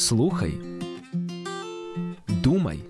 Слухай, 0.00 0.58
думай, 2.28 2.80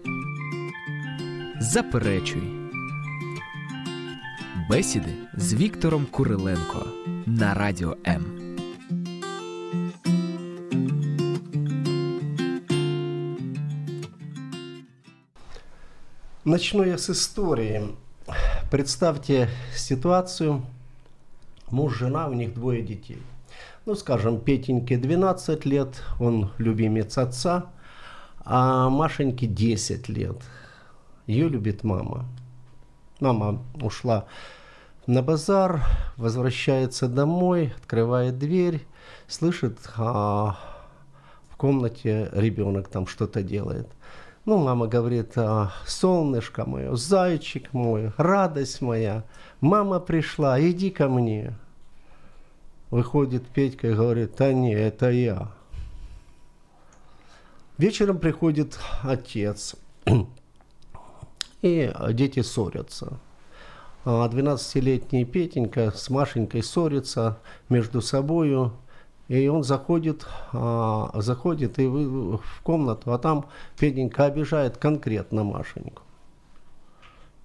заперечуй. 1.61 2.43
Бесіди 4.71 5.15
з 5.37 5.55
Віктором 5.55 6.07
Куриленко 6.11 6.87
на 7.27 7.55
радіо 7.55 7.97
М. 8.07 8.25
Начну 16.45 16.85
я 16.85 16.99
с 16.99 17.11
истории. 17.11 17.83
Представьте 18.71 19.49
ситуацию. 19.75 20.63
Муж, 21.71 21.99
жена, 21.99 22.29
у 22.29 22.35
них 22.35 22.55
двое 22.55 22.83
детей. 22.83 23.19
Ну, 23.91 23.97
скажем, 23.97 24.39
Петеньке 24.39 24.97
12 24.97 25.65
лет, 25.65 26.01
он 26.21 26.53
любимец 26.59 27.19
отца, 27.19 27.73
а 28.45 28.89
Машеньке 28.89 29.49
10 29.49 30.09
лет. 30.09 30.37
Ее 31.27 31.49
любит 31.49 31.83
мама. 31.83 32.25
Мама 33.19 33.65
ушла 33.83 34.27
на 35.09 35.23
базар, 35.23 35.83
возвращается 36.17 37.09
домой, 37.09 37.73
открывает 37.77 38.39
дверь, 38.39 38.87
слышит, 39.27 39.77
а, 39.97 40.57
в 41.49 41.57
комнате 41.57 42.29
ребенок 42.31 42.87
там 42.87 43.09
что-то 43.09 43.43
делает. 43.43 43.89
Ну, 44.45 44.59
мама 44.59 44.87
говорит, 44.87 45.33
а, 45.35 45.73
солнышко 45.85 46.65
мое, 46.65 46.95
зайчик 46.95 47.73
мой, 47.73 48.13
радость 48.19 48.83
моя, 48.83 49.25
мама 49.61 49.99
пришла, 49.99 50.61
иди 50.61 50.91
ко 50.91 51.09
мне. 51.09 51.57
Выходит 52.91 53.47
Петька 53.47 53.89
и 53.89 53.95
говорит, 53.95 54.35
да 54.37 54.53
не, 54.53 54.75
это 54.75 55.11
я. 55.11 55.53
Вечером 57.79 58.19
приходит 58.19 58.79
отец, 59.03 59.77
и 61.63 61.93
дети 62.11 62.43
ссорятся. 62.43 63.19
А 64.05 64.29
12-летний 64.29 65.25
Петенька 65.25 65.93
с 65.93 66.11
Машенькой 66.11 66.63
ссорится 66.63 67.39
между 67.69 68.01
собою, 68.01 68.73
и 69.29 69.47
он 69.47 69.63
заходит, 69.63 70.27
а, 70.53 71.11
заходит 71.15 71.79
и 71.79 71.87
в 71.87 72.63
комнату, 72.63 73.13
а 73.13 73.19
там 73.19 73.47
Петенька 73.79 74.25
обижает 74.25 74.79
конкретно 74.79 75.45
Машеньку. 75.45 76.03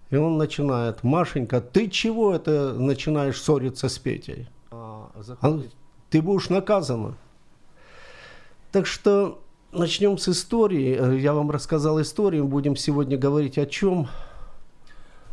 И 0.09 0.15
он 0.15 0.37
начинает, 0.37 1.03
Машенька, 1.03 1.61
ты 1.61 1.89
чего 1.89 2.33
это 2.33 2.73
начинаешь 2.73 3.41
ссориться 3.41 3.89
с 3.89 3.99
Петей? 3.99 4.47
А, 4.77 5.09
заходит, 5.21 5.71
ты 6.09 6.21
будешь 6.21 6.49
наказана. 6.49 7.15
Так 8.73 8.85
что 8.85 9.41
начнем 9.71 10.17
с 10.17 10.27
истории. 10.27 10.97
Э, 10.99 11.17
Я 11.17 11.33
вам 11.33 11.49
рассказал 11.49 12.01
историю, 12.01 12.45
будем 12.45 12.75
сегодня 12.75 13.17
говорить 13.17 13.57
о 13.57 13.65
чем? 13.65 14.09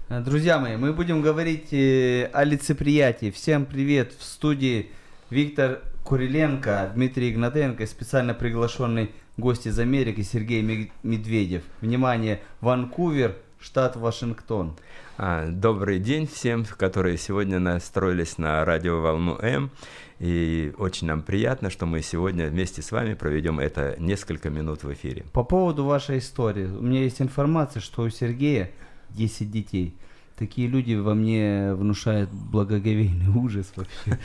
Э, 0.08 0.20
Друзья 0.20 0.60
мои, 0.60 0.76
мы 0.76 0.92
будем 0.92 1.22
говорить 1.22 1.72
э, 1.72 2.30
о 2.32 2.44
лицеприятии. 2.44 3.32
Всем 3.32 3.66
привет 3.66 4.12
в 4.16 4.22
студии 4.22 4.90
Виктор 5.30 5.80
Куриленко, 6.04 6.92
Дмитрий 6.94 7.30
Игнатенко 7.32 7.82
и 7.82 7.86
специально 7.86 8.34
приглашенный 8.34 9.10
гость 9.38 9.66
из 9.66 9.76
Америки 9.80 10.20
Сергей 10.20 10.62
Мед- 10.62 10.90
Медведев. 11.02 11.64
Внимание, 11.80 12.40
Ванкувер, 12.60 13.34
штат 13.62 13.96
Вашингтон. 13.96 14.74
А, 15.16 15.46
Добрый 15.48 16.00
день 16.00 16.26
всем, 16.26 16.64
которые 16.64 17.16
сегодня 17.16 17.60
настроились 17.60 18.36
на 18.36 18.64
радиоволну 18.64 19.38
М. 19.40 19.70
И 20.18 20.72
очень 20.78 21.06
нам 21.06 21.22
приятно, 21.22 21.70
что 21.70 21.86
мы 21.86 22.02
сегодня 22.02 22.48
вместе 22.48 22.82
с 22.82 22.92
вами 22.92 23.14
проведем 23.14 23.60
это 23.60 23.96
несколько 23.98 24.50
минут 24.50 24.82
в 24.82 24.92
эфире. 24.92 25.24
По 25.32 25.44
поводу 25.44 25.84
вашей 25.84 26.18
истории. 26.18 26.66
У 26.66 26.82
меня 26.82 27.02
есть 27.02 27.20
информация, 27.20 27.80
что 27.80 28.02
у 28.02 28.10
Сергея 28.10 28.70
10 29.10 29.50
детей. 29.50 29.94
Такие 30.36 30.66
люди 30.66 30.94
во 30.94 31.14
мне 31.14 31.72
внушают 31.74 32.30
благоговейный 32.30 33.28
ужас 33.28 33.72
вообще. 33.76 34.18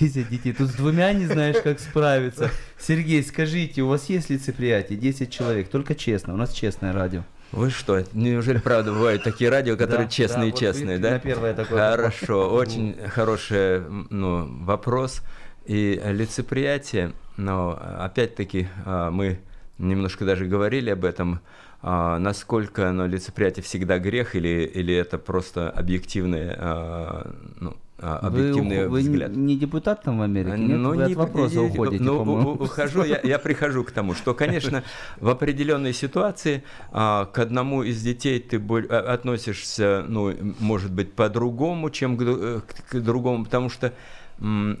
10 0.00 0.28
детей. 0.28 0.52
Тут 0.52 0.68
с 0.68 0.74
двумя 0.74 1.12
не 1.12 1.26
знаешь, 1.26 1.62
как 1.62 1.78
справиться. 1.78 2.50
Сергей, 2.80 3.22
скажите, 3.22 3.82
у 3.82 3.88
вас 3.88 4.08
есть 4.08 4.30
лицеприятие? 4.30 4.98
10 4.98 5.30
человек. 5.30 5.68
Только 5.68 5.94
честно. 5.94 6.34
У 6.34 6.36
нас 6.36 6.52
честное 6.52 6.92
радио. 6.92 7.22
Вы 7.52 7.68
что, 7.68 8.02
неужели 8.14 8.58
правда 8.58 8.92
бывают 8.92 9.22
такие 9.22 9.50
радио, 9.50 9.76
которые 9.76 10.06
Да, 10.52 10.58
честные 10.58 10.98
да, 10.98 11.18
первое 11.18 11.52
такое 11.52 11.90
Хорошо, 11.90 12.50
очень 12.54 12.96
хороший 13.08 13.80
ну, 14.10 14.48
вопрос. 14.64 15.22
И 15.66 16.00
лицеприятие, 16.04 17.12
но 17.36 17.78
опять-таки 18.00 18.68
а, 18.84 19.10
мы 19.10 19.38
немножко 19.78 20.24
даже 20.24 20.46
говорили 20.46 20.90
об 20.90 21.04
этом, 21.04 21.40
а, 21.82 22.18
насколько 22.18 22.88
оно 22.88 23.06
лицеприятие 23.06 23.62
всегда 23.62 23.98
грех 23.98 24.34
или, 24.34 24.64
или 24.64 24.94
это 24.94 25.18
просто 25.18 25.70
объективный, 25.70 26.54
а, 26.56 27.30
ну, 27.60 27.76
а, 28.02 28.18
Вы, 28.22 28.28
объективный 28.28 28.88
вы 28.88 28.98
взгляд? 29.00 29.30
не 29.36 29.56
депутат 29.56 30.02
там 30.02 30.18
в 30.18 30.22
Америке? 30.22 30.58
Нет, 30.58 30.78
Ну, 30.78 30.88
вы 30.90 30.96
не- 30.96 31.02
от 31.04 31.14
вопроса 31.14 31.54
не- 31.60 31.68
уходите, 31.68 32.02
ну, 32.02 32.18
по-моему. 32.18 32.50
ухожу, 32.54 33.04
я, 33.04 33.20
я 33.22 33.38
прихожу 33.38 33.84
к 33.84 33.92
тому, 33.92 34.14
что, 34.14 34.34
конечно, 34.34 34.82
в 35.20 35.28
определенной 35.28 35.92
ситуации 35.92 36.64
а, 36.90 37.26
к 37.26 37.38
одному 37.38 37.82
из 37.84 38.02
детей 38.02 38.40
ты 38.40 38.58
боль- 38.58 38.86
а, 38.90 38.98
относишься, 39.14 40.04
ну, 40.08 40.34
может 40.58 40.92
быть, 40.92 41.12
по-другому, 41.12 41.90
чем 41.90 42.16
к, 42.16 42.22
э, 42.22 42.60
к- 42.90 43.00
другому, 43.00 43.44
потому 43.44 43.70
что 43.70 43.92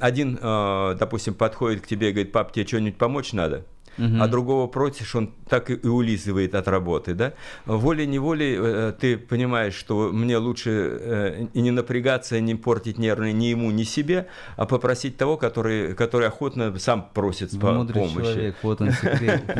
один, 0.00 0.38
а, 0.42 0.94
допустим, 0.94 1.34
подходит 1.34 1.82
к 1.82 1.86
тебе 1.86 2.08
и 2.10 2.12
говорит, 2.12 2.32
пап, 2.32 2.52
тебе 2.52 2.66
что-нибудь 2.66 2.96
помочь 2.98 3.32
надо? 3.32 3.64
Мгм. 3.98 4.22
а 4.22 4.28
другого 4.28 4.66
просишь, 4.68 5.14
он 5.14 5.32
так 5.48 5.70
и 5.70 5.82
и 5.82 5.88
улизывает 5.88 6.54
от 6.54 6.68
работы, 6.68 7.14
да? 7.14 7.32
Волей-неволей 7.66 8.56
э, 8.58 8.92
ты 8.98 9.16
понимаешь, 9.16 9.74
что 9.74 10.10
мне 10.12 10.36
лучше 10.36 10.70
э, 10.70 11.46
и 11.52 11.60
не 11.60 11.70
напрягаться, 11.70 12.40
не 12.40 12.54
портить 12.54 12.98
нервы 12.98 13.32
ни 13.32 13.46
ему, 13.46 13.70
ни 13.70 13.82
себе, 13.82 14.28
а 14.56 14.66
попросить 14.66 15.16
того, 15.16 15.36
который, 15.36 15.94
который 15.94 16.28
охотно 16.28 16.78
сам 16.78 17.08
просит 17.12 17.52
мудрый 17.52 18.02
помощи. 18.02 18.32
человек, 18.32 18.56
вот 18.62 18.80
он 18.80 18.92
секрет. 18.92 19.42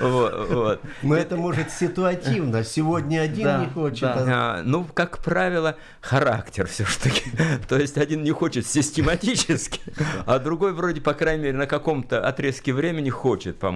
Вот, 0.00 0.48
вот. 0.50 0.80
Но 1.02 1.14
это 1.14 1.36
может 1.36 1.70
ситуативно. 1.70 2.64
Сегодня 2.64 3.20
один 3.20 3.60
не 3.60 3.66
хочет. 3.66 4.00
да. 4.00 4.14
а 4.14 4.56
А, 4.58 4.62
ну, 4.64 4.86
как 4.94 5.18
правило, 5.18 5.76
характер 6.00 6.66
все-таки. 6.66 7.30
То 7.68 7.78
есть 7.78 7.98
один 7.98 8.22
не 8.22 8.30
хочет 8.30 8.66
систематически, 8.66 9.80
а 10.26 10.38
другой 10.38 10.72
вроде, 10.72 11.00
по 11.00 11.14
крайней 11.14 11.44
мере, 11.44 11.58
на 11.58 11.66
каком-то 11.66 12.26
отрезке 12.26 12.72
времени 12.72 13.10
хочет 13.10 13.58
помочь. 13.58 13.75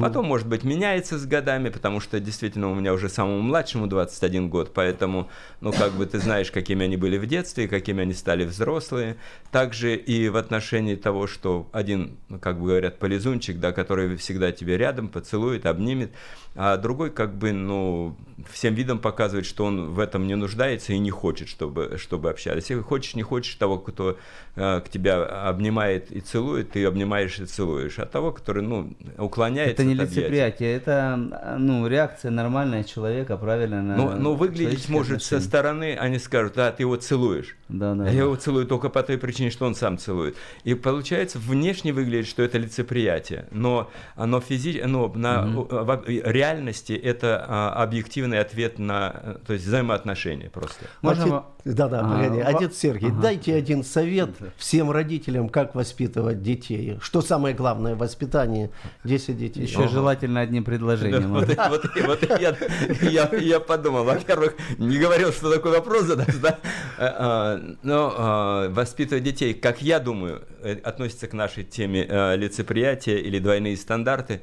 Потом, 0.00 0.26
может 0.26 0.46
быть, 0.46 0.64
меняется 0.64 1.18
с 1.18 1.26
годами, 1.26 1.68
потому 1.68 2.00
что 2.00 2.20
действительно 2.20 2.70
у 2.70 2.74
меня 2.74 2.92
уже 2.92 3.08
самому 3.08 3.40
младшему 3.40 3.86
21 3.86 4.48
год, 4.48 4.72
поэтому, 4.74 5.28
ну, 5.60 5.72
как 5.72 5.92
бы 5.92 6.06
ты 6.06 6.18
знаешь, 6.18 6.50
какими 6.50 6.84
они 6.84 6.96
были 6.96 7.18
в 7.18 7.26
детстве, 7.26 7.68
какими 7.68 8.02
они 8.02 8.14
стали 8.14 8.44
взрослые. 8.44 9.16
Также 9.50 9.96
и 9.96 10.28
в 10.28 10.36
отношении 10.36 10.94
того, 10.94 11.26
что 11.26 11.68
один, 11.72 12.16
ну, 12.28 12.38
как 12.38 12.58
бы 12.58 12.66
говорят, 12.68 12.98
полизунчик, 12.98 13.58
да, 13.58 13.72
который 13.72 14.16
всегда 14.16 14.52
тебе 14.52 14.76
рядом, 14.76 15.08
поцелует, 15.08 15.66
обнимет, 15.66 16.12
а 16.54 16.76
другой 16.76 17.10
как 17.10 17.34
бы, 17.34 17.52
ну, 17.52 18.16
всем 18.50 18.74
видом 18.74 18.98
показывает, 18.98 19.46
что 19.46 19.64
он 19.64 19.90
в 19.90 19.98
этом 19.98 20.26
не 20.26 20.34
нуждается 20.34 20.92
и 20.92 20.98
не 20.98 21.10
хочет, 21.10 21.48
чтобы, 21.48 21.96
чтобы 21.98 22.28
общались. 22.30 22.70
Если 22.70 22.82
хочешь, 22.82 23.14
не 23.14 23.22
хочешь 23.22 23.54
того, 23.54 23.78
кто 23.78 24.18
к 24.54 24.84
тебя 24.90 25.48
обнимает 25.48 26.10
и 26.12 26.20
целует, 26.20 26.72
ты 26.72 26.84
обнимаешь 26.84 27.38
и 27.38 27.46
целуешь. 27.46 27.98
А 27.98 28.04
того, 28.06 28.32
который, 28.32 28.62
ну, 28.62 28.92
уклоняется 29.16 29.72
Это 29.72 29.84
не 29.84 29.94
лицеприятие, 29.94 30.76
это 30.76 31.56
ну, 31.58 31.86
реакция 31.86 32.30
нормальная 32.30 32.84
человека, 32.84 33.36
правильно? 33.38 33.82
на 33.82 33.96
Ну, 33.96 34.10
ну, 34.16 34.34
выглядеть 34.34 34.88
может 34.90 35.22
со 35.22 35.36
отношения. 35.36 35.48
стороны, 35.48 35.96
они 35.98 36.18
скажут, 36.18 36.54
да, 36.56 36.70
ты 36.70 36.82
его 36.82 36.96
целуешь. 36.96 37.56
Да, 37.68 37.94
да. 37.94 38.02
А 38.02 38.06
да. 38.06 38.10
я 38.10 38.22
его 38.24 38.36
целую 38.36 38.66
только 38.66 38.90
по 38.90 39.02
той 39.02 39.16
причине, 39.16 39.50
что 39.50 39.64
он 39.64 39.74
сам 39.74 39.96
целует. 39.96 40.36
И 40.64 40.74
получается, 40.74 41.38
внешне 41.38 41.92
выглядит, 41.94 42.26
что 42.26 42.42
это 42.42 42.58
лицеприятие, 42.58 43.46
но 43.50 43.90
оно 44.16 44.40
физи... 44.40 44.82
но 44.84 45.10
на 45.14 45.46
в 45.46 46.02
реальности 46.06 46.92
это 46.92 47.44
а, 47.48 47.82
объективный 47.82 48.38
ответ 48.40 48.78
на, 48.78 49.12
э, 49.22 49.36
то 49.46 49.52
есть 49.54 49.64
взаимоотношения 49.66 50.50
просто. 50.50 50.84
Можно 51.00 51.44
Да-да, 51.64 52.00
А, 52.00 52.08
погоди. 52.10 52.42
во- 52.42 52.48
Отец 52.58 52.76
Сергей, 52.76 53.10
Ага. 53.10 53.22
дайте 53.22 53.54
один 53.54 53.84
совет 53.84 54.30
всем 54.56 54.90
родителям, 54.90 55.48
как 55.48 55.74
воспитывать 55.74 56.42
детей. 56.42 56.98
Что 57.00 57.22
самое 57.22 57.54
главное 57.54 57.94
в 57.94 57.98
воспитании 57.98 58.70
10 59.04 59.36
детей? 59.38 59.62
Еще 59.62 59.88
желательно 59.88 60.40
одним 60.40 60.64
Да, 60.64 60.70
предложением. 60.70 61.32
вот, 61.32 61.48
вот- 61.48 61.84
вот 62.06 62.40
я, 62.40 62.56
я, 63.02 63.30
я 63.38 63.60
подумал, 63.60 64.04
во-первых, 64.04 64.54
не 64.78 64.98
говорил, 64.98 65.32
что 65.32 65.52
такой 65.52 65.72
вопрос 65.72 66.04
задаст, 66.04 66.40
да? 66.40 66.58
Э, 66.98 67.58
э, 67.58 67.74
Но 67.82 68.66
э, 68.66 68.68
воспитывать 68.70 69.24
детей, 69.24 69.54
как 69.54 69.82
я 69.82 69.98
думаю, 69.98 70.42
относится 70.84 71.26
к 71.26 71.32
нашей 71.32 71.64
теме 71.64 72.02
лицеприятия 72.36 73.16
или 73.18 73.38
двойные 73.38 73.76
стандарты. 73.76 74.42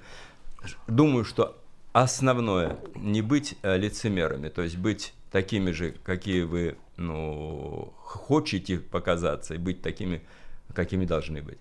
Думаю, 0.88 1.24
что 1.26 1.58
основное 1.94 2.78
не 2.96 3.22
быть 3.22 3.56
лицемерами, 3.64 4.50
то 4.50 4.62
есть 4.62 4.78
быть 4.78 5.14
такими 5.32 5.72
же, 5.72 5.94
какие 6.04 6.44
вы 6.44 6.76
ну, 7.00 7.94
хотите 8.04 8.78
показаться, 8.78 9.56
и 9.56 9.58
быть 9.58 9.82
такими, 9.82 10.22
какими 10.74 11.06
должны 11.06 11.42
быть. 11.42 11.58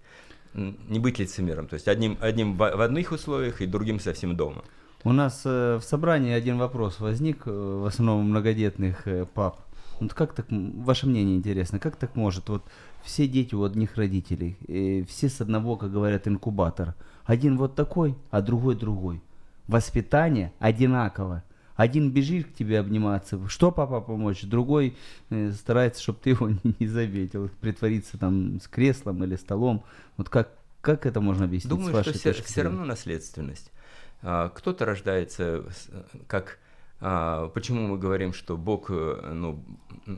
не 0.54 0.98
быть 0.98 1.18
лицемером. 1.18 1.68
То 1.68 1.74
есть 1.74 1.88
одним, 1.88 2.18
одним 2.20 2.56
в, 2.56 2.82
одних 2.82 3.12
условиях 3.12 3.60
и 3.60 3.66
другим 3.66 4.00
совсем 4.00 4.36
дома. 4.36 4.62
У 5.04 5.12
нас 5.12 5.42
э, 5.44 5.76
в 5.76 5.84
собрании 5.84 6.32
один 6.32 6.58
вопрос 6.58 6.98
возник, 7.00 7.46
э, 7.46 7.50
в 7.50 7.86
основном 7.86 8.30
многодетных 8.30 9.06
э, 9.06 9.26
пап. 9.26 9.60
Вот 10.00 10.12
как 10.12 10.34
так, 10.34 10.46
ваше 10.50 11.06
мнение 11.06 11.36
интересно, 11.36 11.78
как 11.78 11.96
так 11.96 12.16
может? 12.16 12.48
Вот 12.48 12.62
все 13.04 13.28
дети 13.28 13.54
у 13.54 13.62
одних 13.62 13.96
родителей, 13.96 14.56
э, 14.66 15.04
все 15.08 15.28
с 15.28 15.40
одного, 15.40 15.76
как 15.76 15.92
говорят, 15.92 16.26
инкубатора. 16.26 16.96
Один 17.24 17.56
вот 17.56 17.76
такой, 17.76 18.16
а 18.30 18.40
другой 18.42 18.74
другой. 18.74 19.22
Воспитание 19.68 20.52
одинаково. 20.58 21.44
Один 21.78 22.10
бежит 22.10 22.48
к 22.48 22.54
тебе 22.54 22.80
обниматься, 22.80 23.38
что 23.48 23.70
папа 23.70 24.00
помочь, 24.00 24.42
другой 24.42 24.96
э, 25.30 25.52
старается, 25.52 26.02
чтобы 26.02 26.18
ты 26.20 26.30
его 26.30 26.48
не, 26.48 26.58
не 26.80 26.88
заметил, 26.88 27.48
притвориться 27.60 28.18
там 28.18 28.60
с 28.60 28.66
креслом 28.66 29.22
или 29.22 29.36
столом. 29.36 29.84
Вот 30.16 30.28
как, 30.28 30.50
как 30.80 31.06
это 31.06 31.20
можно 31.20 31.44
объяснить 31.44 31.72
с 31.72 31.76
Думаю, 31.76 31.94
вашей 31.94 32.14
что 32.14 32.32
все, 32.32 32.42
все 32.42 32.62
равно 32.62 32.84
наследственность. 32.84 33.70
А, 34.22 34.48
Кто-то 34.48 34.86
рождается 34.86 35.62
с- 35.70 35.88
как... 36.26 36.58
а, 37.00 37.46
Почему 37.50 37.86
мы 37.86 37.96
говорим, 37.96 38.32
что 38.32 38.56
Бог 38.56 38.90
э, 38.90 39.30
ну, 39.32 39.62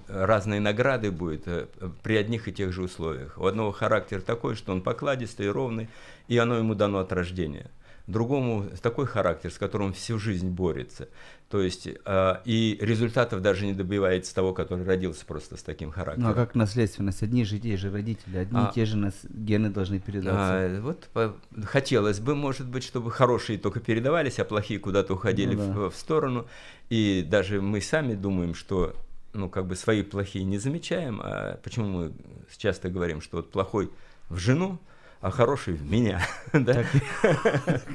разные 0.09 0.61
награды 0.61 1.11
будет 1.11 1.43
э, 1.47 1.67
при 2.03 2.17
одних 2.17 2.49
и 2.49 2.53
тех 2.55 2.73
же 2.73 2.85
условиях? 2.85 3.37
У 3.37 3.45
одного 3.45 3.71
характер 3.71 4.23
такой, 4.23 4.55
что 4.55 4.73
он 4.73 4.81
покладистый, 4.81 5.51
ровный, 5.51 5.91
и 6.27 6.39
оно 6.39 6.55
ему 6.56 6.75
дано 6.75 7.01
от 7.01 7.13
рождения. 7.13 7.71
Другому 8.06 8.65
такой 8.83 9.06
характер, 9.06 9.53
с 9.53 9.59
которым 9.59 9.93
всю 9.93 10.19
жизнь 10.19 10.49
борется. 10.49 11.09
То 11.50 11.61
есть 11.61 11.88
а, 12.05 12.43
и 12.44 12.79
результатов 12.81 13.43
даже 13.43 13.67
не 13.67 13.73
добивается 13.73 14.32
того, 14.32 14.55
который 14.55 14.85
родился 14.85 15.26
просто 15.26 15.56
с 15.56 15.62
таким 15.64 15.91
характером. 15.91 16.29
Ну 16.29 16.31
а 16.31 16.35
как 16.35 16.55
наследственность? 16.55 17.25
Одни 17.25 17.44
же 17.44 17.58
те 17.58 17.76
же 17.76 17.91
родители, 17.91 18.37
одни 18.37 18.56
А. 18.56 18.69
и 18.70 18.75
те 18.75 18.85
же 18.85 18.97
нас- 18.97 19.25
гены 19.29 19.69
должны 19.69 19.99
передаться. 19.99 20.38
А, 20.38 20.81
вот 20.81 21.08
по- 21.12 21.35
хотелось 21.64 22.20
бы, 22.20 22.37
может 22.37 22.69
быть, 22.69 22.85
чтобы 22.85 23.11
хорошие 23.11 23.58
только 23.58 23.81
передавались, 23.81 24.38
а 24.38 24.44
плохие 24.44 24.79
куда-то 24.79 25.14
уходили 25.14 25.56
Ну 25.56 25.67
да. 25.67 25.73
в, 25.73 25.91
в 25.91 25.97
сторону. 25.97 26.47
И 26.88 27.26
даже 27.29 27.61
мы 27.61 27.81
сами 27.81 28.14
думаем, 28.14 28.55
что 28.55 28.94
ну, 29.32 29.49
как 29.49 29.67
бы 29.67 29.75
свои 29.75 30.05
плохие 30.05 30.44
не 30.44 30.58
замечаем. 30.58 31.20
А 31.20 31.58
почему 31.64 31.87
мы 31.88 32.12
часто 32.58 32.91
говорим, 32.91 33.20
что 33.20 33.38
вот 33.38 33.50
плохой 33.50 33.91
в 34.29 34.38
жену, 34.38 34.79
а 35.20 35.31
хороший 35.31 35.75
в 35.75 35.90
меня. 35.90 36.20
да? 36.52 36.84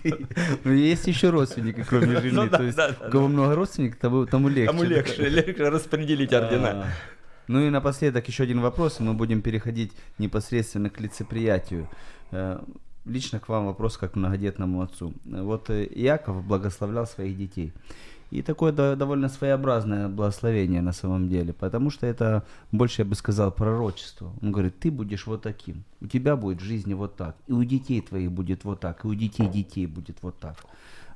Ну, 0.64 0.72
есть 0.72 1.08
еще 1.08 1.30
родственники, 1.30 1.84
кроме 1.88 2.22
жены. 2.22 2.32
Ну 2.34 2.50
да, 2.50 2.58
То 2.58 2.64
есть, 2.64 2.80
у 3.08 3.12
кого 3.12 3.28
много 3.28 3.56
родственников, 3.56 4.00
тому, 4.00 4.26
тому 4.26 4.48
легче. 4.48 4.68
Кому 4.68 4.84
легче, 4.84 5.30
легче 5.30 5.70
распределить 5.70 6.34
ордена. 6.34 6.70
А. 6.70 6.88
Ну 7.48 7.62
и 7.62 7.70
напоследок 7.70 8.28
еще 8.28 8.44
один 8.44 8.62
вопрос, 8.62 9.00
и 9.00 9.04
мы 9.04 9.14
будем 9.14 9.42
переходить 9.42 9.92
непосредственно 10.18 10.90
к 10.90 11.00
лицеприятию. 11.00 11.90
Э, 12.32 12.60
Лично 13.06 13.40
к 13.40 13.50
вам 13.50 13.68
вопрос 13.68 13.98
как 13.98 14.14
к 14.14 14.16
многодетному 14.16 14.82
отцу. 14.82 15.14
Вот 15.26 15.70
э, 15.70 15.86
Иаков 15.86 16.44
благословлял 16.44 17.06
своих 17.06 17.38
детей. 17.38 17.72
И 18.32 18.42
такое 18.42 18.72
до- 18.72 18.96
довольно 18.96 19.30
своеобразное 19.30 20.08
благословение 20.10 20.82
на 20.82 20.94
самом 20.94 21.30
деле, 21.30 21.54
потому 21.54 21.90
что 21.90 22.08
это 22.08 22.44
больше, 22.72 23.02
я 23.02 23.06
бы 23.06 23.16
сказал, 23.16 23.52
пророчество. 23.52 24.34
Он 24.42 24.52
говорит, 24.52 24.80
ты 24.80 24.92
будешь 24.92 25.28
вот 25.28 25.44
таким, 25.44 25.84
у 26.02 26.08
тебя 26.08 26.36
будет 26.36 26.62
в 26.62 26.66
жизни 26.66 26.94
вот 26.94 27.16
так, 27.16 27.36
и 27.48 27.54
у 27.54 27.64
детей 27.64 28.02
твоих 28.02 28.32
будет 28.32 28.64
вот 28.64 28.80
так, 28.80 29.06
и 29.06 29.08
у 29.08 29.14
детей 29.14 29.48
детей 29.48 29.86
будет 29.86 30.18
вот 30.22 30.40
так. 30.40 30.58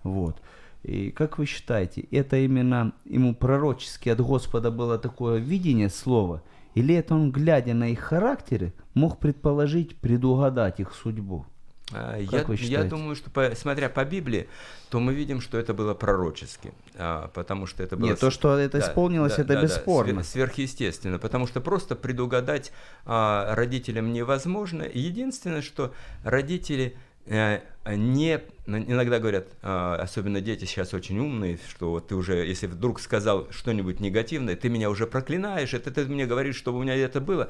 Вот. 0.03 0.37
И 0.83 1.11
как 1.11 1.37
вы 1.37 1.45
считаете, 1.45 2.01
это 2.11 2.37
именно 2.37 2.93
ему 3.05 3.35
пророчески 3.35 4.09
от 4.09 4.21
Господа 4.21 4.71
было 4.71 4.97
такое 4.97 5.39
видение 5.39 5.89
слова, 5.89 6.41
или 6.75 6.95
это 6.95 7.15
он, 7.15 7.31
глядя 7.31 7.73
на 7.73 7.89
их 7.89 7.99
характеры, 7.99 8.73
мог 8.93 9.17
предположить, 9.17 9.97
предугадать 9.97 10.79
их 10.79 10.93
судьбу? 10.93 11.45
А, 11.91 12.23
Как 12.25 12.49
Я, 12.49 12.79
я 12.81 12.83
думаю, 12.83 13.15
что 13.15 13.31
по- 13.31 13.55
смотря 13.55 13.89
по 13.89 14.05
Библии, 14.05 14.47
то 14.89 14.99
мы 14.99 15.13
видим, 15.13 15.41
что 15.41 15.57
это 15.57 15.73
было 15.73 15.93
пророчески, 15.93 16.71
а, 16.95 17.29
потому 17.33 17.65
что 17.65 17.81
это 17.83 17.97
было... 17.97 18.09
Нет, 18.09 18.19
то, 18.19 18.29
что 18.29 18.55
это 18.57 18.79
исполнилось, 18.79 19.39
это 19.39 19.59
бесспорно. 19.61 20.19
свер- 20.19 20.23
сверхъестественно, 20.23 21.17
потому 21.19 21.47
что 21.47 21.61
просто 21.61 21.95
предугадать 21.95 22.71
а, 23.05 23.55
родителям 23.55 24.13
невозможно. 24.13 24.83
Единственное, 24.83 25.61
что 25.61 25.93
родители 26.23 26.95
э, 27.25 27.61
не 27.87 28.39
иногда 28.67 29.19
говорят, 29.19 29.47
а, 29.61 29.95
особенно 29.95 30.41
дети 30.41 30.65
сейчас 30.65 30.93
очень 30.93 31.17
умные, 31.19 31.59
что 31.69 31.91
вот 31.91 32.09
ты 32.09 32.15
уже, 32.15 32.45
если 32.45 32.67
вдруг 32.67 32.99
сказал 32.99 33.47
что-нибудь 33.51 33.99
негативное, 33.99 34.55
ты 34.55 34.69
меня 34.69 34.89
уже 34.89 35.07
проклинаешь, 35.07 35.73
это 35.73 35.91
ты 35.91 36.05
мне 36.05 36.25
говоришь, 36.25 36.55
чтобы 36.55 36.79
у 36.79 36.83
меня 36.83 36.95
это 36.95 37.19
было. 37.19 37.49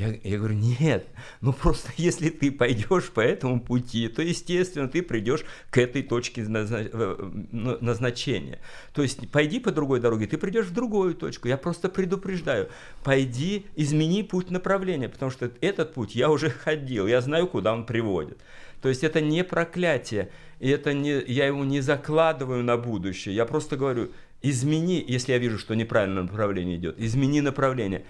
Я, 0.00 0.14
я 0.24 0.38
говорю, 0.38 0.54
нет, 0.54 1.06
ну 1.42 1.52
просто 1.52 1.90
если 1.98 2.30
ты 2.30 2.50
пойдешь 2.50 3.10
по 3.10 3.20
этому 3.20 3.60
пути, 3.60 4.08
то, 4.08 4.22
естественно, 4.22 4.88
ты 4.88 5.02
придешь 5.02 5.44
к 5.68 5.76
этой 5.76 6.02
точке 6.02 6.46
э, 6.48 7.30
назначения. 7.52 8.60
То 8.94 9.02
есть 9.02 9.30
пойди 9.30 9.60
по 9.60 9.72
другой 9.72 10.00
дороге, 10.00 10.26
ты 10.26 10.38
придешь 10.38 10.68
в 10.68 10.72
другую 10.72 11.14
точку. 11.14 11.48
Я 11.48 11.58
просто 11.58 11.90
предупреждаю, 11.90 12.70
пойди, 13.04 13.66
измени 13.76 14.22
путь 14.22 14.50
направления, 14.50 15.10
потому 15.10 15.30
что 15.30 15.50
этот 15.60 15.92
путь 15.92 16.14
я 16.14 16.30
уже 16.30 16.48
ходил, 16.48 17.06
я 17.06 17.20
знаю, 17.20 17.46
куда 17.46 17.74
он 17.74 17.84
приводит. 17.84 18.38
То 18.80 18.88
есть 18.88 19.04
это 19.04 19.20
не 19.20 19.44
проклятие, 19.44 20.30
и 20.60 20.70
это 20.70 20.94
не, 20.94 21.22
я 21.26 21.46
его 21.46 21.62
не 21.66 21.82
закладываю 21.82 22.64
на 22.64 22.78
будущее. 22.78 23.34
Я 23.34 23.44
просто 23.44 23.76
говорю, 23.76 24.12
измени, 24.40 25.04
если 25.06 25.32
я 25.32 25.38
вижу, 25.38 25.58
что 25.58 25.74
неправильное 25.74 26.22
направление 26.22 26.76
идет, 26.76 26.98
измени 26.98 27.42
направление. 27.42 28.04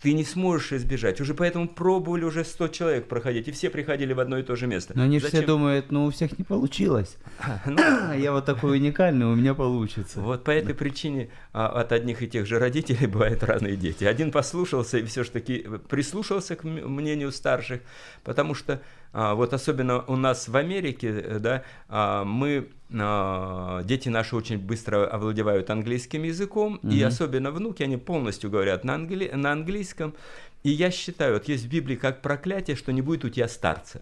Ты 0.00 0.12
не 0.12 0.24
сможешь 0.24 0.72
избежать. 0.72 1.20
Уже 1.20 1.34
поэтому 1.34 1.68
пробовали 1.68 2.24
уже 2.24 2.44
100 2.44 2.68
человек 2.68 3.08
проходить, 3.08 3.48
и 3.48 3.52
все 3.52 3.68
приходили 3.68 4.12
в 4.12 4.20
одно 4.20 4.38
и 4.38 4.42
то 4.42 4.54
же 4.54 4.66
место. 4.66 4.92
Но 4.96 5.02
они 5.02 5.18
же 5.18 5.26
все 5.26 5.38
Зачем? 5.38 5.48
думают, 5.48 5.90
ну 5.90 6.06
у 6.06 6.10
всех 6.10 6.38
не 6.38 6.44
получилось. 6.44 7.16
Ну, 7.66 8.14
я 8.14 8.32
вот 8.32 8.44
такой 8.46 8.78
уникальный, 8.78 9.26
у 9.26 9.34
меня 9.34 9.54
получится. 9.54 10.20
Вот 10.20 10.44
по 10.44 10.50
этой 10.50 10.74
причине 10.74 11.30
а, 11.52 11.68
от 11.68 11.92
одних 11.92 12.22
и 12.22 12.28
тех 12.28 12.46
же 12.46 12.58
родителей 12.58 13.06
бывают 13.08 13.42
разные 13.42 13.76
дети. 13.76 14.04
Один 14.04 14.30
послушался 14.30 14.98
и 14.98 15.04
все-таки 15.04 15.66
прислушался 15.88 16.56
к 16.56 16.64
мнению 16.64 17.32
старших, 17.32 17.80
потому 18.24 18.54
что 18.54 18.80
вот 19.12 19.52
особенно 19.54 20.02
у 20.06 20.16
нас 20.16 20.48
в 20.48 20.56
Америке, 20.56 21.08
э, 21.08 21.38
да, 21.38 21.62
а, 21.88 22.24
мы 22.24 22.68
а, 22.92 23.82
дети 23.84 24.08
наши 24.08 24.34
очень 24.36 24.58
быстро 24.58 25.06
овладевают 25.06 25.70
английским 25.70 26.22
языком, 26.22 26.76
и 26.82 26.86
Мгм. 26.98 27.06
особенно 27.06 27.50
внуки, 27.50 27.82
они 27.82 27.96
полностью 27.96 28.50
говорят 28.50 28.84
на, 28.84 28.94
англи- 28.94 29.34
на 29.34 29.52
английском. 29.52 30.14
И 30.62 30.70
я 30.70 30.90
считаю, 30.90 31.34
вот 31.34 31.48
есть 31.48 31.64
в 31.64 31.68
Библии 31.68 31.96
как 31.96 32.22
проклятие, 32.22 32.76
что 32.76 32.92
не 32.92 33.02
будет 33.02 33.24
у 33.24 33.28
тебя 33.28 33.48
старца. 33.48 34.00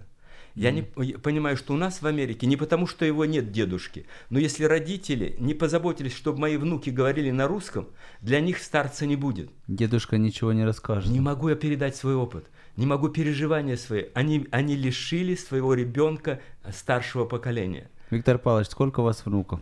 Я 0.57 0.71
не 0.71 0.83
понимаю, 0.83 1.59
что 1.59 1.75
у 1.75 1.77
нас 1.77 2.01
в 2.01 2.07
Америке 2.07 2.47
не 2.47 2.57
потому, 2.57 2.87
что 2.87 3.05
его 3.05 3.27
нет 3.27 3.53
дедушки, 3.53 4.07
но 4.31 4.39
если 4.39 4.65
родители 4.65 5.37
не 5.39 5.53
позаботились, 5.53 6.17
чтобы 6.17 6.39
мои 6.39 6.57
внуки 6.57 6.89
говорили 6.89 7.31
на 7.31 7.47
русском, 7.47 7.89
для 8.23 8.41
них 8.41 8.59
старца 8.59 9.05
не 9.05 9.17
будет. 9.17 9.51
Дедушка 9.69 10.17
ничего 10.17 10.55
не 10.55 10.65
расскажет. 10.65 11.13
Не 11.13 11.21
могу 11.21 11.51
я 11.51 11.57
передать 11.57 11.95
свой 11.95 12.15
опыт, 12.15 12.47
не 12.77 12.87
могу 12.87 13.11
переживания 13.11 13.77
свои. 13.77 14.07
Они, 14.15 14.49
они 14.51 14.77
лишили 14.77 15.35
своего 15.35 15.75
ребенка 15.75 16.41
старшего 16.73 17.27
поколения. 17.27 17.91
Виктор 18.11 18.39
Павлович, 18.39 18.69
сколько 18.69 19.01
у 19.01 19.05
вас 19.05 19.27
внуков? 19.27 19.61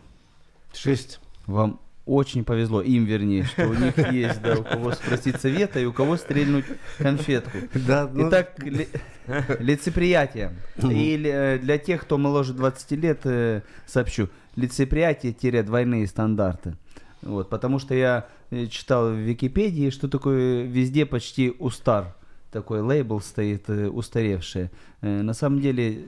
Шесть. 0.73 1.19
Вам 1.45 1.81
очень 2.05 2.43
повезло, 2.43 2.81
им 2.81 3.05
вернее, 3.05 3.43
что 3.45 3.67
у 3.67 3.73
них 3.73 3.97
есть, 4.11 4.41
да, 4.41 4.59
у 4.59 4.63
кого 4.63 4.91
спросить 4.91 5.39
совета 5.41 5.79
и 5.79 5.85
у 5.85 5.93
кого 5.93 6.17
стрельнуть 6.17 6.65
конфетку. 6.97 7.57
Да, 7.73 8.09
ну, 8.11 8.29
Итак, 8.29 8.59
ли- 8.59 8.87
лицеприятие. 9.59 10.53
И 10.83 11.21
э, 11.25 11.57
для 11.59 11.77
тех, 11.77 12.01
кто 12.01 12.17
моложе 12.17 12.53
20 12.53 12.91
лет, 12.91 13.21
э, 13.23 13.61
сообщу, 13.87 14.29
лицеприятие-двойные 14.55 16.07
стандарты. 16.07 16.75
Вот, 17.21 17.49
потому 17.49 17.79
что 17.79 17.95
я 17.95 18.27
э, 18.51 18.67
читал 18.67 19.09
в 19.09 19.15
Википедии, 19.15 19.89
что 19.89 20.07
такое 20.07 20.63
везде 20.63 21.05
почти 21.05 21.53
устар. 21.57 22.15
Такой 22.51 22.81
лейбл 22.81 23.19
стоит, 23.19 23.67
устаревший. 23.69 24.69
На 25.01 25.33
самом 25.33 25.59
деле 25.59 26.05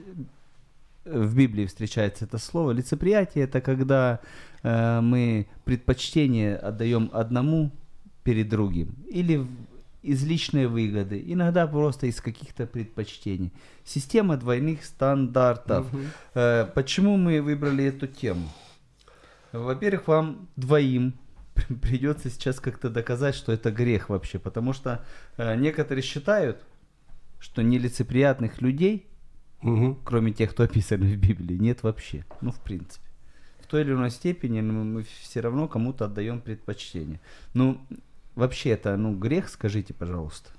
в 1.10 1.36
Библии 1.36 1.66
встречается 1.66 2.24
это 2.24 2.38
слово. 2.38 2.72
Лицеприятие 2.72 3.44
это 3.44 3.60
когда 3.60 4.20
э, 4.62 5.00
мы 5.00 5.48
предпочтение 5.64 6.56
отдаем 6.56 7.10
одному 7.12 7.70
перед 8.24 8.48
другим. 8.48 8.94
Или 9.08 9.46
из 10.02 10.24
личной 10.24 10.66
выгоды, 10.66 11.22
иногда 11.26 11.66
просто 11.66 12.06
из 12.06 12.20
каких-то 12.20 12.66
предпочтений. 12.66 13.52
Система 13.84 14.36
двойных 14.36 14.84
стандартов. 14.84 15.86
Э, 16.34 16.66
почему 16.74 17.16
мы 17.16 17.42
выбрали 17.42 17.84
эту 17.84 18.06
тему? 18.06 18.48
Во-первых, 19.52 20.08
вам 20.08 20.48
двоим 20.56 21.14
придется 21.82 22.30
сейчас 22.30 22.60
как-то 22.60 22.90
доказать, 22.90 23.34
что 23.34 23.52
это 23.52 23.70
грех 23.70 24.08
вообще, 24.08 24.38
потому 24.38 24.72
что 24.72 25.04
э, 25.36 25.56
некоторые 25.56 26.02
считают, 26.02 26.62
что 27.38 27.62
нелицеприятных 27.62 28.60
людей 28.60 29.06
мгм. 29.62 29.96
кроме 30.04 30.32
тех, 30.32 30.50
кто 30.50 30.62
описаны 30.64 31.06
в 31.14 31.16
Библии, 31.16 31.56
нет 31.56 31.82
вообще. 31.82 32.24
Ну, 32.40 32.50
в 32.52 32.58
принципе. 32.60 33.04
В 33.60 33.66
той 33.66 33.82
или 33.82 33.92
иной 33.92 34.10
степени 34.10 34.60
ну, 34.60 34.84
мы 34.84 35.04
все 35.22 35.40
равно 35.40 35.68
кому-то 35.68 36.06
отдаем 36.06 36.40
предпочтение. 36.40 37.20
Ну, 37.54 37.78
вообще 38.34 38.70
это, 38.70 38.96
ну, 38.96 39.14
грех, 39.14 39.48
скажите, 39.48 39.92
пожалуйста. 39.92 40.50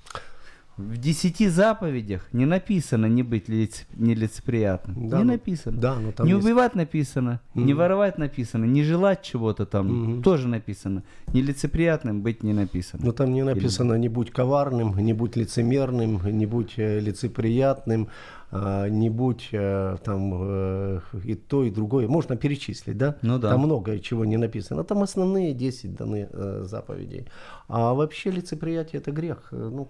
В 0.77 0.95
десяти 0.97 1.49
заповедях 1.49 2.29
не 2.31 2.45
написано 2.45 3.07
не 3.07 3.21
быть 3.21 3.49
лиц- 3.49 3.85
нелицеприятным. 3.97 5.09
Да, 5.09 5.17
не 5.17 5.23
ну, 5.25 5.31
написано. 5.33 5.77
да, 5.77 5.95
ну 5.99 6.13
там 6.13 6.25
не 6.25 6.31
есть- 6.33 6.45
убивать 6.45 6.73
написано, 6.75 7.41
не 7.53 7.73
воровать 7.73 8.17
написано, 8.17 8.63
не 8.63 8.83
желать 8.83 9.21
чего-то 9.21 9.65
там 9.65 9.87
Мгм. 9.87 10.23
тоже 10.23 10.47
написано. 10.47 11.03
Нелицеприятным 11.33 12.21
быть 12.21 12.43
не 12.43 12.53
написано. 12.53 13.05
Но 13.05 13.11
там 13.11 13.33
не 13.33 13.43
написано 13.43 13.95
«не 13.95 14.07
будь 14.07 14.31
коварным», 14.31 14.97
«не 14.99 15.11
будь 15.11 15.35
лицемерным», 15.35 16.21
«не 16.37 16.45
будь 16.45 16.75
э, 16.77 16.99
лицеприятным», 17.01 18.07
«не 18.51 19.09
будь 19.09 19.49
э, 19.51 19.97
там 20.03 20.31
э, 20.33 20.99
и 21.23 21.35
то, 21.35 21.63
и 21.63 21.69
другое». 21.69 22.07
Можно 22.07 22.35
перечислить, 22.35 22.97
да? 22.97 23.15
Ну 23.21 23.37
да. 23.37 23.51
Там 23.51 23.61
многое 23.61 23.99
чего 23.99 24.25
не 24.25 24.37
написано. 24.37 24.83
Там 24.83 25.03
основные 25.03 25.53
10 25.53 25.95
даны 25.95 26.27
э, 26.31 26.61
заповедей. 26.63 27.27
А 27.67 27.93
вообще 27.93 28.31
лицеприятие– 28.31 29.01
это 29.01 29.11
грех. 29.11 29.49
Ну, 29.51 29.87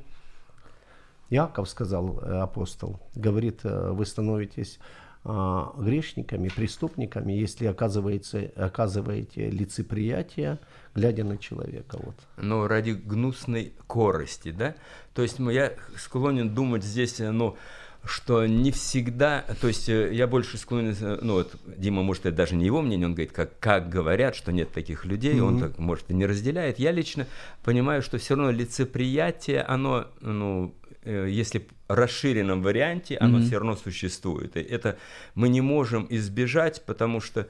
Иаков 1.29 1.69
сказал, 1.69 2.19
э, 2.19 2.39
апостол, 2.39 2.99
говорит, 3.15 3.61
э, 3.63 3.91
вы 3.91 4.05
становитесь 4.05 4.79
а, 5.25 5.73
грешниками, 5.77 6.47
преступниками, 6.47 7.33
если 7.33 7.65
оказываете, 7.65 8.53
оказываете 8.55 9.49
лицеприятие, 9.49 10.59
глядя 10.95 11.25
на 11.25 11.37
человека. 11.37 11.97
Вот. 12.01 12.15
ну, 12.37 12.67
ради 12.67 12.91
гнусной 12.91 13.73
корости, 13.85 14.51
да? 14.51 14.75
То 15.13 15.21
есть 15.21 15.37
ну, 15.37 15.49
я 15.49 15.73
склонен 15.97 16.55
думать 16.55 16.85
здесь, 16.85 17.19
ну, 17.19 17.57
что 18.05 18.45
не 18.45 18.71
всегда, 18.71 19.43
то 19.61 19.67
есть 19.67 19.89
э, 19.89 20.13
я 20.13 20.27
больше 20.27 20.57
склонен, 20.57 20.95
э, 20.99 21.19
ну 21.21 21.33
вот 21.33 21.55
Дима, 21.65 22.01
может, 22.01 22.25
это 22.25 22.35
даже 22.35 22.55
не 22.55 22.65
его 22.65 22.81
мнение, 22.81 23.07
он 23.07 23.13
говорит, 23.13 23.31
как, 23.31 23.59
как 23.59 23.89
говорят, 23.89 24.35
что 24.35 24.51
нет 24.51 24.71
таких 24.71 25.05
людей, 25.05 25.39
он 25.41 25.59
так, 25.59 25.77
может, 25.77 26.09
и 26.09 26.13
не 26.13 26.25
разделяет. 26.25 26.79
Я 26.79 26.91
лично 26.91 27.27
понимаю, 27.63 28.01
что 28.01 28.17
все 28.17 28.35
равно 28.35 28.51
лицеприятие, 28.51 29.61
оно, 29.61 30.07
ну, 30.21 30.73
э, 31.03 31.27
если 31.29 31.59
в 31.59 31.93
расширенном 31.93 32.61
варианте, 32.61 33.17
оно 33.17 33.41
все 33.41 33.57
равно 33.57 33.75
существует. 33.75 34.55
И 34.55 34.61
это 34.61 34.97
мы 35.35 35.49
не 35.49 35.61
можем 35.61 36.07
избежать, 36.09 36.83
потому 36.85 37.19
что, 37.19 37.47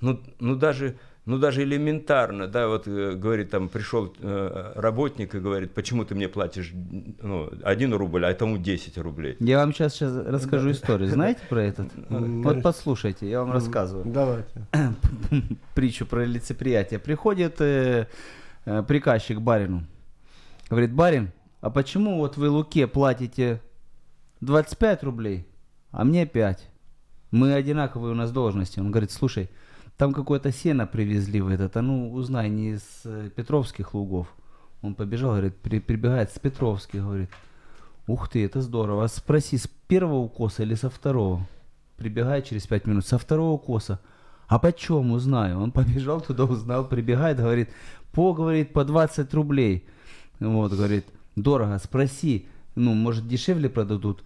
ну, 0.00 0.20
ну 0.40 0.56
даже 0.56 0.96
ну 1.24 1.38
даже 1.38 1.62
элементарно, 1.62 2.48
да, 2.48 2.66
вот 2.66 2.88
э, 2.88 3.12
говорит, 3.14 3.50
там 3.50 3.68
пришел 3.68 4.12
э, 4.18 4.72
работник 4.74 5.34
и 5.34 5.38
говорит, 5.38 5.72
почему 5.72 6.04
ты 6.04 6.16
мне 6.16 6.28
платишь 6.28 6.72
ну, 6.72 7.48
1 7.62 7.94
рубль, 7.94 8.26
а 8.26 8.34
тому 8.34 8.58
10 8.58 8.98
рублей. 8.98 9.36
Я 9.38 9.58
вам 9.58 9.72
сейчас, 9.72 9.94
сейчас 9.94 10.12
расскажу 10.26 10.72
историю. 10.72 11.08
Знаете 11.08 11.40
про 11.48 11.62
этот? 11.62 11.88
Вот 12.08 12.62
послушайте, 12.62 13.30
я 13.30 13.40
вам 13.40 13.52
рассказываю. 13.52 14.04
Давайте. 14.12 14.66
притчу 15.74 16.06
про 16.06 16.24
лицеприятие. 16.24 16.98
Приходит 16.98 17.60
э, 17.60 18.06
приказчик 18.64 19.38
к 19.38 19.40
барину. 19.40 19.84
Говорит, 20.68 20.92
барин, 20.92 21.30
а 21.60 21.70
почему 21.70 22.18
вот 22.18 22.36
вы 22.36 22.50
Луке 22.50 22.88
платите 22.88 23.60
25 24.40 25.04
рублей, 25.04 25.46
а 25.92 26.02
мне 26.02 26.26
5? 26.26 26.68
Мы 27.30 27.54
одинаковые 27.54 28.12
у 28.12 28.16
нас 28.16 28.32
должности. 28.32 28.80
Он 28.80 28.90
говорит, 28.90 29.12
слушай, 29.12 29.48
там 29.96 30.12
какое-то 30.12 30.52
сено 30.52 30.86
привезли 30.86 31.40
в 31.40 31.48
этот, 31.48 31.76
а 31.76 31.82
ну 31.82 32.12
узнай, 32.12 32.48
не 32.48 32.72
из 32.72 32.82
э, 33.04 33.30
Петровских 33.34 33.94
лугов. 33.94 34.26
Он 34.82 34.94
побежал, 34.94 35.30
говорит, 35.30 35.56
при- 35.56 35.78
прибегает 35.80 36.30
с 36.32 36.38
Петровских, 36.38 37.02
говорит, 37.02 37.30
ух 38.06 38.28
ты, 38.28 38.44
это 38.44 38.60
здорово. 38.60 39.04
А 39.04 39.08
спроси, 39.08 39.56
с 39.56 39.68
первого 39.86 40.18
укоса 40.18 40.62
или 40.62 40.74
со 40.74 40.90
второго? 40.90 41.46
Прибегает 41.96 42.46
через 42.46 42.66
пять 42.66 42.86
минут, 42.86 43.06
со 43.06 43.18
второго 43.18 43.52
укоса. 43.52 44.00
А 44.48 44.58
почем 44.58 45.12
узнаю? 45.12 45.60
Он 45.60 45.70
побежал 45.72 46.20
туда, 46.20 46.44
узнал, 46.44 46.86
прибегает, 46.86 47.38
говорит, 47.38 47.70
по, 48.12 48.34
говорит, 48.34 48.72
по 48.72 48.84
20 48.84 49.32
рублей. 49.34 49.86
Вот, 50.40 50.72
говорит, 50.72 51.06
дорого, 51.36 51.78
спроси, 51.78 52.48
ну, 52.74 52.94
может, 52.94 53.28
дешевле 53.28 53.68
продадут. 53.70 54.24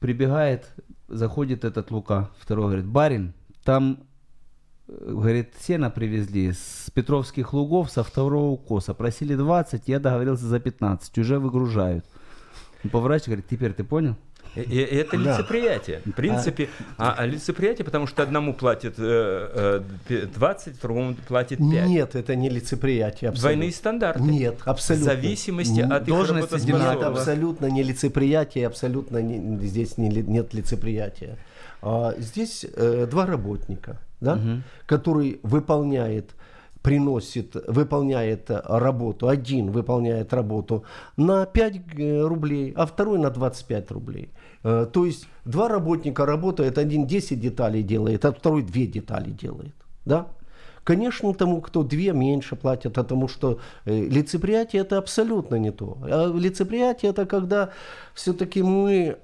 Прибегает, 0.00 0.70
заходит 1.08 1.64
этот 1.64 1.90
Лука, 1.90 2.30
второй, 2.38 2.66
говорит, 2.66 2.86
барин, 2.86 3.32
там, 3.64 3.98
говорит, 4.88 5.50
сено 5.60 5.90
привезли 5.90 6.52
с 6.52 6.90
Петровских 6.94 7.52
лугов 7.52 7.90
со 7.90 8.02
второго 8.02 8.50
укоса. 8.50 8.94
Просили 8.94 9.34
20, 9.34 9.82
я 9.86 10.00
договорился 10.00 10.46
за 10.46 10.58
15, 10.60 11.18
уже 11.18 11.38
выгружают. 11.38 12.04
Он 12.84 12.90
поворачивается, 12.90 13.30
говорит, 13.30 13.46
теперь 13.50 13.72
ты 13.72 13.84
понял? 13.84 14.16
И, 14.54 14.60
и 14.62 14.76
это 14.96 15.18
Да. 15.18 15.36
лицеприятие. 15.38 16.00
В 16.06 16.12
принципе, 16.12 16.70
а, 16.96 17.14
а 17.18 17.26
лицеприятие, 17.26 17.84
потому 17.84 18.06
что 18.06 18.22
одному 18.22 18.54
платят 18.54 18.94
э, 18.98 19.02
э, 19.04 19.82
пе- 20.08 20.26
20, 20.26 20.80
другому 20.80 21.14
платят 21.28 21.58
5. 21.58 21.86
Нет, 21.86 22.14
это 22.14 22.34
не 22.34 22.48
лицеприятие. 22.48 23.28
абсолютно. 23.28 23.40
Двойные 23.56 23.72
стандарты. 23.72 24.22
Нет, 24.22 24.60
абсолютно. 24.64 25.10
В 25.12 25.14
зависимости 25.14 25.80
от 25.80 26.02
их 26.02 26.08
должность 26.08 26.64
Нет, 26.66 27.02
абсолютно 27.02 27.66
не 27.66 27.82
лицеприятие, 27.82 28.66
абсолютно 28.66 29.18
не- 29.18 29.66
здесь 29.66 29.98
не 29.98 30.08
нет 30.08 30.54
лицеприятия. 30.54 31.36
А, 31.82 32.14
здесь 32.18 32.64
э, 32.64 33.06
два 33.10 33.26
работника, 33.26 33.98
да, 34.20 34.38
который 34.86 35.40
выполняет 35.42 36.34
приносит, 36.82 37.56
выполняет 37.68 38.50
э, 38.50 38.60
работу, 38.64 39.28
один 39.28 39.70
выполняет 39.70 40.32
работу 40.32 40.84
на 41.16 41.44
5 41.46 41.74
э, 41.98 42.22
рублей, 42.22 42.72
а 42.76 42.86
второй 42.86 43.18
на 43.18 43.30
25 43.30 43.90
рублей. 43.90 44.30
То 44.62 45.04
есть 45.04 45.28
два 45.44 45.68
работника 45.68 46.26
работают, 46.26 46.78
один 46.78 47.06
10 47.06 47.40
деталей 47.40 47.82
делает, 47.82 48.24
а 48.24 48.32
второй 48.32 48.62
2 48.62 48.86
детали 48.86 49.30
делает. 49.30 49.74
Да? 50.04 50.26
Конечно, 50.88 51.34
тому, 51.34 51.60
кто 51.60 51.82
две, 51.82 52.12
меньше 52.12 52.56
платят, 52.56 52.94
потому 52.94 53.28
что 53.28 53.58
э, 53.84 54.08
лицеприятие 54.08 54.80
это 54.82 54.96
абсолютно 54.96 55.56
не 55.56 55.70
то. 55.70 55.98
А 56.02 56.32
лицеприятие 56.34 57.10
это 57.10 57.26
когда 57.26 57.68
все-таки 58.14 58.62
мы... 58.62 59.18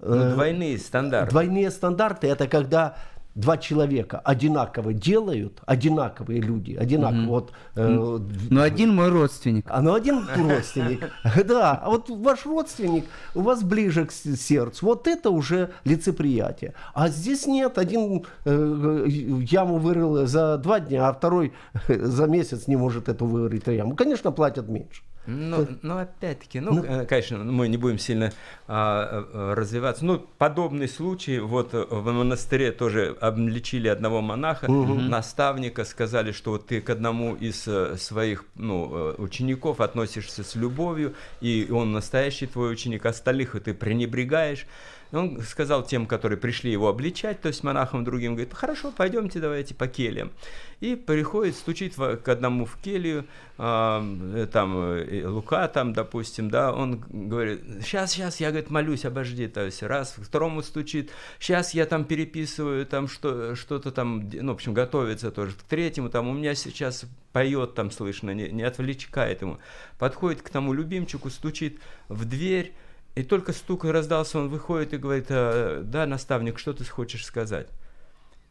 э, 0.00 0.08
Ну, 0.08 0.16
э, 0.16 0.34
двойные 0.34 0.78
стандарты. 0.78 1.30
Двойные 1.30 1.70
стандарты 1.70 2.26
это 2.28 2.48
когда 2.48 2.96
два 3.36 3.58
человека 3.58 4.18
одинаково 4.24 4.94
делают, 4.94 5.60
одинаковые 5.66 6.40
люди, 6.40 6.72
одинаково. 6.72 7.26
Вот, 7.26 7.52
э, 7.76 8.18
Но 8.50 8.62
один 8.62 8.94
мой 8.94 9.10
родственник. 9.10 9.66
а 9.68 9.82
ну 9.82 9.94
один 9.94 10.26
родственник, 10.34 11.10
да, 11.46 11.72
а 11.74 11.90
вот 11.90 12.08
ваш 12.08 12.46
родственник 12.46 13.04
у 13.34 13.42
вас 13.42 13.62
ближе 13.62 14.06
к 14.06 14.12
сердцу, 14.12 14.86
вот 14.86 15.06
это 15.06 15.30
уже 15.30 15.70
лицеприятие. 15.84 16.72
А 16.94 17.08
здесь 17.08 17.46
нет, 17.46 17.76
один 17.76 18.24
э, 18.46 19.04
яму 19.06 19.76
вырыл 19.78 20.26
за 20.26 20.56
два 20.56 20.80
дня, 20.80 21.08
а 21.08 21.12
второй 21.12 21.52
за 21.88 22.26
месяц 22.26 22.66
не 22.66 22.76
может 22.76 23.08
эту 23.10 23.26
вырыть 23.26 23.66
яму. 23.66 23.94
Конечно, 23.96 24.32
платят 24.32 24.68
меньше. 24.68 25.02
Ну, 25.26 25.66
ну, 25.82 25.98
опять-таки, 25.98 26.60
ну, 26.60 26.82
э, 26.82 27.04
конечно, 27.06 27.38
мы 27.38 27.68
не 27.68 27.76
будем 27.76 27.98
сильно 27.98 28.32
а, 28.68 29.24
э, 29.32 29.54
развиваться. 29.54 30.04
Ну, 30.04 30.24
подобный 30.38 30.88
случай, 30.88 31.38
вот 31.38 31.74
э, 31.74 31.84
в 31.88 32.12
монастыре 32.12 32.72
тоже 32.72 33.16
обличили 33.20 33.88
одного 33.88 34.20
монаха, 34.20 34.68
наставника, 34.68 35.84
сказали, 35.84 36.32
что 36.32 36.52
вот 36.52 36.66
ты 36.66 36.80
к 36.80 36.90
одному 36.90 37.34
из 37.34 37.66
э, 37.66 37.96
своих 37.96 38.44
ну, 38.54 38.90
э, 38.92 39.14
учеников 39.18 39.80
относишься 39.80 40.44
с 40.44 40.54
любовью, 40.54 41.14
и 41.40 41.68
он 41.70 41.92
настоящий 41.92 42.46
твой 42.46 42.72
ученик, 42.72 43.06
остальных 43.06 43.54
и 43.54 43.60
ты 43.60 43.74
пренебрегаешь. 43.74 44.66
И 45.12 45.16
Он 45.16 45.40
сказал 45.42 45.84
тем, 45.84 46.06
которые 46.06 46.38
пришли 46.38 46.70
его 46.70 46.88
обличать, 46.88 47.40
то 47.40 47.48
есть 47.48 47.62
монахам 47.62 48.04
другим, 48.04 48.34
говорит, 48.34 48.54
хорошо, 48.54 48.92
пойдемте 48.96 49.40
давайте 49.40 49.74
по 49.74 49.86
кельям. 49.86 50.32
И 50.80 50.94
приходит, 50.94 51.56
стучит 51.56 51.94
к 51.94 52.28
одному 52.28 52.66
в 52.66 52.76
келью, 52.76 53.24
а, 53.56 54.04
э, 54.34 54.46
там 54.52 54.76
э, 54.76 55.26
Лука, 55.26 55.66
там, 55.68 55.94
допустим, 55.94 56.50
да, 56.50 56.72
он 56.72 57.02
говорит, 57.08 57.62
сейчас, 57.82 58.12
сейчас, 58.12 58.40
я, 58.40 58.50
говорит, 58.50 58.68
молюсь, 58.68 59.04
обожди, 59.04 59.48
то 59.48 59.64
есть 59.64 59.82
раз, 59.82 60.16
второму 60.18 60.62
стучит, 60.62 61.10
сейчас 61.38 61.72
я 61.72 61.86
там 61.86 62.04
переписываю, 62.04 62.84
там 62.84 63.08
что, 63.08 63.54
что-то 63.54 63.90
там, 63.90 64.28
ну, 64.30 64.52
в 64.52 64.56
общем, 64.56 64.74
готовится 64.74 65.30
тоже, 65.30 65.52
к 65.52 65.62
третьему, 65.62 66.10
там, 66.10 66.28
у 66.28 66.34
меня 66.34 66.54
сейчас 66.54 67.06
поет 67.32 67.74
там 67.74 67.90
слышно, 67.90 68.30
не, 68.30 68.48
не 68.48 68.62
отвлечкает 68.62 69.42
ему. 69.42 69.58
Подходит 69.98 70.42
к 70.42 70.48
тому 70.48 70.72
любимчику, 70.72 71.30
стучит 71.30 71.80
в 72.08 72.24
дверь, 72.24 72.72
и 73.16 73.22
только 73.22 73.52
стук 73.52 73.84
раздался, 73.84 74.38
он 74.38 74.48
выходит 74.48 74.92
и 74.92 74.98
говорит, 74.98 75.26
«А, 75.30 75.82
да, 75.82 76.06
наставник, 76.06 76.58
что 76.58 76.74
ты 76.74 76.84
хочешь 76.84 77.24
сказать? 77.24 77.68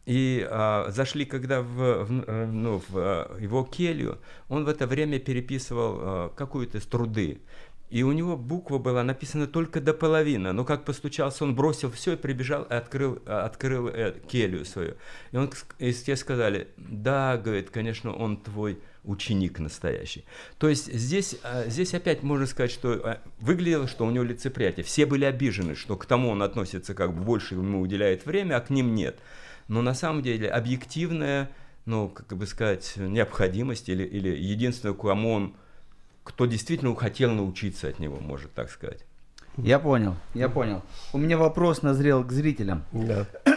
И 0.06 0.46
а, 0.48 0.90
зашли, 0.90 1.24
когда 1.24 1.62
в, 1.62 2.04
в, 2.04 2.24
э, 2.26 2.46
ну, 2.46 2.82
в 2.88 2.96
а, 2.96 3.38
его 3.40 3.64
келью, 3.64 4.18
он 4.48 4.64
в 4.64 4.68
это 4.68 4.86
время 4.86 5.18
переписывал 5.18 5.98
а, 5.98 6.28
какую-то 6.30 6.80
с 6.80 6.84
труды. 6.84 7.40
И 7.90 8.02
у 8.02 8.12
него 8.12 8.36
буква 8.36 8.78
была 8.78 9.02
написана 9.04 9.46
только 9.46 9.80
до 9.80 9.94
половины. 9.94 10.52
Но 10.52 10.64
как 10.64 10.84
постучался, 10.84 11.44
он 11.44 11.54
бросил 11.54 11.90
все 11.90 12.12
и 12.14 12.16
прибежал 12.16 12.64
и 12.64 12.74
открыл, 12.74 13.20
открыл 13.26 13.88
э, 13.88 14.14
келью 14.28 14.64
свою. 14.64 14.94
И, 15.32 15.36
он, 15.36 15.50
и 15.78 15.92
те 15.92 16.16
сказали, 16.16 16.68
да, 16.76 17.36
говорит, 17.36 17.70
конечно, 17.70 18.12
он 18.12 18.36
твой 18.36 18.80
ученик 19.06 19.58
настоящий. 19.58 20.24
То 20.58 20.68
есть 20.68 20.92
здесь, 20.92 21.36
а, 21.42 21.64
здесь 21.68 21.94
опять 21.94 22.22
можно 22.22 22.46
сказать, 22.46 22.70
что 22.70 22.92
а, 22.92 23.18
выглядело, 23.40 23.86
что 23.86 24.04
у 24.04 24.10
него 24.10 24.24
лицеприятие. 24.24 24.84
Все 24.84 25.06
были 25.06 25.24
обижены, 25.24 25.74
что 25.74 25.96
к 25.96 26.06
тому 26.06 26.30
он 26.30 26.42
относится 26.42 26.94
как 26.94 27.14
бы 27.14 27.22
больше 27.22 27.54
ему 27.54 27.80
уделяет 27.80 28.26
время, 28.26 28.56
а 28.56 28.60
к 28.60 28.70
ним 28.70 28.94
нет. 28.94 29.18
Но 29.68 29.82
на 29.82 29.94
самом 29.94 30.22
деле 30.22 30.48
объективная, 30.48 31.50
ну, 31.86 32.08
как 32.08 32.36
бы 32.36 32.46
сказать, 32.46 32.94
необходимость 32.96 33.88
или, 33.88 34.04
или 34.04 34.28
единственное, 34.28 34.94
кому 34.94 35.32
он 35.32 35.56
кто 36.26 36.46
действительно 36.46 36.94
хотел 36.96 37.32
научиться 37.32 37.86
от 37.88 38.00
него, 38.00 38.18
может 38.18 38.52
так 38.52 38.68
сказать. 38.70 39.04
Я 39.56 39.78
понял, 39.78 40.16
я 40.34 40.48
понял. 40.48 40.82
У 41.12 41.18
меня 41.18 41.38
вопрос 41.38 41.82
назрел 41.82 42.24
к 42.24 42.32
зрителям. 42.32 42.84
Да. 42.92 43.26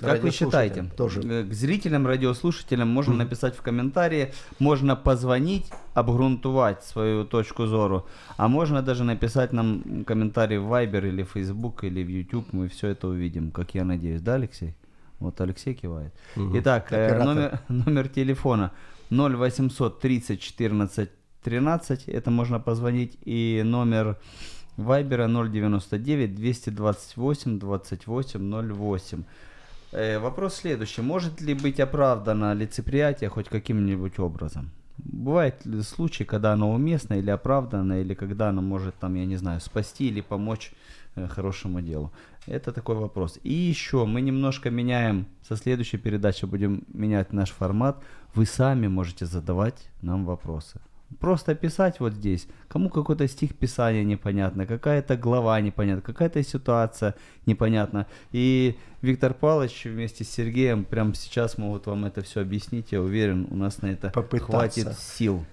Как 0.00 0.22
вы 0.22 0.30
считаете, 0.30 0.84
Тоже. 0.96 1.20
э, 1.22 1.44
к 1.44 1.52
зрителям, 1.52 2.06
радиослушателям 2.06 2.88
можно 2.88 3.14
написать 3.14 3.56
в 3.56 3.62
комментарии, 3.62 4.32
можно 4.58 4.96
позвонить, 4.96 5.70
обгрунтовать 5.94 6.84
свою 6.84 7.24
точку 7.24 7.66
зору, 7.66 8.06
а 8.36 8.48
можно 8.48 8.82
даже 8.82 9.04
написать 9.04 9.52
нам 9.52 10.04
комментарий 10.06 10.58
в 10.58 10.72
Viber 10.72 11.08
или 11.08 11.22
Facebook 11.22 11.84
или 11.84 12.02
в 12.02 12.08
YouTube, 12.08 12.52
мы 12.52 12.68
все 12.68 12.88
это 12.88 13.08
увидим, 13.08 13.50
как 13.50 13.74
я 13.74 13.84
надеюсь, 13.84 14.20
да, 14.20 14.34
Алексей? 14.34 14.74
Вот 15.18 15.40
Алексей 15.40 15.74
кивает. 15.74 16.14
Итак, 16.36 16.92
э, 16.92 17.06
Оператор. 17.06 17.26
номер, 17.26 17.60
номер 17.68 18.08
телефона 18.08 18.72
0800 19.10 20.00
30 20.00 20.40
14 20.40 21.10
13, 21.42 22.08
это 22.08 22.30
можно 22.30 22.60
позвонить, 22.60 23.18
и 23.24 23.62
номер 23.64 24.18
Вайбера 24.76 25.26
099 25.26 26.34
228 26.34 27.58
28 27.58 28.74
08. 28.74 29.24
Э, 29.92 30.18
вопрос 30.18 30.54
следующий. 30.54 31.02
Может 31.02 31.40
ли 31.40 31.54
быть 31.54 31.80
оправдано 31.80 32.54
лицеприятие 32.54 33.28
хоть 33.28 33.48
каким-нибудь 33.48 34.18
образом? 34.18 34.70
Бывают 34.98 35.64
ли 35.66 35.82
случаи, 35.82 36.24
когда 36.24 36.52
оно 36.52 36.72
уместно 36.72 37.14
или 37.14 37.30
оправдано, 37.30 38.00
или 38.00 38.14
когда 38.14 38.50
оно 38.50 38.62
может, 38.62 38.94
там, 38.96 39.14
я 39.14 39.26
не 39.26 39.36
знаю, 39.36 39.60
спасти 39.60 40.08
или 40.08 40.20
помочь 40.20 40.72
э, 41.16 41.26
хорошему 41.26 41.80
делу? 41.80 42.12
Это 42.46 42.72
такой 42.72 42.96
вопрос. 42.96 43.38
И 43.42 43.52
еще 43.52 44.06
мы 44.06 44.20
немножко 44.20 44.70
меняем, 44.70 45.26
со 45.48 45.56
следующей 45.56 45.98
передачи 45.98 46.44
будем 46.44 46.84
менять 46.92 47.32
наш 47.32 47.50
формат. 47.50 48.02
Вы 48.34 48.46
сами 48.46 48.86
можете 48.86 49.26
задавать 49.26 49.88
нам 50.02 50.24
вопросы. 50.24 50.80
Просто 51.19 51.55
писать 51.55 51.99
вот 51.99 52.13
здесь. 52.13 52.47
Кому 52.67 52.89
какой-то 52.89 53.27
стих 53.27 53.55
писания 53.55 54.03
непонятно, 54.03 54.65
какая-то 54.65 55.15
глава 55.15 55.61
непонятна, 55.61 56.01
какая-то 56.01 56.43
ситуация 56.43 57.13
непонятна. 57.45 58.07
И 58.33 58.75
Виктор 59.01 59.33
Павлович 59.33 59.85
вместе 59.85 60.23
с 60.23 60.29
Сергеем 60.29 60.83
прямо 60.83 61.13
сейчас 61.13 61.57
могут 61.57 61.85
вам 61.87 62.05
это 62.05 62.21
все 62.21 62.41
объяснить. 62.41 62.91
Я 62.91 63.01
уверен, 63.01 63.47
у 63.51 63.55
нас 63.55 63.81
на 63.81 63.87
это 63.87 64.11
Попытаться. 64.11 64.39
хватит 64.39 64.97
сил. 64.99 65.45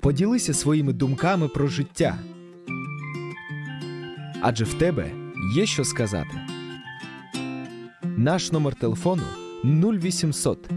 Поділися 0.00 0.54
своїми 0.54 0.92
думками 0.92 1.48
про 1.48 1.66
життя. 1.66 2.18
Адже 4.42 4.64
в 4.64 4.74
тебе 4.74 5.10
є 5.56 5.66
що 5.66 5.84
сказати. 5.84 6.40
Наш 8.02 8.52
номер 8.52 8.74
телефону 8.74 9.22
0800 9.63 10.67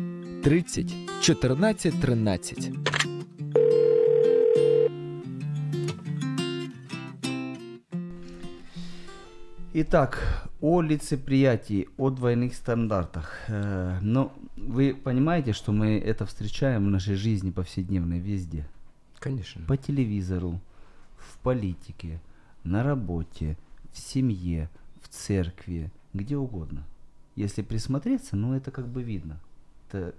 30 0.44 0.94
14 1.20 2.00
13. 2.00 2.72
Итак, 9.74 10.48
о 10.60 10.80
лицеприятии, 10.82 11.88
о 11.96 12.10
двойных 12.10 12.54
стандартах. 12.54 13.32
Э, 13.48 13.98
Но 14.02 14.32
вы 14.56 14.94
понимаете, 14.94 15.52
что 15.52 15.72
мы 15.72 15.98
это 15.98 16.24
встречаем 16.24 16.86
в 16.86 16.90
нашей 16.90 17.16
жизни 17.16 17.50
повседневной 17.50 18.20
везде. 18.20 18.68
Конечно. 19.18 19.66
По 19.66 19.76
телевизору, 19.76 20.60
в 21.18 21.38
политике, 21.38 22.20
на 22.62 22.84
работе, 22.84 23.58
в 23.92 23.98
семье, 23.98 24.70
в 25.02 25.08
церкви, 25.08 25.90
где 26.14 26.36
угодно. 26.36 26.86
Если 27.36 27.62
присмотреться, 27.62 28.34
ну 28.34 28.54
это 28.54 28.70
как 28.70 28.88
бы 28.88 29.02
видно. 29.02 29.38
Это 29.88 30.14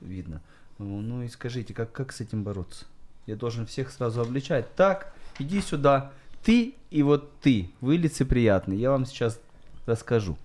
видно. 0.00 0.40
Ну 0.78 1.00
ну 1.02 1.22
и 1.22 1.28
скажите, 1.28 1.74
как, 1.74 1.92
как 1.92 2.12
с 2.12 2.20
этим 2.20 2.42
бороться? 2.42 2.86
Я 3.26 3.36
должен 3.36 3.66
всех 3.66 3.90
сразу 3.90 4.22
обличать. 4.22 4.74
Так, 4.74 5.14
иди 5.38 5.60
сюда. 5.60 6.12
Ты 6.42 6.74
и 6.90 7.02
вот 7.02 7.38
ты. 7.40 7.70
Вы 7.80 7.98
лицеприятный. 7.98 8.78
Я 8.78 8.90
вам 8.90 9.04
сейчас 9.04 9.38
расскажу. 9.86 10.36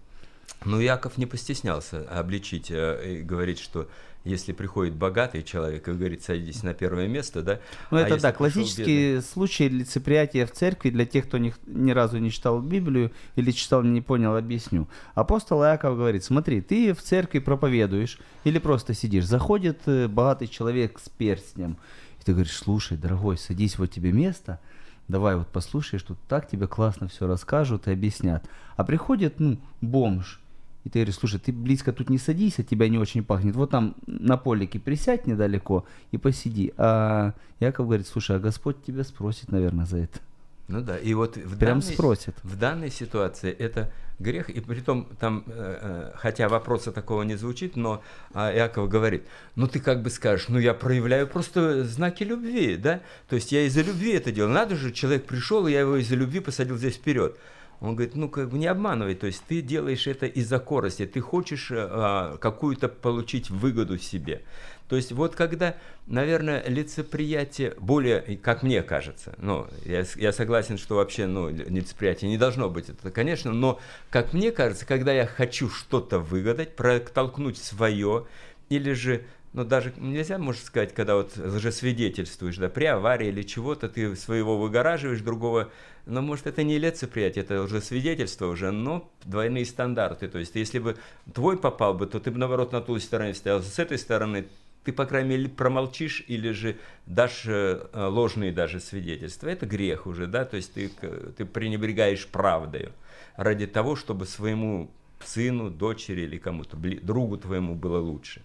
Ну, 0.65 0.79
Яков 0.79 1.17
не 1.17 1.25
постеснялся 1.25 2.01
обличить 2.09 2.71
э, 2.71 3.19
и 3.19 3.21
говорить, 3.21 3.59
что 3.59 3.87
если 4.25 4.51
приходит 4.51 4.95
богатый 4.95 5.43
человек 5.43 5.87
и 5.87 5.91
говорит, 5.91 6.23
садитесь 6.23 6.63
на 6.63 6.73
первое 6.73 7.07
место, 7.07 7.43
да? 7.43 7.59
Ну, 7.91 7.97
а 7.97 8.01
это 8.01 8.19
да, 8.19 8.33
классический 8.33 9.21
случай 9.21 9.69
лицеприятия 9.69 10.47
в 10.47 10.51
церкви 10.51 10.89
для 10.89 11.05
тех, 11.05 11.27
кто 11.27 11.37
ни, 11.37 11.53
ни 11.67 11.91
разу 11.91 12.17
не 12.17 12.31
читал 12.31 12.59
Библию 12.59 13.11
или 13.35 13.51
читал, 13.51 13.83
не 13.83 14.01
понял, 14.01 14.35
объясню. 14.35 14.87
Апостол 15.13 15.63
Иаков 15.63 15.95
говорит, 15.95 16.23
смотри, 16.23 16.61
ты 16.61 16.93
в 16.93 17.03
церкви 17.03 17.37
проповедуешь 17.37 18.17
или 18.43 18.57
просто 18.57 18.95
сидишь, 18.95 19.25
заходит 19.25 19.81
э, 19.85 20.07
богатый 20.07 20.47
человек 20.47 20.99
с 20.99 21.07
перстнем, 21.07 21.77
и 22.19 22.23
ты 22.23 22.31
говоришь, 22.33 22.57
слушай, 22.57 22.97
дорогой, 22.97 23.37
садись, 23.37 23.77
вот 23.77 23.91
тебе 23.91 24.11
место, 24.11 24.59
давай 25.07 25.35
вот 25.35 25.47
послушаешь, 25.47 26.03
тут 26.03 26.17
так 26.27 26.47
тебе 26.47 26.67
классно 26.67 27.07
все 27.07 27.27
расскажут 27.27 27.87
и 27.87 27.91
объяснят. 27.91 28.47
А 28.75 28.83
приходит, 28.83 29.39
ну, 29.39 29.57
бомж, 29.81 30.41
и 30.85 30.89
ты 30.89 30.99
говоришь, 30.99 31.15
слушай, 31.15 31.39
ты 31.39 31.51
близко 31.51 31.91
тут 31.91 32.09
не 32.09 32.19
садись, 32.19 32.59
от 32.59 32.67
тебя 32.67 32.87
не 32.89 32.99
очень 32.99 33.23
пахнет. 33.23 33.55
Вот 33.55 33.71
там 33.71 33.95
на 34.05 34.37
полике 34.37 34.79
присядь 34.79 35.25
недалеко 35.25 35.85
и 36.11 36.17
посиди. 36.17 36.73
А 36.77 37.33
Яков 37.59 37.87
говорит, 37.87 38.07
слушай, 38.07 38.35
а 38.35 38.39
Господь 38.39 38.83
тебя 38.83 39.03
спросит, 39.03 39.51
наверное, 39.51 39.85
за 39.85 39.97
это. 39.97 40.19
Ну 40.67 40.81
да, 40.81 40.97
и 40.97 41.13
вот 41.13 41.37
в 41.37 41.57
Прям 41.57 41.79
данной, 41.79 41.93
спросит. 41.93 42.35
в 42.43 42.57
данной 42.57 42.89
ситуации 42.89 43.51
это 43.51 43.91
грех, 44.17 44.49
и 44.49 44.61
притом 44.61 45.07
там, 45.19 45.43
э, 45.47 45.79
э, 45.81 46.11
хотя 46.15 46.49
вопроса 46.49 46.91
такого 46.91 47.21
не 47.23 47.35
звучит, 47.35 47.75
но 47.75 48.01
а, 48.33 48.51
Иаков 48.51 48.89
говорит, 48.89 49.25
ну 49.55 49.67
ты 49.67 49.79
как 49.79 50.01
бы 50.01 50.09
скажешь, 50.09 50.47
ну 50.47 50.57
я 50.57 50.73
проявляю 50.73 51.27
просто 51.27 51.83
знаки 51.83 52.23
любви, 52.23 52.77
да, 52.77 53.01
то 53.27 53.35
есть 53.35 53.51
я 53.51 53.63
из-за 53.63 53.81
любви 53.81 54.13
это 54.13 54.31
делаю, 54.31 54.53
надо 54.53 54.75
же, 54.75 54.91
человек 54.91 55.25
пришел, 55.25 55.67
и 55.67 55.71
я 55.71 55.81
его 55.81 55.97
из-за 55.97 56.15
любви 56.15 56.39
посадил 56.39 56.77
здесь 56.77 56.95
вперед. 56.95 57.37
Он 57.81 57.95
говорит, 57.95 58.15
ну 58.15 58.29
как 58.29 58.49
бы 58.49 58.57
не 58.57 58.67
обманывай, 58.67 59.15
то 59.15 59.27
есть 59.27 59.43
ты 59.47 59.61
делаешь 59.61 60.07
это 60.07 60.25
из-за 60.25 60.59
корости, 60.59 61.05
ты 61.05 61.19
хочешь 61.19 61.71
э, 61.71 61.75
а, 61.77 62.37
какую-то 62.37 62.87
получить 62.87 63.49
выгоду 63.49 63.97
себе. 63.97 64.41
То 64.87 64.95
есть 64.95 65.11
вот 65.11 65.35
когда, 65.35 65.75
наверное, 66.05 66.63
лицеприятие 66.67 67.73
более, 67.79 68.37
как 68.37 68.61
мне 68.61 68.83
кажется, 68.83 69.33
ну, 69.39 69.67
я, 69.83 70.05
я 70.15 70.31
согласен, 70.31 70.77
что 70.77 70.95
вообще, 70.95 71.25
ну, 71.25 71.49
лицеприятие 71.49 72.29
не 72.29 72.37
должно 72.37 72.69
быть, 72.69 72.89
это, 72.89 73.09
конечно, 73.09 73.51
но, 73.51 73.79
как 74.11 74.33
мне 74.33 74.51
кажется, 74.51 74.85
когда 74.85 75.11
я 75.11 75.25
хочу 75.25 75.69
что-то 75.69 76.19
выгадать, 76.19 76.75
протолкнуть 76.75 77.57
свое, 77.57 78.27
или 78.69 78.93
же, 78.93 79.23
ну, 79.55 79.63
даже 79.63 79.93
нельзя, 79.95 80.37
можно 80.37 80.61
сказать, 80.61 80.93
когда 80.93 81.15
вот 81.15 81.37
лжесвидетельствуешь, 81.37 82.57
да, 82.57 82.67
при 82.67 82.83
аварии 82.83 83.29
или 83.29 83.41
чего-то, 83.41 83.87
ты 83.87 84.13
своего 84.17 84.57
выгораживаешь, 84.57 85.21
другого, 85.21 85.71
но, 86.05 86.21
может, 86.21 86.45
это 86.45 86.61
не 86.63 86.77
лицеприятие, 86.77 87.45
это 87.45 87.61
лжесвидетельство 87.61 88.47
уже, 88.47 88.71
но 88.71 89.09
двойные 89.23 89.65
стандарты, 89.65 90.27
то 90.27 90.39
есть, 90.39 90.55
если 90.55 90.79
бы 90.79 90.97
твой 91.33 91.57
попал 91.57 91.93
бы, 91.93 92.05
то 92.05 92.19
ты 92.19 92.31
бы, 92.31 92.37
наоборот, 92.37 92.73
на 92.73 92.81
той 92.81 92.99
стороне 92.99 93.33
стоял, 93.33 93.61
с 93.61 93.79
этой 93.79 93.97
стороны 93.97 94.45
ты, 94.83 94.91
по 94.91 95.05
крайней 95.05 95.29
мере, 95.29 95.47
промолчишь 95.47 96.25
или 96.27 96.51
же 96.51 96.75
дашь 97.05 97.45
э, 97.45 97.87
ложные 97.93 98.51
даже 98.51 98.81
свидетельства. 98.81 99.47
Это 99.47 99.65
грех 99.65 100.05
уже, 100.05 100.27
да, 100.27 100.43
то 100.43 100.57
есть 100.57 100.73
ты, 100.73 100.89
ты 101.37 101.45
пренебрегаешь 101.45 102.27
правдою 102.27 102.91
ради 103.37 103.67
того, 103.67 103.95
чтобы 103.95 104.25
своему 104.25 104.91
сыну, 105.23 105.71
дочери 105.71 106.21
или 106.21 106.37
кому-то, 106.37 106.77
другу 106.77 107.37
твоему 107.37 107.73
было 107.73 107.99
лучше. 107.99 108.43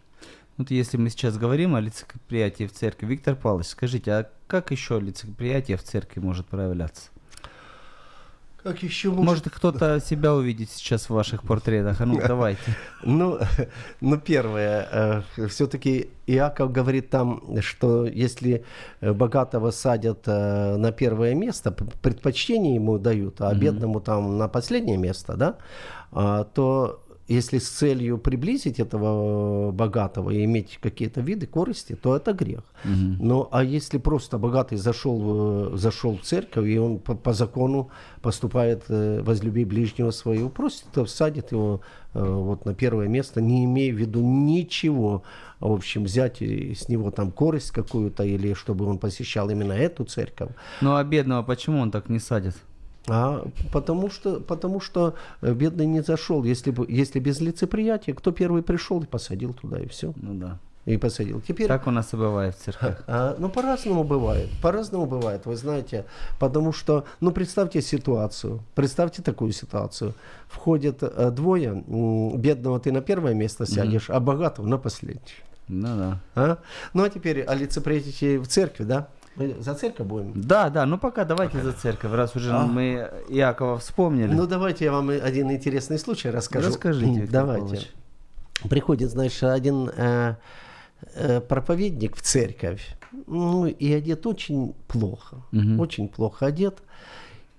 Вот 0.61 0.71
если 0.71 0.99
мы 0.99 1.09
сейчас 1.09 1.39
говорим 1.39 1.75
о 1.75 1.81
лицеприятии 1.81 2.67
в 2.67 2.73
церкви, 2.73 3.07
Виктор 3.07 3.35
Павлович, 3.35 3.69
скажите, 3.69 4.13
а 4.13 4.31
как 4.47 4.71
еще 4.71 5.01
лицеприятие 5.01 5.79
в 5.79 5.83
церкви 5.83 6.21
может 6.21 6.45
проявляться? 6.49 7.09
Как 8.63 8.83
еще 8.83 9.09
может... 9.09 9.25
Может 9.25 9.51
кто-то 9.51 9.99
себя 10.01 10.35
увидит 10.35 10.69
сейчас 10.69 11.07
в 11.07 11.15
ваших 11.15 11.45
портретах? 11.45 12.03
А 12.03 12.05
ну, 12.05 12.21
давайте. 12.29 12.77
Ну, 13.03 13.39
ну 14.03 14.19
первое, 14.19 15.25
все-таки 15.49 16.11
Иаков 16.27 16.73
говорит 16.73 17.09
там, 17.09 17.63
что 17.63 18.05
если 18.05 18.63
э, 19.01 19.15
богатого 19.15 19.71
садят 19.71 20.25
э, 20.27 20.77
на 20.77 20.93
первое 20.93 21.35
место, 21.35 21.73
предпочтение 21.73 22.75
ему 22.75 22.99
дают, 22.99 23.41
а 23.41 23.55
бедному 23.55 24.03
там 24.03 24.37
на 24.37 24.47
последнее 24.47 24.99
место, 24.99 25.39
да, 25.39 25.57
а, 26.13 26.45
то 26.45 27.03
если 27.37 27.59
с 27.59 27.69
целью 27.69 28.19
приблизить 28.19 28.81
этого 28.81 29.69
э, 29.69 29.73
богатого 29.73 30.31
и 30.31 30.45
иметь 30.45 30.79
какие-то 30.83 31.21
виды 31.21 31.47
корысти, 31.47 31.95
то 31.95 32.17
это 32.17 32.33
грех. 32.33 32.63
Ну, 32.85 33.49
а 33.53 33.63
если 33.63 33.99
просто 33.99 34.39
богатый 34.39 34.79
зашел, 34.79 35.19
в- 35.19 35.77
зашел 35.77 36.17
в 36.17 36.23
церковь, 36.23 36.67
и 36.69 36.79
он 36.79 36.99
по, 36.99 37.15
по 37.15 37.33
закону 37.33 37.91
поступает 38.23 38.85
э, 38.89 39.23
возлюби 39.23 39.65
ближнего 39.65 40.11
своего, 40.13 40.49
просто 40.49 41.07
садит 41.07 41.53
его 41.53 41.81
э, 42.15 42.23
вот 42.25 42.65
на 42.65 42.75
первое 42.75 43.09
место, 43.09 43.41
не 43.41 43.65
имея 43.65 43.93
в 43.93 43.97
виду 43.97 44.21
ничего, 44.23 45.23
в 45.61 45.73
общем, 45.73 46.05
взять 46.05 46.43
с 46.43 46.89
него 46.89 47.11
там 47.11 47.31
корость 47.31 47.71
какую-то, 47.71 48.25
или 48.25 48.55
чтобы 48.55 48.87
он 48.87 48.99
посещал 48.99 49.51
именно 49.51 49.73
эту 49.75 50.05
церковь. 50.05 50.51
Ну 50.81 50.95
а 50.97 51.05
бедного 51.05 51.43
почему 51.43 51.81
он 51.81 51.91
так 51.91 52.09
не 52.09 52.19
садит? 52.19 52.55
А 53.09 53.47
потому 53.73 54.11
что, 54.11 54.41
потому 54.41 54.81
что 54.81 55.15
э, 55.41 55.53
бедный 55.53 55.87
не 55.87 56.03
зашел. 56.03 56.45
Если, 56.45 56.71
бы, 56.71 56.87
если 56.89 57.19
без 57.19 57.41
лицеприятия, 57.41 58.15
кто 58.15 58.31
первый 58.31 58.63
пришел 58.63 59.03
и 59.03 59.07
посадил 59.07 59.55
туда, 59.55 59.79
и 59.81 59.87
все. 59.89 60.13
Ну 60.17 60.35
да. 60.35 60.59
и 60.85 60.97
посадил. 60.97 61.41
Теперь 61.41 61.67
Так 61.67 61.87
у 61.87 61.91
нас 61.91 62.13
и 62.13 62.17
бывает 62.17 62.55
в 62.55 62.59
церквях. 62.59 63.03
а, 63.07 63.37
ну, 63.39 63.49
по-разному 63.49 64.05
бывает. 64.05 64.49
По-разному 64.63 65.07
бывает, 65.07 65.47
вы 65.47 65.57
знаете. 65.57 66.05
Потому 66.39 66.73
что, 66.73 67.05
ну, 67.21 67.33
представьте 67.33 67.81
ситуацию. 67.83 68.61
Представьте 68.75 69.23
такую 69.23 69.53
ситуацию. 69.53 70.15
Входят 70.49 71.03
э, 71.03 71.31
двое. 71.31 71.83
Бедного 72.37 72.81
ты 72.81 72.93
на 72.93 73.01
первое 73.01 73.35
место 73.35 73.67
сядешь, 73.67 74.11
а 74.11 74.21
богатого 74.21 74.67
на 74.67 74.79
последнее. 74.79 75.23
Ну 75.69 75.97
да. 75.97 76.21
А? 76.35 76.59
Ну, 76.95 77.05
а 77.05 77.09
теперь 77.11 77.43
олицепретите 77.43 78.39
в 78.39 78.47
церкви, 78.49 78.85
да? 78.85 79.09
Мы 79.37 79.55
за 79.61 79.75
церковь 79.75 80.07
будем? 80.07 80.33
Да, 80.35 80.71
да, 80.71 80.87
ну 80.87 80.99
пока 80.99 81.25
давайте 81.25 81.63
за 81.63 81.73
церковь, 81.73 82.13
раз 82.13 82.35
уже 82.37 82.53
А. 82.53 82.67
мы 82.67 83.11
Иакова 83.29 83.79
вспомнили. 83.79 84.33
Ну, 84.35 84.47
давайте 84.47 84.85
я 84.87 84.93
вам 84.93 85.09
один 85.11 85.51
интересный 85.51 85.99
случай 85.99 86.31
расскажу. 86.31 86.69
Расскажите, 86.69 87.27
Давайте. 87.31 87.63
Павлович. 87.65 87.91
Приходит, 88.69 89.11
знаешь, 89.11 89.43
один 89.43 89.89
э, 89.97 90.35
э, 91.15 91.41
проповедник 91.41 92.17
в 92.17 92.21
церковь, 92.23 92.97
ну, 93.27 93.67
и 93.67 93.93
одет 93.93 94.27
очень 94.27 94.75
плохо, 94.89 95.37
Мгм. 95.53 95.81
очень 95.81 96.09
плохо 96.09 96.47
одет, 96.47 96.83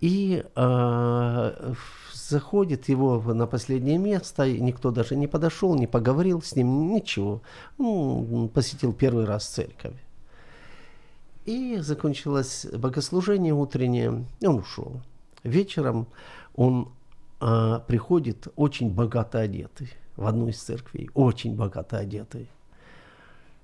и 0.02 0.44
э, 0.56 1.74
заходит 2.14 2.90
его 2.90 3.20
на 3.34 3.48
последнее 3.48 3.98
место, 3.98 4.46
и 4.46 4.60
никто 4.62 4.92
даже 4.92 5.16
не 5.16 5.28
подошел, 5.28 5.74
не 5.76 5.88
поговорил 5.88 6.42
с 6.42 6.56
ним, 6.56 6.94
ничего. 6.94 7.42
Ну, 7.80 8.50
посетил 8.54 8.94
первый 8.94 9.26
раз 9.26 9.48
церковь. 9.48 9.96
И 11.46 11.78
закончилось 11.80 12.68
богослужение 12.72 13.54
утреннее, 13.54 14.26
и 14.40 14.46
он 14.48 14.60
ушел. 14.60 15.02
Вечером 15.44 16.08
он 16.56 16.90
а, 17.40 17.80
приходит 17.80 18.48
очень 18.56 18.92
богато 18.92 19.40
одетый 19.40 19.90
в 20.16 20.26
одну 20.28 20.50
из 20.50 20.62
церквей, 20.62 21.10
очень 21.16 21.56
богато 21.56 21.98
одетый. 21.98 22.48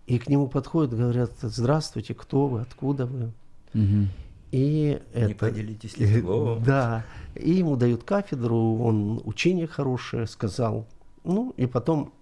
И 0.08 0.18
к 0.18 0.28
нему 0.30 0.48
подходят, 0.48 0.96
говорят, 0.98 1.32
здравствуйте, 1.42 2.13
кто 2.16 2.48
вы, 2.48 2.62
откуда 2.62 3.06
вы? 3.06 3.32
Мгм. 3.74 4.10
И 4.52 5.00
Не 5.13 5.20
это- 5.22 5.36
поделитесь 5.36 5.98
ли 5.98 6.22
словом? 6.22 6.63
Да. 6.63 7.06
И 7.36 7.52
ему 7.52 7.76
дают 7.76 8.04
кафедру, 8.04 8.78
он 8.80 9.22
учение 9.26 9.68
хорошее 9.68 10.26
сказал. 10.26 10.88
Ну, 11.24 11.54
и 11.58 11.66
потом 11.68 12.13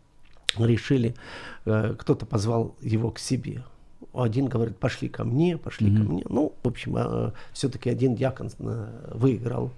решили, 0.57 1.15
э, 1.65 1.95
кто-то 1.97 2.25
позвал 2.25 2.75
его 2.81 3.11
к 3.11 3.19
себе. 3.19 3.63
Один 4.21 4.45
говорит, 4.45 4.77
пошли 4.77 5.09
ко 5.09 5.23
мне, 5.23 5.57
пошли 5.57 5.95
ко 5.95 6.03
мне. 6.03 6.23
Ну, 6.29 6.53
в 6.63 6.67
общем, 6.67 7.33
все-таки 7.53 7.89
один 7.89 8.15
диакон 8.15 8.49
э, 8.59 9.11
выиграл 9.13 9.71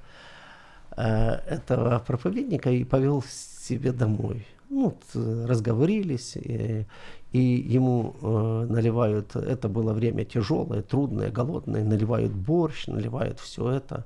э, 0.95 1.04
этого 1.47 2.00
проповедника 2.06 2.69
и 2.69 2.84
повел 2.84 3.23
себе 3.23 3.91
домой. 3.91 4.45
Ну, 4.69 4.93
э, 5.15 5.45
разговорились, 5.47 6.36
э, 6.36 6.86
и 7.32 7.39
ему 7.39 8.15
э, 8.21 8.67
наливают, 8.69 9.36
это 9.36 9.69
было 9.69 9.93
время 9.93 10.26
тяжелое, 10.26 10.82
трудное, 10.82 11.32
голодное, 11.32 11.84
наливают 11.84 12.32
борщ, 12.32 12.88
наливают 12.88 13.39
все 13.39 13.69
это. 13.69 14.06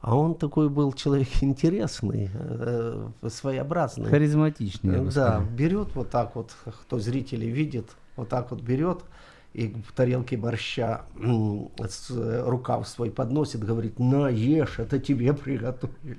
А 0.00 0.14
он 0.14 0.34
такой 0.34 0.68
был 0.68 0.92
человек 0.92 1.28
интересный, 1.42 2.30
э, 2.32 3.08
своеобразный. 3.28 4.10
Харизматичный, 4.10 5.10
Да, 5.14 5.40
берет 5.40 5.94
вот 5.94 6.10
так 6.10 6.36
вот, 6.36 6.52
кто 6.64 6.98
зрители 6.98 7.46
видит, 7.46 7.86
вот 8.16 8.28
так 8.28 8.50
вот 8.50 8.60
берет 8.60 9.00
и 9.56 9.68
в 9.88 9.92
тарелке 9.92 10.36
борща 10.36 11.02
с- 11.88 12.42
рукав 12.46 12.86
свой 12.86 13.10
подносит, 13.10 13.64
говорит, 13.64 13.98
на, 13.98 14.28
ешь, 14.28 14.78
это 14.78 14.98
тебе 14.98 15.32
приготовили. 15.32 16.18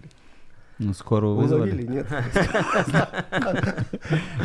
Ну, 0.80 0.94
Уловили, 1.10 1.42
вызвали. 1.42 1.82
нет? 1.88 2.08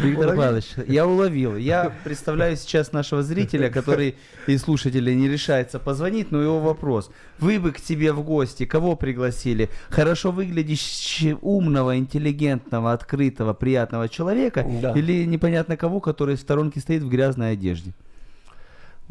Виктор 0.02 0.26
Уловили? 0.26 0.36
Павлович, 0.36 0.64
я 0.86 1.06
уловил. 1.06 1.56
Я 1.56 1.92
представляю 2.04 2.56
сейчас 2.56 2.92
нашего 2.92 3.22
зрителя, 3.22 3.70
который 3.70 4.16
и 4.46 4.56
слушателя 4.56 5.14
не 5.14 5.28
решается 5.28 5.78
позвонить, 5.78 6.30
но 6.30 6.40
его 6.40 6.60
вопрос. 6.60 7.10
Вы 7.38 7.58
бы 7.60 7.72
к 7.72 7.80
тебе 7.80 8.12
в 8.12 8.22
гости 8.24 8.64
кого 8.64 8.96
пригласили? 8.96 9.68
Хорошо 9.90 10.32
выглядящего, 10.32 11.38
умного, 11.42 11.96
интеллигентного, 11.98 12.92
открытого, 12.92 13.52
приятного 13.52 14.08
человека? 14.08 14.66
Да. 14.82 14.92
Или 14.92 15.24
непонятно 15.24 15.76
кого, 15.76 16.00
который 16.00 16.36
в 16.36 16.40
сторонке 16.40 16.80
стоит 16.80 17.02
в 17.02 17.08
грязной 17.08 17.52
одежде? 17.52 17.92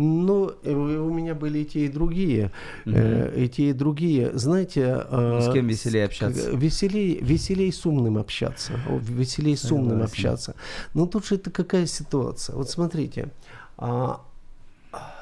Ну, 0.01 0.51
э, 0.63 0.73
у 0.73 1.13
меня 1.13 1.35
были 1.35 1.59
и 1.59 1.65
те, 1.65 1.85
и 1.85 1.87
другие. 1.89 2.51
Э, 2.85 3.33
И 3.43 3.47
те, 3.49 3.69
и 3.69 3.73
другие. 3.73 4.31
Знаете... 4.37 4.81
э, 5.09 5.39
Ну, 5.39 5.41
с 5.41 5.53
кем 5.53 5.67
веселее 5.67 6.05
общаться? 6.05 6.49
Веселей, 6.51 7.19
веселей 7.21 7.71
с 7.71 7.85
умным 7.85 8.17
общаться. 8.17 8.73
О, 8.89 8.97
Веселей 8.97 9.55
с 9.55 9.71
умным 9.71 9.89
Согласен. 9.99 10.11
общаться. 10.11 10.55
Но 10.93 11.05
тут 11.05 11.25
же 11.27 11.35
это 11.35 11.51
какая 11.51 11.85
ситуация? 11.85 12.55
Вот 12.55 12.69
смотрите. 12.69 13.29
а, 13.77 14.21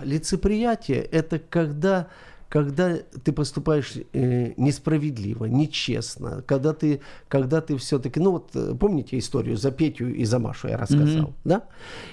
лицеприятие– 0.04 1.02
это 1.12 1.40
когда, 1.40 2.08
когда 2.50 2.96
ты 3.24 3.32
поступаешь 3.32 3.94
э, 4.14 4.54
несправедливо, 4.58 5.46
нечестно, 5.46 6.42
когда 6.48 6.74
ты, 6.74 7.00
когда 7.28 7.62
ты 7.62 7.78
все-таки, 7.78 8.20
ну 8.20 8.32
вот 8.32 8.50
э, 8.56 8.76
помните 8.80 9.18
историю 9.20 9.56
за 9.56 9.72
Петю 9.72 10.08
и 10.10 10.26
за 10.26 10.40
Машу 10.40 10.68
я 10.68 10.78
рассказал, 10.78 11.28
Мгм. 11.28 11.34
да? 11.44 11.62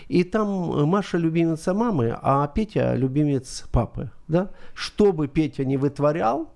И 0.09 0.25
там 0.25 0.73
э, 0.73 0.85
Маша 0.85 1.17
любимица 1.19 1.73
мамы, 1.75 2.17
а 2.23 2.47
Петя 2.49 2.95
любимец 2.95 3.65
папы, 3.73 4.11
да? 4.29 4.51
Что 4.75 5.13
бы 5.13 5.27
Петя 5.27 5.65
не 5.65 5.79
вытворял, 5.79 6.51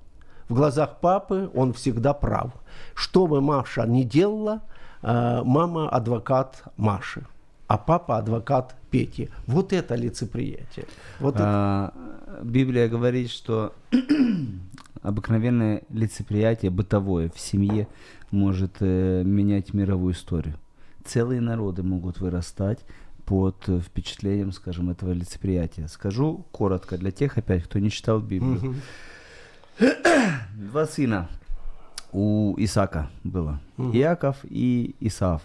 в 0.49 0.55
глазах 0.55 1.01
папы 1.01 1.51
он 1.55 1.73
всегда 1.73 2.13
прав. 2.13 2.53
Что 2.95 3.27
бы 3.27 3.41
Маша 3.41 3.87
не 3.87 4.05
делала, 4.05 4.61
э, 5.03 5.41
мама 5.43 5.89
адвокат 5.89 6.65
Маши, 6.77 7.25
а 7.71 7.79
папа 7.79 8.19
адвокат 8.19 8.75
Пети. 8.91 9.29
Вот 9.47 9.73
это 9.73 9.95
лицеприятие. 9.95 10.87
Вот 11.21 11.37
это. 11.37 11.45
А, 11.47 12.41
Библия 12.43 12.89
говорит, 12.89 13.31
что 13.31 13.73
обыкновенное 15.03 15.83
лицеприятие 15.89 16.73
бытовое 16.73 17.31
в 17.33 17.39
семье 17.39 17.87
может 18.33 18.79
э, 18.81 19.23
менять 19.25 19.73
мировую 19.73 20.15
историю. 20.15 20.57
Целые 21.05 21.41
народы 21.41 21.85
могут 21.85 22.19
вырастать 22.19 22.81
под 23.25 23.55
впечатлением, 23.85 24.51
скажем, 24.51 24.91
этого 24.91 25.13
лицеприятия. 25.13 25.87
Скажу 25.87 26.45
коротко 26.51 26.99
для 26.99 27.13
тех, 27.13 27.39
опять, 27.39 27.63
кто 27.63 27.79
не 27.79 27.93
читал 27.93 28.19
Библию. 28.19 28.75
Мгм. 29.79 29.91
Два 30.73 30.87
сына 30.87 31.29
у 32.11 32.57
Исака 32.59 33.09
было. 33.23 33.61
Иаков 33.79 34.39
и 34.43 34.97
Исав. 34.99 35.43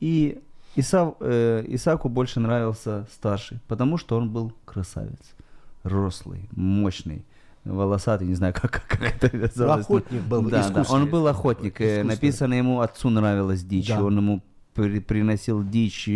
И 0.00 0.42
Исав, 0.76 1.16
э, 1.20 1.64
Исаку 1.68 2.08
больше 2.08 2.40
нравился 2.40 3.06
старший, 3.12 3.58
потому 3.68 3.98
что 3.98 4.16
он 4.16 4.30
был 4.30 4.52
красавец. 4.64 5.18
Рослый, 5.82 6.48
мощный, 6.52 7.24
волосатый, 7.64 8.28
не 8.28 8.34
знаю, 8.34 8.54
как, 8.60 8.84
как 8.86 9.02
это 9.02 9.36
называлось. 9.36 9.84
Охотник 9.86 10.22
был, 10.22 10.42
Да, 10.48 10.68
да, 10.68 10.84
он 10.90 11.06
был 11.08 11.26
охотник. 11.26 11.80
э. 11.80 12.02
Написано, 12.04 12.54
ему 12.54 12.80
отцу 12.80 13.10
нравилась 13.10 13.62
дичь, 13.64 13.88
Да. 13.88 14.02
он 14.04 14.16
ему 14.18 14.42
при- 14.74 15.00
приносил 15.00 15.62
дичь 15.64 16.08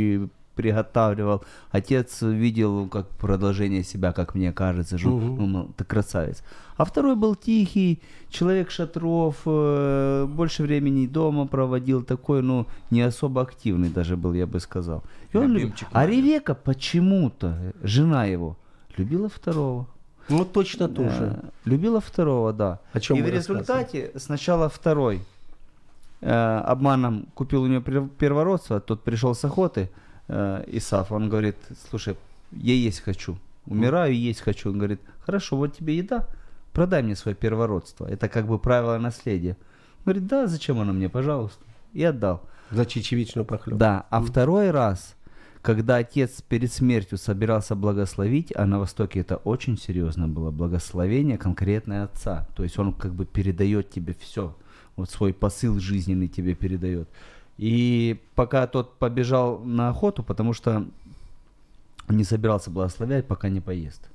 приготавливал. 0.54 1.42
Отец 1.70 2.22
видел 2.22 2.88
как 2.88 3.08
продолжение 3.08 3.82
себя, 3.84 4.12
как 4.12 4.34
мне 4.34 4.52
кажется, 4.52 4.96
Мгм. 4.96 5.36
ну, 5.36 5.46
мол, 5.46 5.68
ты 5.76 5.84
красавец. 5.84 6.42
А 6.76 6.84
второй 6.84 7.14
был 7.14 7.34
тихий, 7.36 8.00
человек 8.30 8.70
шатров, 8.70 9.36
э, 9.46 10.26
больше 10.28 10.62
времени 10.62 11.06
дома 11.06 11.46
проводил, 11.46 12.02
такой, 12.02 12.42
ну, 12.42 12.66
не 12.90 13.02
особо 13.02 13.40
активный 13.42 13.88
даже 13.90 14.16
был, 14.16 14.34
я 14.34 14.46
бы 14.46 14.60
сказал. 14.60 15.02
И 15.32 15.36
он 15.36 15.44
люб- 15.52 15.62
Любимчик 15.62 15.88
А. 15.92 16.06
Ревека 16.06 16.54
почему-то, 16.54 17.56
жена 17.82 18.24
его, 18.32 18.56
любила 18.98 19.28
второго. 19.28 19.86
Ну, 20.30 20.44
точно. 20.44 20.90
Э, 20.98 21.34
Любила 21.66 22.00
второго, 22.00 22.52
да. 22.52 22.78
О 22.94 23.00
чем 23.00 23.16
И 23.18 23.22
в 23.22 23.28
результате 23.28 24.10
сначала 24.16 24.68
второй 24.68 25.20
э, 26.22 26.62
обманом 26.72 27.26
купил 27.34 27.62
у 27.62 27.66
нее 27.66 27.80
пер- 27.80 28.08
первородство, 28.18 28.80
тот 28.80 29.02
пришел 29.04 29.34
с 29.34 29.44
охоты, 29.44 29.90
э, 30.28 30.64
Исаф, 30.68 31.12
он 31.12 31.28
говорит, 31.28 31.56
слушай, 31.90 32.16
я 32.52 32.74
есть 32.74 33.00
хочу, 33.00 33.38
умираю, 33.66 34.14
есть 34.14 34.40
хочу. 34.40 34.70
Он 34.70 34.78
говорит, 34.78 35.00
хорошо, 35.20 35.56
вот 35.56 35.76
тебе 35.76 35.96
еда, 35.96 36.28
продай 36.72 37.02
мне 37.02 37.16
свое 37.16 37.34
первородство. 37.34 38.06
Это 38.06 38.28
как 38.28 38.46
бы 38.46 38.58
правило 38.58 38.98
наследия. 38.98 39.56
Он 39.98 40.04
говорит, 40.04 40.26
да, 40.26 40.46
зачем 40.46 40.80
оно 40.80 40.92
мне, 40.92 41.08
пожалуйста. 41.08 41.64
И 41.92 42.02
отдал. 42.04 42.42
За 42.70 42.86
чечевичную 42.86 43.44
похлебку. 43.44 43.78
Да, 43.78 44.06
а 44.10 44.20
второй 44.20 44.70
раз, 44.70 45.14
когда 45.62 45.96
отец 45.96 46.42
перед 46.42 46.72
смертью 46.72 47.18
собирался 47.18 47.74
благословить, 47.74 48.52
а 48.54 48.66
на 48.66 48.78
Востоке 48.78 49.20
это 49.20 49.36
очень 49.36 49.78
серьезно 49.78 50.28
было, 50.28 50.50
благословение 50.50 51.38
конкретное 51.38 52.04
отца. 52.04 52.48
То 52.56 52.64
есть 52.64 52.78
он 52.78 52.92
как 52.92 53.12
бы 53.14 53.26
передает 53.26 53.90
тебе 53.90 54.14
все, 54.18 54.56
вот 54.96 55.10
свой 55.10 55.32
посыл 55.32 55.78
жизненный 55.78 56.28
тебе 56.28 56.54
передает. 56.54 57.08
И 57.58 58.20
пока 58.34 58.66
тот 58.66 58.98
побежал 58.98 59.58
на 59.60 59.88
охоту, 59.88 60.22
потому 60.22 60.52
что 60.52 60.86
не 62.08 62.24
собирался 62.24 62.70
благословлять, 62.70 63.26
пока 63.26 63.48
не 63.48 63.60
поест. 63.60 64.08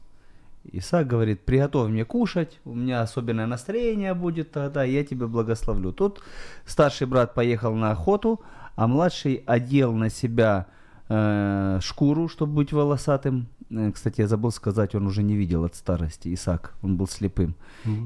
Исаак 0.71 1.07
говорит, 1.07 1.41
приготовь 1.41 1.89
мне 1.89 2.05
кушать, 2.05 2.59
у 2.65 2.75
меня 2.75 3.01
особенное 3.01 3.47
настроение 3.47 4.13
будет 4.13 4.51
тогда, 4.51 4.83
я 4.83 5.03
тебе 5.03 5.25
благословлю. 5.25 5.93
Тут 5.93 6.21
старший 6.65 7.07
брат 7.07 7.33
поехал 7.33 7.73
на 7.73 7.91
охоту, 7.91 8.41
а 8.75 8.87
младший 8.87 9.41
одел 9.45 9.93
на 9.93 10.09
себя 10.09 10.67
э, 11.07 11.79
шкуру, 11.81 12.27
чтобы 12.27 12.53
быть 12.53 12.73
волосатым. 12.73 13.47
Э, 13.71 13.91
Кстати, 13.91 14.21
я 14.21 14.27
забыл 14.27 14.51
сказать, 14.51 14.95
он 14.95 15.07
уже 15.07 15.23
не 15.23 15.35
видел 15.35 15.63
от 15.63 15.75
старости, 15.75 16.33
Исаак, 16.33 16.73
он 16.83 16.97
был 16.97 17.07
слепым. 17.07 17.55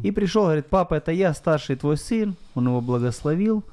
И 0.03 0.11
пришел, 0.11 0.43
говорит, 0.43 0.67
папа, 0.67 0.93
это 0.93 1.11
я, 1.11 1.33
старший 1.33 1.75
твой 1.75 1.97
сын, 1.97 2.35
он 2.55 2.67
его 2.67 2.81
благословил. 2.81 3.63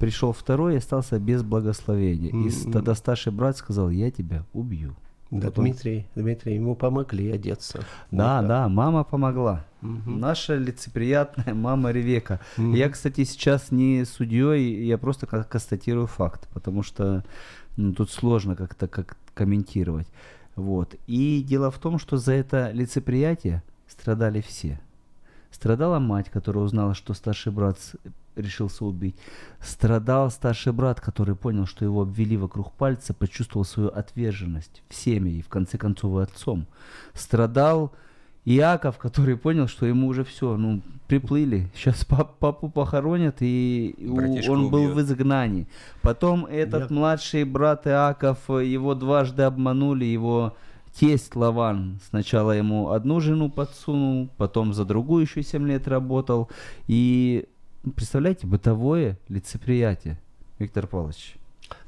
Пришел 0.00 0.32
второй 0.32 0.74
и 0.74 0.78
остался 0.78 1.20
без 1.20 1.42
благословения. 1.44 2.30
И 2.30 2.34
Мгм. 2.34 2.72
тогда 2.72 2.94
старший 2.96 3.32
брат 3.32 3.56
сказал, 3.56 3.90
я 3.90 4.10
тебя 4.10 4.44
убью. 4.52 4.96
Да, 5.30 5.46
Вот 5.46 5.58
он- 5.58 5.64
Дмитрий, 5.66 6.06
Дмитрий, 6.16 6.54
ему 6.56 6.74
помогли 6.74 7.30
одеться. 7.30 7.84
Да, 8.10 8.40
Вот 8.40 8.48
да, 8.48 8.68
мама 8.68 9.04
помогла. 9.04 9.64
Мгм. 9.80 10.18
Наша 10.18 10.56
лицеприятная 10.56 11.54
мама 11.54 11.92
Ревека. 11.92 12.40
Мгм. 12.56 12.74
Я, 12.74 12.88
кстати, 12.88 13.22
сейчас 13.24 13.70
не 13.70 14.04
судьей, 14.04 14.84
я 14.86 14.98
просто 14.98 15.26
ко- 15.28 15.44
констатирую 15.44 16.08
факт, 16.08 16.48
потому 16.52 16.82
что 16.82 17.22
ну, 17.76 17.92
тут 17.94 18.10
сложно 18.10 18.56
как-то 18.56 18.88
как 18.88 19.16
комментировать. 19.34 20.08
Вот. 20.56 20.96
И 21.06 21.44
дело 21.46 21.70
в 21.70 21.78
том, 21.78 21.98
что 22.00 22.16
за 22.16 22.32
это 22.32 22.72
лицеприятие 22.72 23.62
страдали 23.86 24.40
все. 24.40 24.80
Страдала 25.52 25.98
мать, 26.00 26.28
которая 26.30 26.64
узнала, 26.64 26.94
что 26.94 27.14
старший 27.14 27.52
брат 27.52 27.78
решился 28.36 28.84
убить. 28.84 29.16
Страдал 29.60 30.30
старший 30.30 30.72
брат, 30.72 31.00
который 31.00 31.34
понял, 31.34 31.66
что 31.66 31.84
его 31.84 32.02
обвели 32.02 32.36
вокруг 32.36 32.72
пальца, 32.72 33.12
почувствовал 33.14 33.64
свою 33.64 33.88
отверженность 33.90 34.82
всеми 34.88 35.30
и 35.30 35.42
в 35.42 35.48
конце 35.48 35.78
концов 35.78 36.18
и 36.20 36.22
отцом. 36.22 36.66
Страдал 37.14 37.92
Иаков, 38.46 38.96
который 38.96 39.36
понял, 39.36 39.68
что 39.68 39.84
ему 39.84 40.06
уже 40.08 40.24
все, 40.24 40.56
ну, 40.56 40.80
приплыли. 41.08 41.68
Сейчас 41.74 42.04
папу 42.06 42.70
похоронят, 42.70 43.36
и 43.40 43.94
у- 43.98 44.14
Братишка 44.16 44.50
он 44.50 44.70
был 44.70 44.84
убьет. 44.84 44.94
в 44.96 45.00
изгнании. 45.02 45.66
Потом 46.00 46.46
этот 46.46 46.90
Я- 46.90 46.96
младший 46.96 47.44
брат 47.44 47.86
Иаков, 47.86 48.48
его 48.48 48.94
дважды 48.94 49.42
обманули, 49.42 50.06
его 50.06 50.56
тесть 50.94 51.36
Лаван 51.36 52.00
сначала 52.08 52.52
ему 52.52 52.90
одну 52.90 53.20
жену 53.20 53.50
подсунул, 53.50 54.28
потом 54.38 54.72
за 54.72 54.84
другую 54.86 55.22
еще 55.24 55.42
7 55.42 55.66
лет 55.68 55.86
работал. 55.86 56.48
И 56.88 57.46
представляете, 57.94 58.46
бытовое 58.46 59.18
лицеприятие, 59.28 60.18
Виктор 60.58 60.86
Павлович. 60.86 61.36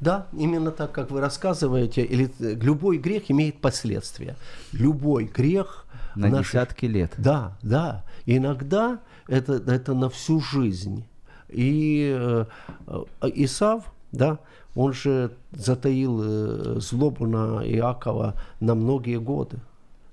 Да, 0.01 0.27
именно 0.33 0.71
так, 0.71 0.93
как 0.93 1.11
вы 1.11 1.21
рассказываете, 1.21 2.05
или 2.05 2.31
э, 2.39 2.55
любой 2.55 2.99
грех 2.99 3.31
имеет 3.31 3.61
последствия. 3.61 4.37
Любой 4.73 5.25
грех 5.25 5.87
На 6.15 6.29
нашей- 6.29 6.51
десятки 6.51 6.87
лет. 6.87 7.13
Да, 7.19 7.57
да. 7.63 8.05
Иногда 8.27 9.01
это, 9.27 9.55
это 9.55 9.95
на 9.95 10.09
всю 10.09 10.41
жизнь. 10.41 11.05
И 11.49 12.15
э, 12.17 12.45
э, 12.87 13.03
Исав, 13.35 13.93
да, 14.13 14.39
он 14.77 14.93
же 14.93 15.33
затаил 15.51 16.21
э, 16.23 16.81
злобу 16.81 17.27
на 17.27 17.63
Иакова 17.69 18.35
на 18.61 18.75
многие 18.75 19.19
годы. 19.19 19.59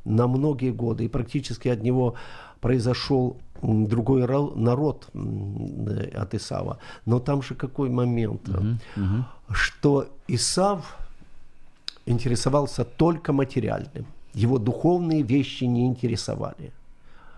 На 0.03 0.27
многие 0.27 0.71
годы. 0.71 1.05
И 1.05 1.07
практически 1.07 1.67
от 1.67 1.83
него 1.83 2.15
произошел 2.59 3.37
другой 3.61 4.27
народ 4.55 5.07
э, 5.13 6.21
от 6.21 6.33
Исава. 6.33 6.77
Но 7.05 7.19
там 7.19 7.41
же 7.41 7.55
какой 7.55 7.89
момент, 7.89 8.47
Мгм. 8.95 9.25
что 9.51 10.05
Исав 10.27 10.97
интересовался 12.05 12.83
только 12.83 13.33
материальным. 13.33 14.05
Его 14.33 14.57
духовные 14.57 15.21
вещи 15.23 15.65
не 15.65 15.85
интересовали. 15.85 16.71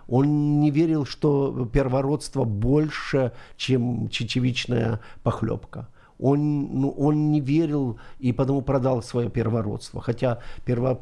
Он 0.08 0.60
не 0.60 0.72
верил, 0.72 1.06
что 1.06 1.66
первородство 1.74 2.44
больше, 2.44 3.32
чем 3.58 4.10
чечевичная 4.10 5.00
похлебка. 5.24 5.88
Он, 6.20 6.82
ну, 6.82 6.90
он 6.90 7.32
не 7.32 7.40
верил 7.40 7.98
и 8.20 8.34
потому 8.34 8.62
продал 8.62 9.02
свое 9.04 9.30
первородство. 9.30 10.02
Хотя 10.02 10.38
перво, 10.66 10.94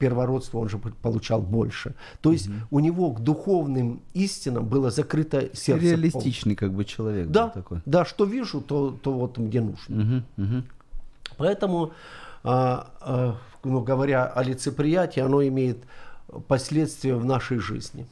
первородство 0.00 0.58
он 0.58 0.68
же 0.68 0.78
получал 0.78 1.42
больше. 1.42 1.94
То 2.22 2.32
есть 2.32 2.48
у 2.70 2.80
него 2.80 3.12
к 3.12 3.20
духовным 3.20 4.00
истинам 4.14 4.64
было 4.66 4.90
закрыто 4.90 5.40
сердце. 5.54 5.70
полностью. 5.72 5.90
Реалистичный 5.90 6.56
как 6.56 6.72
бы 6.72 6.84
человек 6.84 7.26
был 7.26 7.32
Да, 7.34 7.48
такой. 7.50 7.78
да, 7.86 8.04
что 8.04 8.24
вижу, 8.24 8.60
то, 8.60 8.90
то 9.02 9.12
вот 9.12 9.38
мне 9.38 9.60
нужно. 9.60 9.96
Мгм, 10.04 10.24
мгм. 10.36 10.64
Поэтому, 11.36 11.92
а, 12.42 12.90
а, 13.00 13.36
ну, 13.62 13.80
говоря 13.82 14.24
о 14.26 14.42
лицеприятии, 14.42 15.20
оно 15.20 15.46
имеет 15.46 15.76
последствия 16.48 17.14
в 17.14 17.24
нашей 17.24 17.58
жизни. 17.58 18.06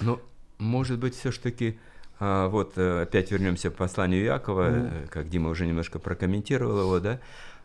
Ну, 0.00 0.20
может 0.58 0.98
быть, 0.98 1.14
все-таки, 1.16 1.78
вот 2.20 2.74
э, 2.76 3.02
опять 3.02 3.32
вернемся 3.32 3.70
к 3.70 3.74
посланию 3.74 4.22
Якова, 4.22 4.68
э, 4.70 5.06
как 5.10 5.28
Дима 5.28 5.50
уже 5.50 5.66
немножко 5.66 5.98
прокомментировал 5.98 6.80
его, 6.80 7.00
да, 7.00 7.18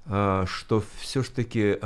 а, 0.07 0.45
что 0.47 0.81
все-таки 0.99 1.77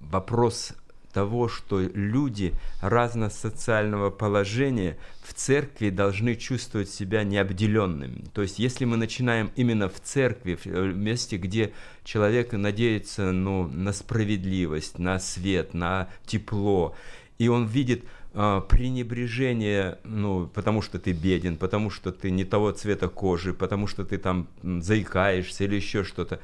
вопрос 0.00 0.72
того, 1.12 1.48
что 1.48 1.80
люди 1.80 2.54
разно-социального 2.80 4.10
положения 4.10 4.96
в 5.22 5.34
церкви 5.34 5.90
должны 5.90 6.36
чувствовать 6.36 6.88
себя 6.88 7.24
необделенными. 7.24 8.24
То 8.32 8.42
есть, 8.42 8.58
если 8.58 8.84
мы 8.84 8.96
начинаем 8.96 9.50
именно 9.56 9.88
в 9.88 10.00
церкви, 10.00 10.54
в 10.54 10.66
э, 10.66 10.92
месте, 10.92 11.36
где 11.36 11.72
человек 12.04 12.52
надеется 12.52 13.32
ну, 13.32 13.66
на 13.68 13.92
справедливость, 13.92 14.98
на 14.98 15.18
свет, 15.18 15.74
на 15.74 16.08
тепло, 16.26 16.94
и 17.38 17.48
он 17.48 17.66
видит 17.66 18.04
а, 18.32 18.60
пренебрежение, 18.60 19.98
ну, 20.04 20.46
потому 20.46 20.82
что 20.82 21.00
ты 21.00 21.12
беден, 21.12 21.56
потому 21.56 21.90
что 21.90 22.12
ты 22.12 22.30
не 22.30 22.44
того 22.44 22.70
цвета 22.70 23.08
кожи, 23.08 23.52
потому 23.52 23.88
что 23.88 24.04
ты 24.04 24.18
там 24.18 24.46
заикаешься 24.62 25.64
или 25.64 25.74
еще 25.74 26.04
что-то, 26.04 26.38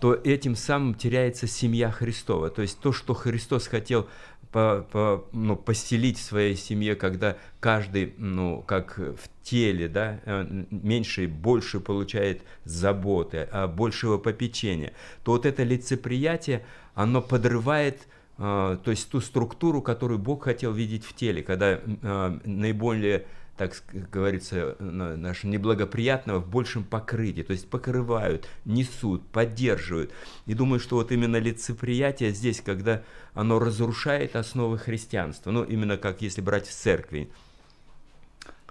то 0.00 0.14
этим 0.14 0.56
самым 0.56 0.94
теряется 0.94 1.46
семья 1.46 1.90
Христова. 1.90 2.50
То 2.50 2.62
есть 2.62 2.80
то, 2.80 2.92
что 2.92 3.14
Христос 3.14 3.66
хотел 3.66 4.08
по, 4.52 4.86
по, 4.90 5.24
ну, 5.32 5.56
поселить 5.56 6.18
в 6.18 6.22
своей 6.22 6.56
семье, 6.56 6.94
когда 6.94 7.36
каждый, 7.60 8.14
ну, 8.16 8.62
как 8.66 8.98
в 8.98 9.28
теле, 9.42 9.88
да, 9.88 10.20
э, 10.24 10.64
меньше 10.70 11.24
и 11.24 11.26
больше 11.26 11.80
получает 11.80 12.42
заботы, 12.64 13.48
а 13.50 13.66
большего 13.66 14.18
попечения, 14.18 14.92
то 15.24 15.32
вот 15.32 15.46
это 15.46 15.62
лицеприятие, 15.62 16.64
оно 16.94 17.20
подрывает 17.20 18.06
а, 18.38 18.76
то 18.76 18.90
есть 18.90 19.10
ту 19.10 19.20
структуру, 19.20 19.80
которую 19.80 20.18
Бог 20.18 20.44
хотел 20.44 20.72
видеть 20.72 21.04
в 21.04 21.14
теле, 21.14 21.42
когда 21.42 21.80
а, 22.02 22.38
наиболее, 22.44 23.24
так 23.56 23.82
говорится, 24.12 24.76
на- 24.78 25.16
наше 25.16 25.46
неблагоприятного 25.46 26.40
в 26.40 26.48
большем 26.48 26.84
покрытии, 26.84 27.42
то 27.42 27.52
есть 27.52 27.68
покрывают, 27.68 28.48
несут, 28.64 29.26
поддерживают. 29.28 30.12
И 30.46 30.54
думаю, 30.54 30.78
что 30.78 30.96
вот 30.96 31.10
именно 31.10 31.36
лицеприятие 31.36 32.32
здесь, 32.32 32.60
когда 32.60 33.02
оно 33.34 33.58
разрушает 33.58 34.36
основы 34.36 34.78
христианства, 34.78 35.50
ну 35.50 35.64
именно 35.64 35.96
как 35.96 36.22
если 36.22 36.40
брать 36.40 36.66
в 36.66 36.72
церкви. 36.72 37.30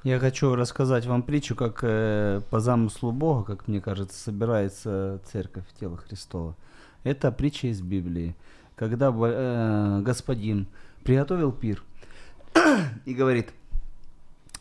Я 0.03 0.19
хочу 0.19 0.53
рассказать 0.53 1.07
вам 1.07 1.23
притчу, 1.23 1.55
как 1.55 1.79
э, 1.81 2.41
по 2.51 2.59
замыслу 2.59 3.11
Бога, 3.11 3.55
как 3.55 3.67
мне 3.67 3.81
кажется, 3.81 4.15
собирается 4.21 5.19
церковь 5.31 5.65
тела 5.79 5.97
Христова. 5.97 6.55
Это 7.03 7.31
притча 7.31 7.67
из 7.67 7.81
Библии, 7.81 8.35
когда 8.75 9.11
э, 9.11 10.01
господин 10.03 10.67
приготовил 11.03 11.51
пир 11.51 11.81
и 13.05 13.15
говорит, 13.15 13.49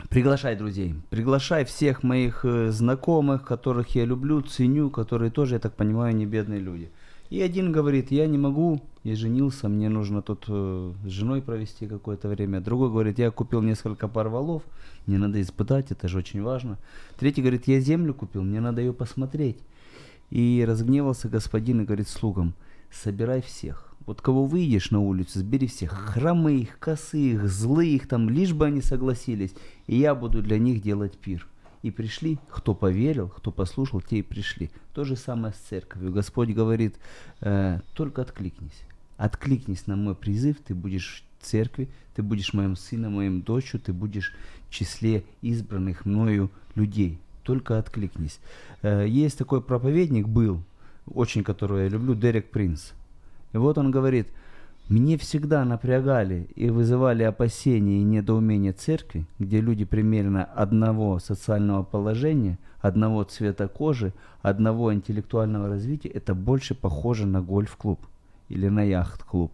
приглашай 0.08 0.56
друзей, 0.56 0.94
приглашай 1.10 1.64
всех 1.64 2.02
моих 2.02 2.44
э, 2.44 2.70
знакомых, 2.70 3.44
которых 3.44 3.94
я 3.94 4.04
люблю, 4.04 4.40
ценю, 4.42 4.90
которые 4.90 5.30
тоже, 5.30 5.54
я 5.54 5.60
так 5.60 5.74
понимаю, 5.74 6.14
не 6.14 6.26
бедные 6.26 6.60
люди. 6.60 6.90
И 7.30 7.40
один 7.40 7.72
говорит, 7.72 8.10
я 8.10 8.26
не 8.26 8.38
могу, 8.38 8.80
я 9.02 9.16
женился, 9.16 9.68
мне 9.68 9.88
нужно 9.88 10.22
тут 10.22 10.44
э, 10.48 10.92
с 11.04 11.08
женой 11.08 11.42
провести 11.42 11.86
какое-то 11.86 12.28
время. 12.28 12.60
Другой 12.60 12.90
говорит, 12.90 13.18
я 13.18 13.30
купил 13.30 13.62
несколько 13.62 14.08
пар 14.08 14.28
валов, 14.28 14.62
мне 15.06 15.18
надо 15.18 15.40
испытать, 15.40 15.90
это 15.90 16.06
же 16.06 16.18
очень 16.18 16.42
важно. 16.42 16.78
Третий 17.18 17.40
говорит, 17.40 17.66
я 17.66 17.80
землю 17.80 18.14
купил, 18.14 18.42
мне 18.42 18.60
надо 18.60 18.82
ее 18.82 18.92
посмотреть. 18.92 19.58
И 20.30 20.64
разгневался 20.66 21.28
господин 21.28 21.80
и 21.80 21.84
говорит 21.84 22.08
слугам, 22.08 22.54
собирай 22.90 23.42
всех. 23.42 23.93
Вот 24.06 24.20
кого 24.20 24.44
выйдешь 24.44 24.90
на 24.90 25.00
улицу, 25.00 25.38
сбери 25.38 25.66
всех, 25.66 25.92
хромых, 25.92 26.78
косых, 26.78 27.48
злых, 27.48 28.06
там, 28.06 28.28
лишь 28.28 28.52
бы 28.52 28.66
они 28.66 28.82
согласились, 28.82 29.54
и 29.86 29.96
я 29.96 30.14
буду 30.14 30.42
для 30.42 30.58
них 30.58 30.82
делать 30.82 31.16
пир. 31.16 31.46
И 31.82 31.90
пришли, 31.90 32.38
кто 32.48 32.74
поверил, 32.74 33.28
кто 33.28 33.50
послушал, 33.50 34.00
те 34.00 34.18
и 34.18 34.22
пришли. 34.22 34.70
То 34.94 35.04
же 35.04 35.16
самое 35.16 35.52
с 35.54 35.68
церковью. 35.68 36.12
Господь 36.12 36.50
говорит, 36.50 36.96
э, 37.40 37.80
только 37.94 38.22
откликнись. 38.22 38.82
Откликнись 39.16 39.86
на 39.86 39.96
мой 39.96 40.14
призыв, 40.14 40.56
ты 40.64 40.74
будешь 40.74 41.24
в 41.40 41.44
церкви, 41.44 41.88
ты 42.14 42.22
будешь 42.22 42.54
моим 42.54 42.76
сыном, 42.76 43.14
моим 43.14 43.42
дочью, 43.42 43.80
ты 43.80 43.92
будешь 43.92 44.32
в 44.68 44.70
числе 44.72 45.24
избранных 45.42 46.04
мною 46.04 46.50
людей. 46.74 47.18
Только 47.42 47.78
откликнись. 47.78 48.38
Э, 48.82 49.06
есть 49.06 49.38
такой 49.38 49.62
проповедник, 49.62 50.26
был, 50.26 50.62
очень 51.06 51.44
которого 51.44 51.78
я 51.78 51.88
люблю, 51.88 52.14
Дерек 52.14 52.50
Принц. 52.50 52.92
И 53.54 53.56
вот 53.56 53.78
он 53.78 53.90
говорит, 53.90 54.26
мне 54.88 55.16
всегда 55.16 55.64
напрягали 55.64 56.48
и 56.56 56.68
вызывали 56.68 57.22
опасения 57.22 58.00
и 58.00 58.04
недоумение 58.04 58.72
церкви, 58.72 59.24
где 59.38 59.60
люди 59.60 59.84
примерно 59.86 60.44
одного 60.44 61.18
социального 61.20 61.84
положения, 61.84 62.58
одного 62.80 63.22
цвета 63.24 63.66
кожи, 63.68 64.12
одного 64.42 64.92
интеллектуального 64.92 65.68
развития, 65.68 66.10
это 66.10 66.34
больше 66.34 66.74
похоже 66.74 67.26
на 67.26 67.40
гольф-клуб. 67.40 68.00
или 68.50 68.68
на 68.68 68.82
яхт-клуб. 68.82 69.52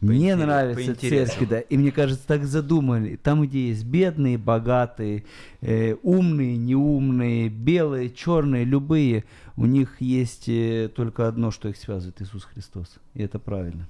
Мне 0.00 0.30
интерес- 0.30 0.36
нравятся 0.36 0.94
церкви, 0.94 1.44
да. 1.44 1.60
И 1.60 1.76
мне 1.76 1.90
кажется, 1.90 2.26
так 2.26 2.44
задумали. 2.44 3.16
Там, 3.22 3.42
где 3.42 3.68
есть 3.68 3.84
бедные, 3.84 4.38
богатые, 4.38 5.24
э, 5.60 5.94
умные, 6.02 6.56
неумные, 6.56 7.48
белые, 7.50 8.10
черные, 8.10 8.64
любые, 8.64 9.24
у 9.62 9.66
них 9.66 10.00
есть 10.00 10.48
э, 10.48 10.88
только 10.94 11.26
одно, 11.28 11.50
что 11.50 11.68
их 11.68 11.76
связывает, 11.76 12.20
Иисус 12.22 12.44
Христос. 12.44 12.96
И 13.14 13.22
это 13.22 13.38
правильно. 13.38 13.88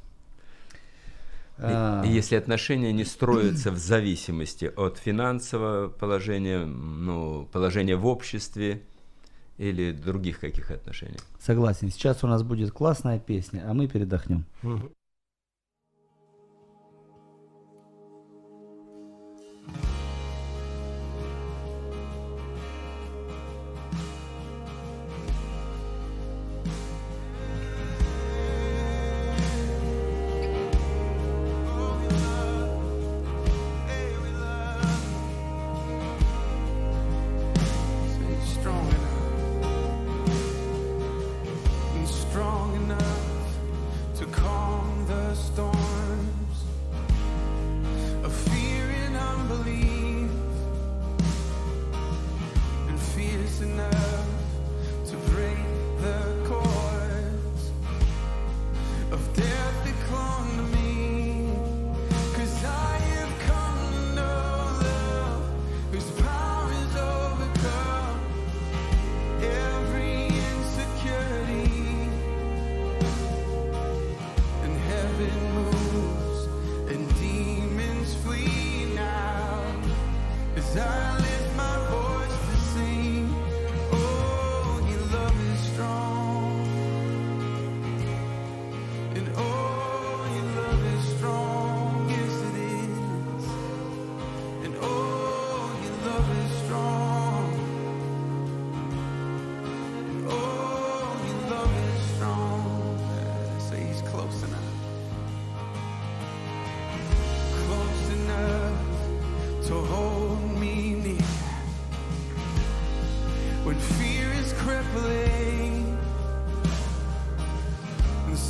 И- 1.58 1.62
А, 1.62 2.04
если 2.04 2.36
отношения 2.36 2.92
не 2.92 3.04
строятся 3.04 3.70
в 3.72 3.78
зависимости 3.78 4.72
от 4.76 4.98
финансового 4.98 5.88
положения, 5.88 6.64
ну, 6.64 7.46
положения 7.52 7.96
в 7.96 8.06
обществе 8.06 8.80
или 9.58 9.92
других 9.92 10.40
каких 10.40 10.70
отношений. 10.70 11.18
Согласен. 11.40 11.90
Сейчас 11.90 12.22
у 12.24 12.28
нас 12.28 12.42
будет 12.42 12.70
классная 12.70 13.18
песня, 13.18 13.64
а 13.68 13.74
мы 13.74 13.88
передохнем. 13.88 14.44
Мгм. 14.62 14.90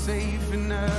Safe 0.08 0.54
enough 0.54 0.97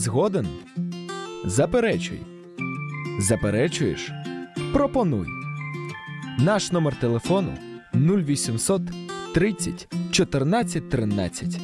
згоден? 0.00 0.46
Заперечуй. 1.44 2.20
Заперечуєш? 3.18 4.10
Пропонуй. 4.72 5.26
Наш 6.38 6.72
номер 6.72 7.00
телефону 7.00 7.58
0800 7.94 8.82
30 9.34 9.88
14 10.12 10.90
13. 10.90 11.60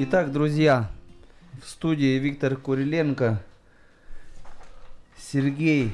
Итак, 0.00 0.32
друзья, 0.32 0.88
в 1.62 1.68
студии 1.68 2.18
Виктор 2.20 2.56
Куриленко, 2.56 3.38
Сергей 5.18 5.90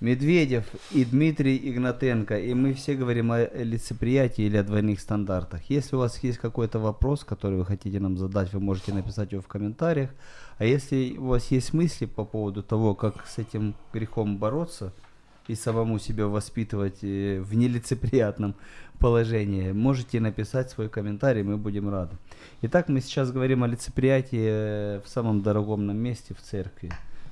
Медведев 0.00 0.64
и 0.92 1.04
Дмитрий 1.04 1.60
Игнатенко. 1.62 2.38
И 2.38 2.54
мы 2.54 2.72
все 2.72 2.94
говорим 2.94 3.32
о 3.32 3.44
лицеприятии 3.62 4.44
или 4.44 4.56
о 4.56 4.62
двойных 4.62 4.98
стандартах. 5.00 5.60
Если 5.68 5.94
у 5.94 5.98
вас 5.98 6.22
есть 6.24 6.38
какой-то 6.38 6.78
вопрос, 6.78 7.22
который 7.22 7.58
вы 7.58 7.66
хотите 7.66 8.00
нам 8.00 8.16
задать, 8.16 8.52
вы 8.54 8.60
можете 8.60 8.94
написать 8.94 9.32
его 9.32 9.42
в 9.42 9.46
комментариях. 9.46 10.10
А 10.56 10.64
если 10.64 11.16
у 11.18 11.26
вас 11.26 11.50
есть 11.50 11.74
мысли 11.74 12.06
по 12.06 12.24
поводу 12.24 12.62
того, 12.62 12.94
как 12.94 13.26
с 13.26 13.38
этим 13.38 13.74
грехом 13.92 14.38
бороться 14.38 14.92
и 15.48 15.54
самому 15.54 15.98
себя 15.98 16.28
воспитывать 16.28 17.02
э, 17.02 17.40
в 17.40 17.54
нелицеприятном 17.54 18.54
положении, 18.98 19.72
можете 19.72 20.20
написать 20.20 20.70
свой 20.70 20.88
комментарий, 20.88 21.42
мы 21.42 21.58
будем 21.58 21.90
рады. 21.90 22.16
Итак, 22.62 22.88
мы 22.88 23.00
сейчас 23.00 23.32
говорим 23.32 23.64
о 23.64 23.66
лицеприятии 23.66 24.48
э, 24.48 25.00
в 25.04 25.08
самом 25.08 25.42
дорогом 25.42 25.86
нам 25.86 25.98
месте, 25.98 26.34
в 26.34 26.40
церкви. 26.40 26.90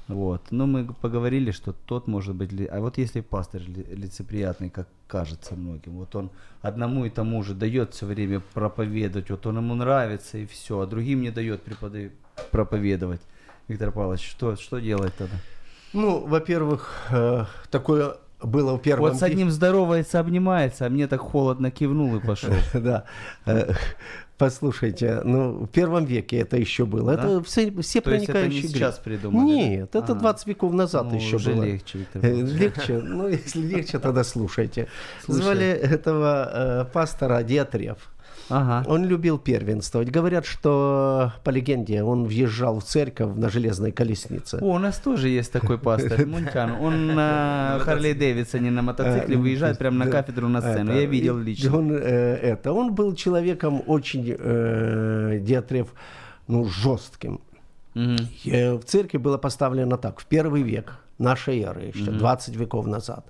Вот. 0.08 0.42
Но 0.50 0.66
мы 0.66 0.84
г- 0.84 0.94
поговорили, 1.00 1.50
что 1.50 1.72
тот 1.72 2.06
может 2.08 2.34
быть... 2.34 2.50
ли- 2.52 2.66
А 2.66 2.80
вот 2.80 2.98
если 2.98 3.20
пастор 3.20 3.60
ли- 3.62 3.84
лицеприятный, 3.90 4.70
как 4.70 4.88
кажется 5.06 5.54
многим, 5.54 5.92
вот 5.92 6.14
он 6.16 6.30
одному 6.62 7.04
и 7.04 7.10
тому 7.10 7.42
же 7.42 7.54
дает 7.54 7.94
все 7.94 8.06
время 8.06 8.40
проповедовать, 8.54 9.30
вот 9.30 9.46
он 9.46 9.56
ему 9.58 9.74
нравится 9.74 10.38
и 10.38 10.46
все, 10.46 10.80
а 10.80 10.86
другим 10.86 11.20
не 11.22 11.30
дает 11.30 11.62
препода- 11.62 12.10
проповедовать. 12.50 13.20
Виктор 13.68 13.92
Павлович, 13.92 14.28
что, 14.30 14.56
что 14.56 14.78
делать 14.80 15.14
тогда? 15.18 15.36
Ну, 15.92 16.26
во-первых, 16.26 16.90
э, 17.10 17.44
такое 17.70 18.16
было 18.42 18.76
в 18.76 18.82
первом... 18.82 19.08
Вот 19.10 19.16
с 19.18 19.22
одним 19.22 19.50
здоровается, 19.50 20.20
обнимается, 20.20 20.86
а 20.86 20.88
мне 20.88 21.06
так 21.06 21.20
холодно 21.20 21.70
кивнул 21.70 22.16
и 22.16 22.20
пошел. 22.20 22.52
Да. 22.74 23.04
Послушайте, 24.38 25.20
ну, 25.24 25.64
в 25.64 25.66
первом 25.66 26.04
веке 26.04 26.38
это 26.38 26.56
еще 26.56 26.86
было. 26.86 27.16
Да? 27.16 27.24
Это 27.24 27.42
все, 27.42 27.70
все 27.82 28.00
То 28.00 28.12
есть 28.12 28.24
это 28.24 28.32
проникающие 28.32 28.62
не 28.62 28.68
грех. 28.68 28.70
сейчас 28.76 28.98
придумали? 28.98 29.44
Нет, 29.54 29.94
это 29.96 30.12
А. 30.12 30.14
20 30.14 30.46
веков 30.46 30.72
назад 30.72 31.06
Ну, 31.10 31.16
еще 31.16 31.36
уже 31.36 31.50
было. 31.50 31.64
легче, 31.64 31.98
Виктор 31.98 32.24
Э. 32.24 32.34
Легче? 32.42 32.98
Ну, 32.98 33.28
если 33.28 33.60
легче, 33.60 33.98
тогда 33.98 34.22
слушайте. 34.22 34.86
Слушай. 35.24 35.42
Звали 35.42 35.66
этого 35.66 36.50
э, 36.52 36.84
пастора 36.92 37.42
Диатреф. 37.42 37.98
Ага. 38.50 38.88
Он 38.88 39.04
любил 39.04 39.38
первенствовать. 39.38 40.10
Говорят, 40.10 40.46
что 40.46 41.32
по 41.44 41.50
легенде 41.50 42.02
он 42.02 42.24
въезжал 42.24 42.80
в 42.80 42.84
церковь 42.84 43.36
на 43.36 43.48
железной 43.50 43.92
колеснице. 43.92 44.58
О, 44.60 44.74
у 44.74 44.78
нас 44.78 44.98
тоже 44.98 45.28
есть 45.28 45.52
такой 45.52 45.78
пастор, 45.78 46.26
Мунтян. 46.26 46.72
Он 46.80 47.14
на 47.14 47.78
Харли 47.80 48.12
Дэвидсоне 48.12 48.70
на 48.70 48.82
мотоцикле 48.82 49.36
Э, 49.36 49.38
выезжает 49.38 49.78
прямо 49.78 50.04
на 50.04 50.10
кафедру 50.10 50.48
на 50.48 50.60
сцену. 50.60 50.92
Я 50.92 51.06
видел 51.06 51.38
лично. 51.38 51.76
Он, 51.76 51.92
э, 51.92 51.96
это, 51.96 52.72
он 52.72 52.94
был 52.94 53.14
человеком 53.14 53.82
очень 53.86 54.34
э, 54.38 55.38
Диатреф, 55.40 55.88
ну, 56.46 56.64
жестким. 56.64 57.40
В 57.94 58.82
церкви 58.84 59.18
было 59.18 59.38
поставлено 59.38 59.96
так, 59.96 60.20
в 60.20 60.26
первый 60.26 60.62
век 60.62 60.98
нашей 61.18 61.62
эры, 61.62 61.92
еще 61.94 62.10
20 62.12 62.54
веков 62.56 62.86
назад. 62.86 63.26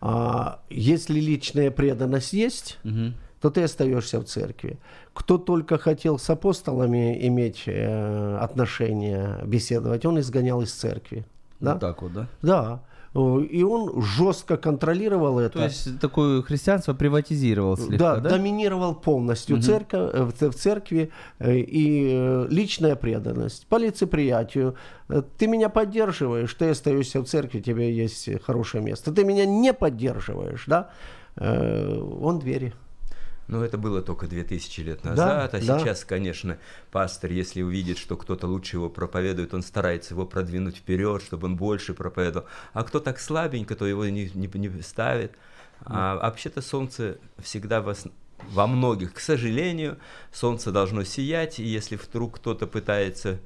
А, 0.00 0.60
если 0.68 1.20
личная 1.20 1.70
преданность 1.70 2.32
есть. 2.32 2.78
То 3.42 3.50
ты 3.50 3.64
остаешься 3.64 4.20
в 4.20 4.24
церкви. 4.24 4.78
Кто 5.12 5.36
только 5.36 5.76
хотел 5.76 6.18
с 6.18 6.30
апостолами 6.30 7.26
иметь 7.26 7.64
э, 7.66 8.38
отношения, 8.40 9.40
беседовать, 9.44 10.06
он 10.06 10.20
изгонял 10.20 10.62
из 10.62 10.72
церкви. 10.72 11.26
Да? 11.58 11.72
Вот 11.72 11.80
так 11.80 12.02
вот, 12.02 12.12
да? 12.12 12.28
Да. 12.40 12.82
И 13.14 13.62
он 13.62 14.00
жестко 14.00 14.56
контролировал 14.56 15.38
это. 15.38 15.58
То 15.58 15.64
есть 15.64 16.00
такое 16.00 16.40
христианство 16.40 16.94
приватизировал 16.94 17.76
слегка, 17.76 18.14
да, 18.14 18.16
да? 18.20 18.30
доминировал 18.30 18.94
полностью 18.94 19.60
церковь, 19.60 20.10
э, 20.14 20.48
в 20.48 20.54
церкви 20.54 21.10
э, 21.40 21.56
и 21.56 22.10
э, 22.14 22.46
личная 22.48 22.94
преданность 22.94 23.66
по 23.66 23.76
лицеприятию. 23.76 24.76
Ты 25.36 25.48
меня 25.48 25.68
поддерживаешь, 25.68 26.54
ты 26.54 26.70
остаешься 26.70 27.20
в 27.20 27.26
церкви, 27.26 27.58
у 27.58 27.62
тебя 27.62 27.84
есть 27.84 28.30
хорошее 28.44 28.82
место. 28.82 29.12
Ты 29.12 29.24
меня 29.24 29.46
не 29.46 29.74
поддерживаешь, 29.74 30.64
да? 30.66 30.90
Вон 31.36 32.38
двери. 32.38 32.72
Ну, 33.52 33.62
это 33.62 33.78
было 33.78 34.02
только 34.02 34.26
2000 34.26 34.80
лет 34.80 35.04
назад, 35.04 35.54
а 35.54 35.58
да. 35.58 35.78
сейчас, 35.78 36.04
конечно, 36.04 36.58
пастор, 36.90 37.30
если 37.30 37.62
увидит, 37.62 37.98
что 37.98 38.16
кто-то 38.16 38.46
лучше 38.46 38.76
его 38.76 38.88
проповедует, 38.88 39.54
он 39.54 39.62
старается 39.62 40.14
его 40.14 40.26
продвинуть 40.26 40.76
вперед, 40.78 41.22
чтобы 41.22 41.46
он 41.46 41.56
больше 41.56 41.94
проповедовал. 41.94 42.46
А 42.72 42.82
кто 42.82 42.98
так 42.98 43.20
слабенько, 43.20 43.76
то 43.76 43.86
его 43.86 44.06
не, 44.06 44.30
не- 44.34 44.58
не 44.58 44.82
ставит. 44.82 45.32
А 45.84 46.16
вообще-то 46.16 46.62
солнце 46.62 47.18
всегда 47.38 47.80
в 47.80 47.88
ос- 47.88 48.06
во 48.50 48.66
многих, 48.66 49.14
к 49.14 49.20
сожалению, 49.20 49.98
солнце 50.32 50.72
должно 50.72 51.04
сиять, 51.04 51.58
и 51.58 51.64
если 51.64 51.96
вдруг 51.96 52.36
кто-то 52.36 52.66
пытается 52.66 53.38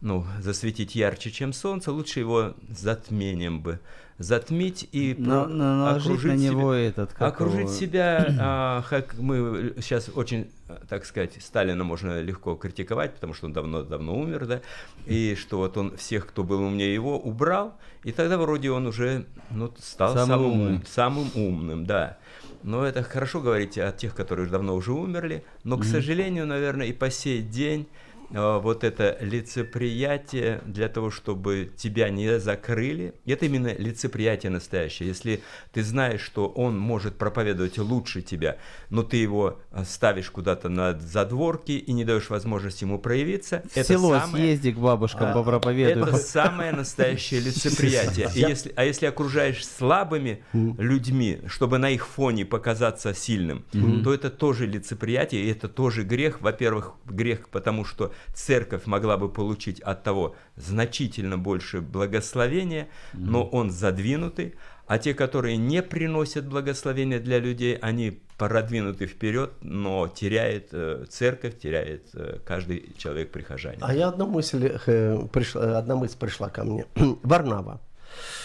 ну, 0.00 0.24
засветить 0.40 0.94
ярче, 0.94 1.30
чем 1.30 1.52
солнце, 1.52 1.90
лучше 1.92 2.20
его 2.20 2.54
затмением 2.68 3.60
бы 3.60 3.80
затмить 4.18 4.88
и 4.92 5.14
На- 5.18 5.46
на- 5.46 5.94
окружить 5.94 6.32
на 6.32 6.36
него 6.36 6.72
себя- 6.74 6.88
этот, 6.88 7.12
как 7.12 7.34
окружить 7.34 7.60
его- 7.60 7.68
себя, 7.74 8.26
а, 8.40 8.82
как 8.88 9.18
мы 9.18 9.74
сейчас 9.82 10.08
очень, 10.14 10.48
так 10.88 11.04
сказать, 11.04 11.32
Сталина 11.40 11.84
можно 11.84 12.22
легко 12.22 12.54
критиковать, 12.54 13.14
потому 13.14 13.34
что 13.34 13.44
он 13.46 13.52
давно-давно 13.52 14.18
умер, 14.18 14.46
да, 14.46 14.60
и 15.04 15.34
что 15.38 15.58
вот 15.58 15.76
он 15.76 15.98
всех, 15.98 16.26
кто 16.28 16.44
был 16.44 16.62
умнее 16.62 16.94
его, 16.94 17.18
убрал, 17.18 17.76
и 18.04 18.12
тогда 18.12 18.38
вроде 18.38 18.70
он 18.70 18.86
уже 18.86 19.26
ну, 19.50 19.70
стал 19.78 20.14
самым, 20.14 20.46
умный. 20.50 20.74
ум- 20.76 20.82
самым 20.86 21.30
умным, 21.34 21.84
да. 21.84 22.16
Но 22.62 22.84
это 22.86 23.02
хорошо 23.02 23.40
говорить 23.42 23.76
о 23.76 23.92
тех, 23.92 24.14
которые 24.14 24.48
давно 24.48 24.74
уже 24.74 24.92
умерли, 24.92 25.44
но, 25.62 25.76
к 25.76 25.84
сожалению, 25.84 26.46
наверное, 26.46 26.86
и 26.86 26.92
по 26.94 27.10
сей 27.10 27.42
день 27.42 27.86
вот 28.30 28.84
это 28.84 29.16
лицеприятие 29.20 30.60
для 30.66 30.88
того, 30.88 31.10
чтобы 31.10 31.70
тебя 31.76 32.08
не 32.08 32.38
закрыли, 32.40 33.14
это 33.24 33.46
именно 33.46 33.74
лицеприятие 33.76 34.50
настоящее. 34.50 35.08
Если 35.08 35.42
ты 35.72 35.82
знаешь, 35.82 36.20
что 36.20 36.48
он 36.48 36.78
может 36.78 37.16
проповедовать 37.16 37.78
лучше 37.78 38.22
тебя, 38.22 38.58
но 38.90 39.02
ты 39.02 39.16
его 39.18 39.60
э, 39.72 39.84
ставишь 39.84 40.30
куда-то 40.30 40.68
на 40.68 40.98
задворки 40.98 41.72
и 41.72 41.92
не 41.92 42.04
даешь 42.04 42.30
возможности 42.30 42.84
ему 42.84 42.98
проявиться, 42.98 43.62
В 43.72 43.76
это 43.76 43.92
село 43.92 44.18
самое- 44.18 44.44
съезди 44.44 44.72
к 44.72 44.78
бабушкам, 44.78 45.30
а, 45.30 45.34
попроповедуй. 45.34 46.02
Это 46.02 46.16
самое 46.16 46.72
настоящее 46.72 47.40
лицеприятие. 47.40 48.30
И 48.34 48.40
если, 48.40 48.72
а 48.76 48.84
если 48.84 49.06
окружаешь 49.06 49.66
слабыми 49.66 50.42
людьми, 50.52 51.40
чтобы 51.46 51.78
на 51.78 51.90
их 51.90 52.06
фоне 52.06 52.44
показаться 52.44 53.14
сильным, 53.14 53.64
то 54.02 54.12
это 54.12 54.30
тоже 54.30 54.66
лицеприятие, 54.66 55.44
и 55.44 55.50
это 55.50 55.68
тоже 55.68 56.02
грех. 56.02 56.40
Во-первых, 56.40 56.92
грех, 57.04 57.48
потому 57.50 57.84
что 57.84 58.12
церковь 58.34 58.86
могла 58.86 59.16
бы 59.16 59.28
получить 59.28 59.80
от 59.80 60.02
того 60.02 60.36
значительно 60.56 61.38
больше 61.38 61.80
благословения, 61.80 62.88
но 63.12 63.44
он 63.44 63.70
задвинутый. 63.70 64.54
А 64.86 64.98
те, 64.98 65.14
которые 65.14 65.56
не 65.56 65.82
приносят 65.82 66.46
благословения 66.46 67.18
для 67.18 67.40
людей, 67.40 67.76
они 67.76 68.20
продвинуты 68.38 69.06
вперед, 69.06 69.52
но 69.62 70.08
теряет 70.08 70.68
э, 70.72 71.06
церковь, 71.08 71.58
теряет 71.58 72.10
э, 72.14 72.38
каждый 72.44 72.94
человек 72.96 73.32
прихожанин. 73.32 73.80
А 73.80 73.94
я 73.94 74.08
одна 74.08 74.26
мысль, 74.26 74.78
э, 74.86 75.26
пришла, 75.32 75.78
одна 75.78 75.96
мысль 75.96 76.16
пришла 76.18 76.48
ко 76.50 76.64
мне. 76.64 76.86
Варнава. 77.22 77.80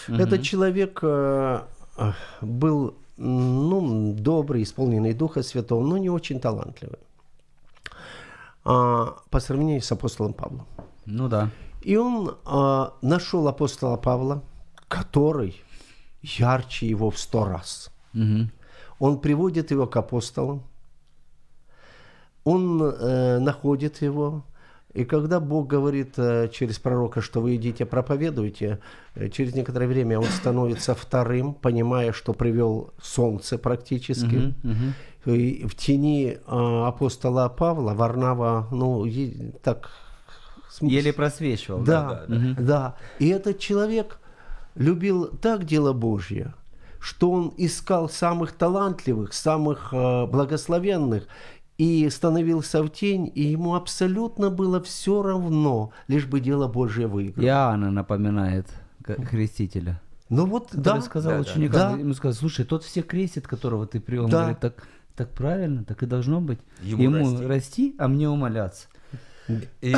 Этот 0.08 0.42
человек 0.42 1.00
был 2.40 2.96
ну, 3.16 4.14
добрый, 4.14 4.62
исполненный 4.64 5.14
Духа 5.14 5.42
Святого, 5.42 5.86
но 5.86 5.96
не 5.96 6.10
очень 6.10 6.40
талантливый. 6.40 6.98
А, 8.64 9.16
по 9.30 9.40
сравнению 9.40 9.80
с 9.80 9.92
апостолом 9.92 10.34
Павлом. 10.34 10.66
Ну 11.06 11.28
да. 11.28 11.50
И 11.82 11.96
он 11.96 12.36
а, 12.44 12.94
нашел 13.02 13.48
апостола 13.48 13.96
Павла, 13.96 14.42
который 14.88 15.62
ярче 16.22 16.86
его 16.86 17.10
в 17.10 17.18
сто 17.18 17.44
раз. 17.44 17.90
Мгм. 18.12 18.50
Он 18.98 19.18
приводит 19.18 19.70
его 19.72 19.86
к 19.86 19.96
апостолам, 19.96 20.62
он 22.44 22.82
э, 22.82 23.38
находит 23.38 24.02
его, 24.02 24.44
и 24.92 25.04
когда 25.04 25.40
Бог 25.40 25.68
говорит 25.68 26.14
э, 26.18 26.48
через 26.52 26.78
пророка, 26.78 27.20
что 27.20 27.40
вы 27.40 27.56
идите 27.56 27.86
проповедуйте, 27.86 28.80
э, 29.14 29.28
через 29.30 29.54
некоторое 29.54 29.86
время 29.86 30.18
он 30.18 30.24
становится 30.24 30.94
вторым, 30.94 31.54
понимая, 31.54 32.12
что 32.12 32.32
привел 32.34 32.92
солнце 33.00 33.58
практически. 33.58 34.54
Мгм. 34.62 34.94
И 35.24 35.66
в 35.66 35.74
тени 35.76 36.38
э, 36.44 36.84
апостола 36.86 37.48
Павла 37.48 37.94
Варнава, 37.94 38.66
ну, 38.70 39.06
так... 39.62 39.90
Еле 40.80 41.12
просвечивал. 41.12 41.80
да, 41.82 42.24
да, 42.26 42.36
да, 42.56 42.94
Мгм. 43.18 43.24
И 43.24 43.28
этот 43.28 43.58
человек 43.58 44.18
любил 44.74 45.26
так 45.26 45.64
дело 45.64 45.92
Божье, 45.92 46.54
что 46.98 47.30
он 47.30 47.52
искал 47.56 48.08
самых 48.08 48.52
талантливых, 48.52 49.32
самых 49.32 49.90
э, 49.92 50.26
благословенных 50.26 51.26
и 51.78 52.08
становился 52.10 52.82
в 52.82 52.88
тень, 52.90 53.30
и 53.34 53.42
ему 53.42 53.74
абсолютно 53.74 54.50
было 54.50 54.80
все 54.82 55.22
равно, 55.22 55.92
лишь 56.08 56.26
бы 56.26 56.40
дело 56.40 56.68
Божье 56.68 57.06
выиграло. 57.06 57.44
Иоанна 57.44 57.90
напоминает 57.90 58.66
к- 59.02 59.24
христителя. 59.26 60.00
Ну 60.28 60.46
вот, 60.46 60.68
да, 60.72 61.00
сказал 61.02 61.32
да, 61.32 61.42
да. 61.42 61.50
ученикам, 61.50 61.92
Да. 61.94 61.98
ему 61.98 62.14
сказал, 62.14 62.34
слушай, 62.34 62.64
тот 62.64 62.84
всех 62.84 63.06
крестит, 63.06 63.46
которого 63.46 63.86
ты 63.86 64.00
привел. 64.00 64.28
Да. 64.28 64.40
говорит, 64.42 64.60
так, 64.60 64.86
так 65.24 65.34
правильно, 65.34 65.84
так 65.84 66.02
и 66.02 66.06
должно 66.06 66.40
быть. 66.40 66.58
Ему 66.82 67.02
Ему, 67.02 67.30
расти. 67.30 67.46
расти. 67.46 67.94
а 67.98 68.08
мне 68.08 68.28
умоляться. 68.28 68.88
И, 69.80 69.94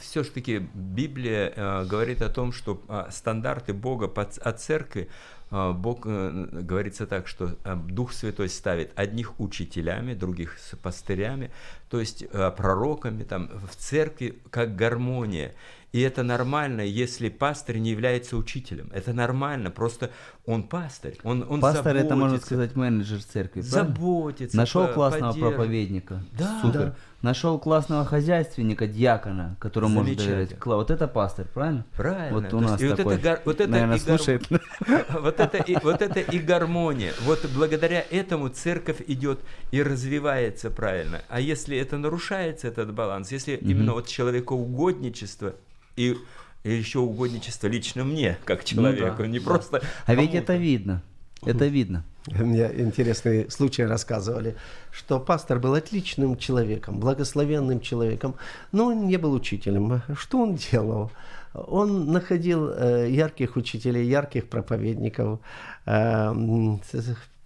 все-таки 0.00 0.66
Библия 0.74 1.52
э, 1.54 1.84
говорит 1.84 2.22
о 2.22 2.28
том, 2.28 2.52
что 2.52 2.82
а, 2.88 3.08
стандарты 3.10 3.72
Бога 3.72 4.08
по 4.08 4.24
ц- 4.24 4.40
от 4.40 4.60
церкви, 4.60 5.08
а, 5.50 5.72
Бог 5.72 6.06
э, 6.06 6.48
говорится 6.50 7.06
так, 7.06 7.28
что 7.28 7.56
а, 7.64 7.76
Дух 7.76 8.12
Святой 8.12 8.48
ставит 8.48 8.92
одних 8.96 9.38
учителями, 9.40 10.14
других 10.14 10.58
пастырями, 10.82 11.50
то 11.90 12.00
есть 12.00 12.24
а, 12.32 12.50
пророками, 12.50 13.24
там, 13.24 13.50
в 13.70 13.76
церкви 13.76 14.38
как 14.50 14.74
гармония. 14.76 15.52
И 15.92 16.00
это 16.00 16.22
нормально, 16.22 16.80
если 16.80 17.28
пастырь 17.28 17.78
не 17.78 17.90
является 17.90 18.36
учителем. 18.38 18.90
Это 18.94 19.12
нормально, 19.12 19.70
просто 19.70 20.10
он 20.44 20.64
пастырь. 20.64 21.18
Он, 21.22 21.46
он 21.48 21.60
Пастор 21.60 21.96
это, 21.96 22.16
можно 22.16 22.38
сказать, 22.38 22.74
менеджер 22.74 23.22
церкви. 23.22 23.60
заботится. 23.60 24.56
Нашел 24.56 24.88
по- 24.88 24.92
классного 24.94 25.32
проповедника. 25.34 26.20
Да. 26.36 26.58
Супер. 26.62 26.80
Да. 26.80 26.94
Нашел 27.22 27.60
классного 27.60 28.04
хозяйственника, 28.04 28.88
диакона, 28.88 29.54
которому 29.60 30.00
может 30.00 30.16
доверять. 30.16 30.56
Вот 30.64 30.90
это 30.90 31.06
пастор, 31.06 31.46
правильно? 31.54 31.84
Правильно. 31.96 32.40
Вот 32.40 32.52
у 32.54 32.58
есть 32.58 32.70
нас 32.72 32.80
и 32.82 32.88
вот 32.88 32.96
такой, 32.96 33.14
это 33.14 33.22
гар- 33.22 33.42
вот 33.44 33.60
это 33.60 33.70
наверное, 33.70 33.96
и 33.96 34.00
гар- 34.00 34.18
слушает. 34.18 34.48
Вот 35.20 35.38
это, 35.38 35.58
и, 35.58 35.76
вот 35.80 36.02
это 36.02 36.18
и 36.18 36.38
гармония. 36.40 37.12
Вот 37.24 37.48
благодаря 37.54 38.04
этому 38.10 38.48
церковь 38.48 39.00
идет 39.06 39.38
и 39.70 39.80
развивается 39.80 40.70
правильно. 40.70 41.20
А 41.28 41.38
если 41.38 41.78
это 41.78 41.96
нарушается, 41.98 42.66
этот 42.66 42.92
баланс, 42.92 43.30
если 43.30 43.54
именно 43.54 43.92
вот 43.92 44.08
человекоугодничество 44.08 45.54
и, 45.96 46.16
и 46.64 46.72
еще 46.72 47.00
угодничество 47.00 47.66
лично 47.66 48.04
мне, 48.04 48.38
как 48.44 48.64
человеку, 48.64 49.22
да, 49.22 49.26
не 49.26 49.40
просто 49.40 49.82
А 50.06 50.14
ведь 50.14 50.34
это 50.34 50.56
видно. 50.56 51.02
Это 51.44 51.66
видно. 51.66 52.04
Мне 52.26 52.70
интересный 52.76 53.50
случай 53.50 53.84
рассказывали, 53.84 54.54
что 54.92 55.18
пастор 55.18 55.58
был 55.58 55.74
отличным 55.74 56.36
человеком, 56.36 57.00
благословенным 57.00 57.80
человеком, 57.80 58.36
но 58.70 58.86
он 58.86 59.08
не 59.08 59.16
был 59.16 59.32
учителем. 59.32 60.02
Что 60.16 60.38
он 60.38 60.54
делал? 60.54 61.10
Он 61.52 62.12
находил 62.12 62.70
э, 62.70 63.08
ярких 63.10 63.56
учителей, 63.56 64.06
ярких 64.06 64.48
проповедников, 64.48 65.40
э, 65.84 66.32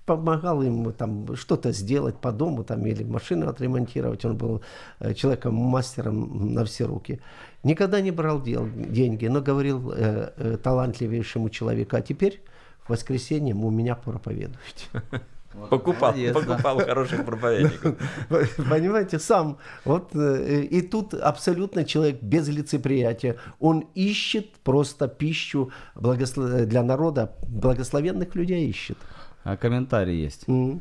помогал 0.07 0.63
им 0.63 0.93
там 0.93 1.37
что-то 1.37 1.73
сделать 1.73 2.17
по 2.17 2.33
дому 2.33 2.65
там, 2.65 2.87
или 2.87 3.05
машину 3.05 3.49
отремонтировать. 3.49 4.25
Он 4.25 4.37
был 4.37 4.63
э, 5.01 5.15
человеком-мастером 5.15 6.55
на 6.55 6.65
все 6.65 6.87
руки. 6.87 7.21
Никогда 7.65 8.01
не 8.01 8.13
брал 8.13 8.41
дел, 8.41 8.69
деньги, 8.75 9.27
но 9.27 9.41
говорил 9.41 9.93
э, 9.93 10.31
э, 10.37 10.57
талантливейшему 10.63 11.51
человеку, 11.51 11.97
а 11.97 12.01
теперь 12.01 12.41
в 12.85 12.91
воскресенье 12.91 13.55
у 13.55 13.71
меня 13.71 13.97
проповедуете. 13.97 14.87
Покупал, 15.71 16.11
Молодец, 16.13 16.35
да. 16.35 16.41
покупал 16.41 16.79
хороших 16.81 17.25
проповедников. 17.25 17.97
Понимаете, 18.69 19.19
сам. 19.19 19.57
Вот, 19.85 20.15
э, 20.15 20.63
и 20.63 20.83
тут 20.83 21.15
абсолютно 21.15 21.85
человек 21.85 22.23
без 22.23 22.47
лицеприятия. 22.49 23.37
Он 23.59 23.87
ищет 23.95 24.53
просто 24.63 25.09
пищу 25.09 25.71
для 25.95 26.83
народа, 26.83 27.33
благословенных 27.49 28.35
людей 28.35 28.69
ищет. 28.69 28.99
А 29.47 29.57
комментарий 29.57 30.21
есть. 30.21 30.49
М. 30.49 30.81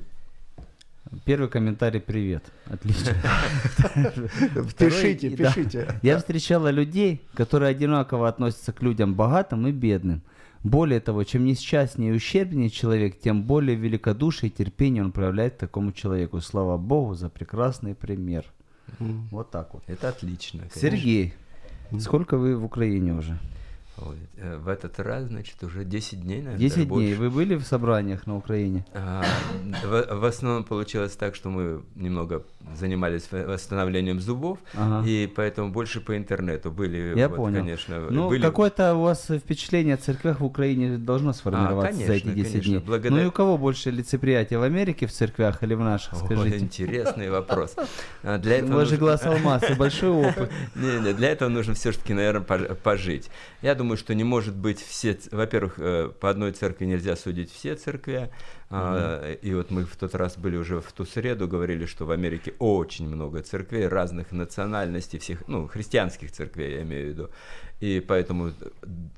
Первый 1.23 1.49
комментарий 1.49 2.01
привет. 2.01 2.43
Отлично. 2.65 3.13
Пишите, 4.79 5.29
пишите. 5.29 5.99
Я 6.01 6.17
встречала 6.17 6.71
людей, 6.71 7.21
которые 7.35 7.69
одинаково 7.69 8.27
относятся 8.27 8.73
к 8.73 8.81
людям 8.81 9.13
богатым 9.13 9.67
и 9.67 9.71
бедным. 9.71 10.23
Более 10.63 10.99
того, 10.99 11.23
чем 11.25 11.45
несчастнее 11.45 12.11
и 12.11 12.15
ущербнее 12.15 12.71
человек, 12.71 13.19
тем 13.19 13.43
более 13.43 13.75
великодушие 13.75 14.49
и 14.49 14.51
терпение 14.51 15.03
он 15.03 15.11
проявляет 15.11 15.59
такому 15.59 15.91
человеку. 15.91 16.41
Слава 16.41 16.77
Богу 16.77 17.13
за 17.13 17.29
прекрасный 17.29 17.93
пример. 17.93 18.45
Вот 19.29 19.51
так 19.51 19.75
вот. 19.75 19.83
Это 19.85 20.09
отлично. 20.09 20.63
Сергей, 20.73 21.35
сколько 21.99 22.35
вы 22.35 22.57
в 22.57 22.65
Украине 22.65 23.13
уже? 23.13 23.37
Ой, 23.97 24.17
э, 24.37 24.57
в 24.57 24.67
этот 24.67 24.99
раз, 24.99 25.27
значит, 25.27 25.63
уже 25.63 25.85
10 25.85 26.21
дней, 26.21 26.39
наверное. 26.41 26.59
10 26.59 26.75
даже 26.75 26.85
дней. 26.85 26.89
больше. 27.15 27.21
Вы 27.21 27.29
были 27.29 27.55
в 27.55 27.63
собраниях 27.63 28.27
на 28.27 28.35
Украине? 28.35 28.85
А, 28.93 29.23
в, 29.85 30.15
в 30.19 30.25
основном 30.25 30.65
получилось 30.65 31.13
так, 31.15 31.33
что 31.33 31.49
мы 31.49 31.81
немного 31.95 32.43
занимались 32.75 33.29
восстановлением 33.31 34.19
зубов, 34.19 34.57
Ага. 34.73 35.07
и 35.07 35.27
поэтому 35.27 35.71
больше 35.71 36.01
по 36.01 36.17
интернету 36.17 36.71
были, 36.71 37.13
Я 37.17 37.29
вот, 37.29 37.37
понял. 37.37 37.59
конечно, 37.59 37.99
Ну, 38.09 38.27
были... 38.27 38.41
какое-то 38.41 38.95
у 38.95 39.03
вас 39.03 39.27
впечатление 39.29 39.93
о 39.93 39.97
церквях 39.97 40.41
в 40.41 40.45
Украине 40.45 40.97
должно 40.97 41.31
сформироваться 41.31 41.93
за 41.97 42.05
конечно, 42.07 42.29
эти 42.31 42.35
10 42.35 42.51
конечно. 42.51 42.69
дней. 42.71 42.79
Благодаря- 42.85 43.15
Ну 43.15 43.21
и 43.21 43.25
у 43.27 43.31
кого 43.31 43.57
больше 43.57 43.91
лицеприятия, 43.91 44.57
в 44.59 44.63
Америке 44.63 45.07
в 45.07 45.11
церквях 45.13 45.63
или 45.63 45.73
в 45.73 45.79
наших, 45.79 46.13
Ой, 46.13 46.25
скажите? 46.25 46.57
интересный 46.57 47.29
вопрос. 47.29 47.75
А, 48.23 48.37
Для 48.39 48.55
У 48.55 48.57
этого 48.57 48.75
вас 48.79 48.89
же 48.89 48.97
глаз 48.97 49.25
алмаз 49.25 49.63
и 49.69 49.73
большой 49.73 50.09
опыт. 50.27 50.51
Не, 50.75 50.99
не, 50.99 51.13
для 51.13 51.29
этого 51.29 51.47
нужно 51.47 51.75
все-таки, 51.75 52.13
наверное, 52.13 52.41
пожить. 52.43 53.29
Я 53.61 53.73
думаю, 53.75 53.84
что 53.95 54.15
не 54.15 54.23
может 54.23 54.55
быть 54.55 54.81
все... 54.81 55.17
Во-первых, 55.31 55.75
э, 55.77 56.09
по 56.19 56.29
одной 56.29 56.51
церкви 56.51 56.85
нельзя 56.85 57.15
судить 57.15 57.51
все 57.51 57.75
церкви. 57.75 58.31
А, 58.71 59.33
И 59.33 59.53
вот 59.53 59.69
мы 59.69 59.85
в 59.85 59.95
тот 59.95 60.15
раз 60.15 60.37
были 60.37 60.57
уже 60.57 60.81
в 60.81 60.91
ту 60.91 61.05
среду, 61.05 61.47
говорили, 61.47 61.85
что 61.85 62.05
в 62.05 62.11
Америке 62.11 62.53
очень 62.59 63.07
много 63.07 63.43
церквей 63.43 63.87
разных 63.87 64.31
национальностей, 64.31 65.19
всех, 65.19 65.47
ну, 65.47 65.67
христианских 65.67 66.31
церквей, 66.31 66.73
я 66.73 66.81
имею 66.81 67.05
в 67.05 67.09
виду. 67.09 67.29
И 67.81 67.99
поэтому 67.99 68.47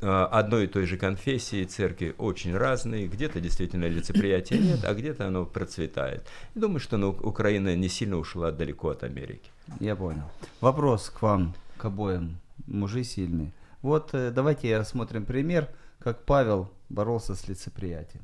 э, 0.01 0.28
одной 0.32 0.65
и 0.65 0.68
той 0.68 0.86
же 0.86 0.97
конфессии 0.97 1.63
церкви 1.63 2.13
очень 2.18 2.55
разные. 2.57 3.07
Где-то 3.07 3.39
действительно 3.39 3.86
лицеприятия 3.86 4.57
нет, 4.57 4.84
а 4.84 4.93
где-то 4.93 5.28
оно 5.28 5.45
процветает. 5.45 6.28
И 6.55 6.59
думаю, 6.59 6.80
что 6.80 6.97
ну, 6.97 7.09
Украина 7.09 7.76
не 7.76 7.88
сильно 7.88 8.18
ушла 8.18 8.51
далеко 8.51 8.89
от 8.89 9.03
Америки. 9.03 9.49
Я 9.80 9.95
понял. 9.95 10.30
Вопрос 10.59 11.09
к 11.09 11.22
вам, 11.22 11.53
к 11.78 11.86
обоим. 11.86 12.38
Мужи 12.65 13.03
сильные. 13.03 13.51
Вот 13.82 14.09
э, 14.13 14.32
давайте 14.32 14.78
рассмотрим 14.78 15.25
пример, 15.25 15.69
как 15.99 16.23
Павел 16.25 16.69
боролся 16.89 17.36
с 17.36 17.47
лицеприятием. 17.47 18.23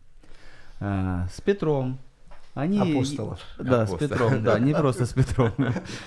А, 0.80 1.28
С 1.34 1.42
Петром. 1.42 1.98
Они... 2.56 2.78
Апостолов. 2.80 3.40
Да, 3.58 3.82
Апостол. 3.84 3.98
с 3.98 4.00
Петром, 4.12 4.44
да, 4.44 4.60
не 4.60 4.74
просто 4.76 5.06
с 5.08 5.14
Петром. 5.14 5.52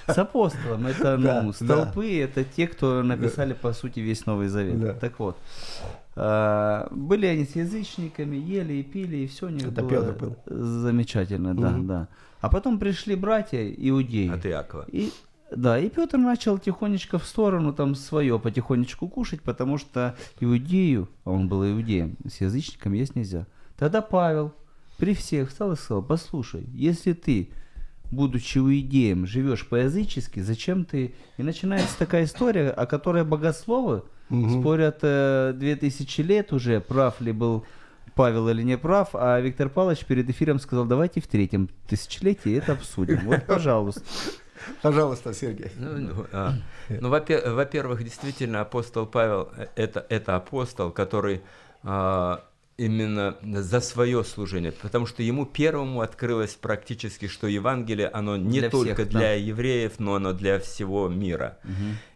С 0.07 0.17
апостолом. 0.17 0.87
Это, 0.87 1.17
ну, 1.17 1.53
столпы, 1.53 2.21
это 2.21 2.45
те, 2.45 2.69
кто 2.69 3.03
написали, 3.03 3.53
по 3.53 3.73
сути, 3.73 3.99
весь 4.01 4.27
Новый 4.27 4.47
Завет. 4.49 5.01
Так 5.01 5.19
вот, 5.19 5.37
а, 6.15 6.87
были 6.93 7.27
они 7.27 7.45
с 7.47 7.57
язычниками, 7.57 8.37
ели 8.37 8.75
и 8.75 8.83
пили, 8.85 9.17
и 9.19 9.27
все 9.27 9.47
у 9.47 9.49
них 9.51 9.65
Это 9.67 9.83
было 9.83 10.13
Петр 10.13 10.13
был. 10.13 10.37
замечательно, 10.47 11.55
да, 11.57 11.71
Мгм. 11.71 11.87
да. 11.89 12.09
А 12.41 12.49
потом 12.49 12.79
пришли 12.79 13.17
братья 13.17 13.69
иудеи. 13.69 14.31
От 14.33 14.47
Иакова. 14.47 14.85
И, 14.93 15.11
да, 15.51 15.79
и 15.79 15.89
Петр 15.89 16.19
начал 16.19 16.59
тихонечко 16.59 17.19
в 17.19 17.25
сторону 17.25 17.73
там 17.73 17.95
свое 17.95 18.39
потихонечку 18.39 19.09
кушать, 19.09 19.43
потому 19.43 19.79
что 19.79 20.17
иудею, 20.41 21.09
а 21.25 21.31
он 21.31 21.49
был 21.49 21.65
иудеем, 21.65 22.17
с 22.29 22.41
язычником 22.41 22.95
есть 22.95 23.15
нельзя. 23.15 23.47
Тогда 23.79 24.03
Павел 24.03 24.53
при 24.99 25.15
всех 25.15 25.51
встал 25.51 25.73
и 25.73 25.77
сказал, 25.77 26.03
послушай, 26.03 26.67
если 26.73 27.13
ты, 27.13 27.51
будучи 28.11 28.59
иудеем, 28.59 29.27
живешь 29.27 29.69
по-язычески, 29.69 30.41
зачем 30.41 30.85
ты... 30.85 31.15
И 31.37 31.43
начинается 31.43 31.97
такая 31.99 32.25
история, 32.25 32.71
о 32.71 32.87
которой 32.87 33.25
богословы 33.25 34.03
спорят 34.29 34.99
э, 35.03 35.53
две 35.55 35.77
тысячи 35.77 36.23
лет 36.23 36.53
уже, 36.53 36.81
прав 36.81 37.21
ли 37.21 37.31
был 37.31 37.65
Павел 38.17 38.49
или 38.49 38.63
не 38.63 38.77
прав, 38.79 39.11
а 39.13 39.39
Виктор 39.41 39.69
Павлович 39.69 40.05
перед 40.07 40.29
эфиром 40.29 40.59
сказал, 40.59 40.87
давайте 40.87 41.21
в 41.21 41.29
третьем 41.29 41.69
тысячелетии 41.87 42.57
это 42.57 42.73
обсудим. 42.73 43.21
Вот, 43.27 43.45
пожалуйста. 43.47 44.03
Пожалуйста, 44.83 45.35
Сергей. 45.35 45.71
Ну, 45.77 45.99
ну, 45.99 46.27
а, 46.33 46.55
ну, 46.89 47.09
во-пе- 47.09 47.49
во-первых, 47.51 48.03
действительно, 48.03 48.61
апостол 48.61 49.07
Павел 49.07 49.51
это, 49.75 50.07
это 50.09 50.37
апостол, 50.37 50.91
который 50.91 51.43
а, 51.83 52.45
именно 52.77 53.37
за 53.43 53.81
свое 53.81 54.23
служение, 54.25 54.73
потому 54.73 55.07
что 55.07 55.23
ему 55.23 55.47
первому 55.47 56.01
открылось 56.01 56.55
практически, 56.55 57.27
что 57.29 57.47
Евангелие, 57.47 58.09
оно 58.09 58.37
не 58.37 58.61
Для 58.61 58.71
только 58.71 58.95
всех, 58.95 59.13
да. 59.13 59.19
для 59.19 59.33
евреев, 59.35 59.99
но 59.99 60.15
оно 60.15 60.33
для 60.33 60.59
всего 60.59 61.09
мира. 61.09 61.59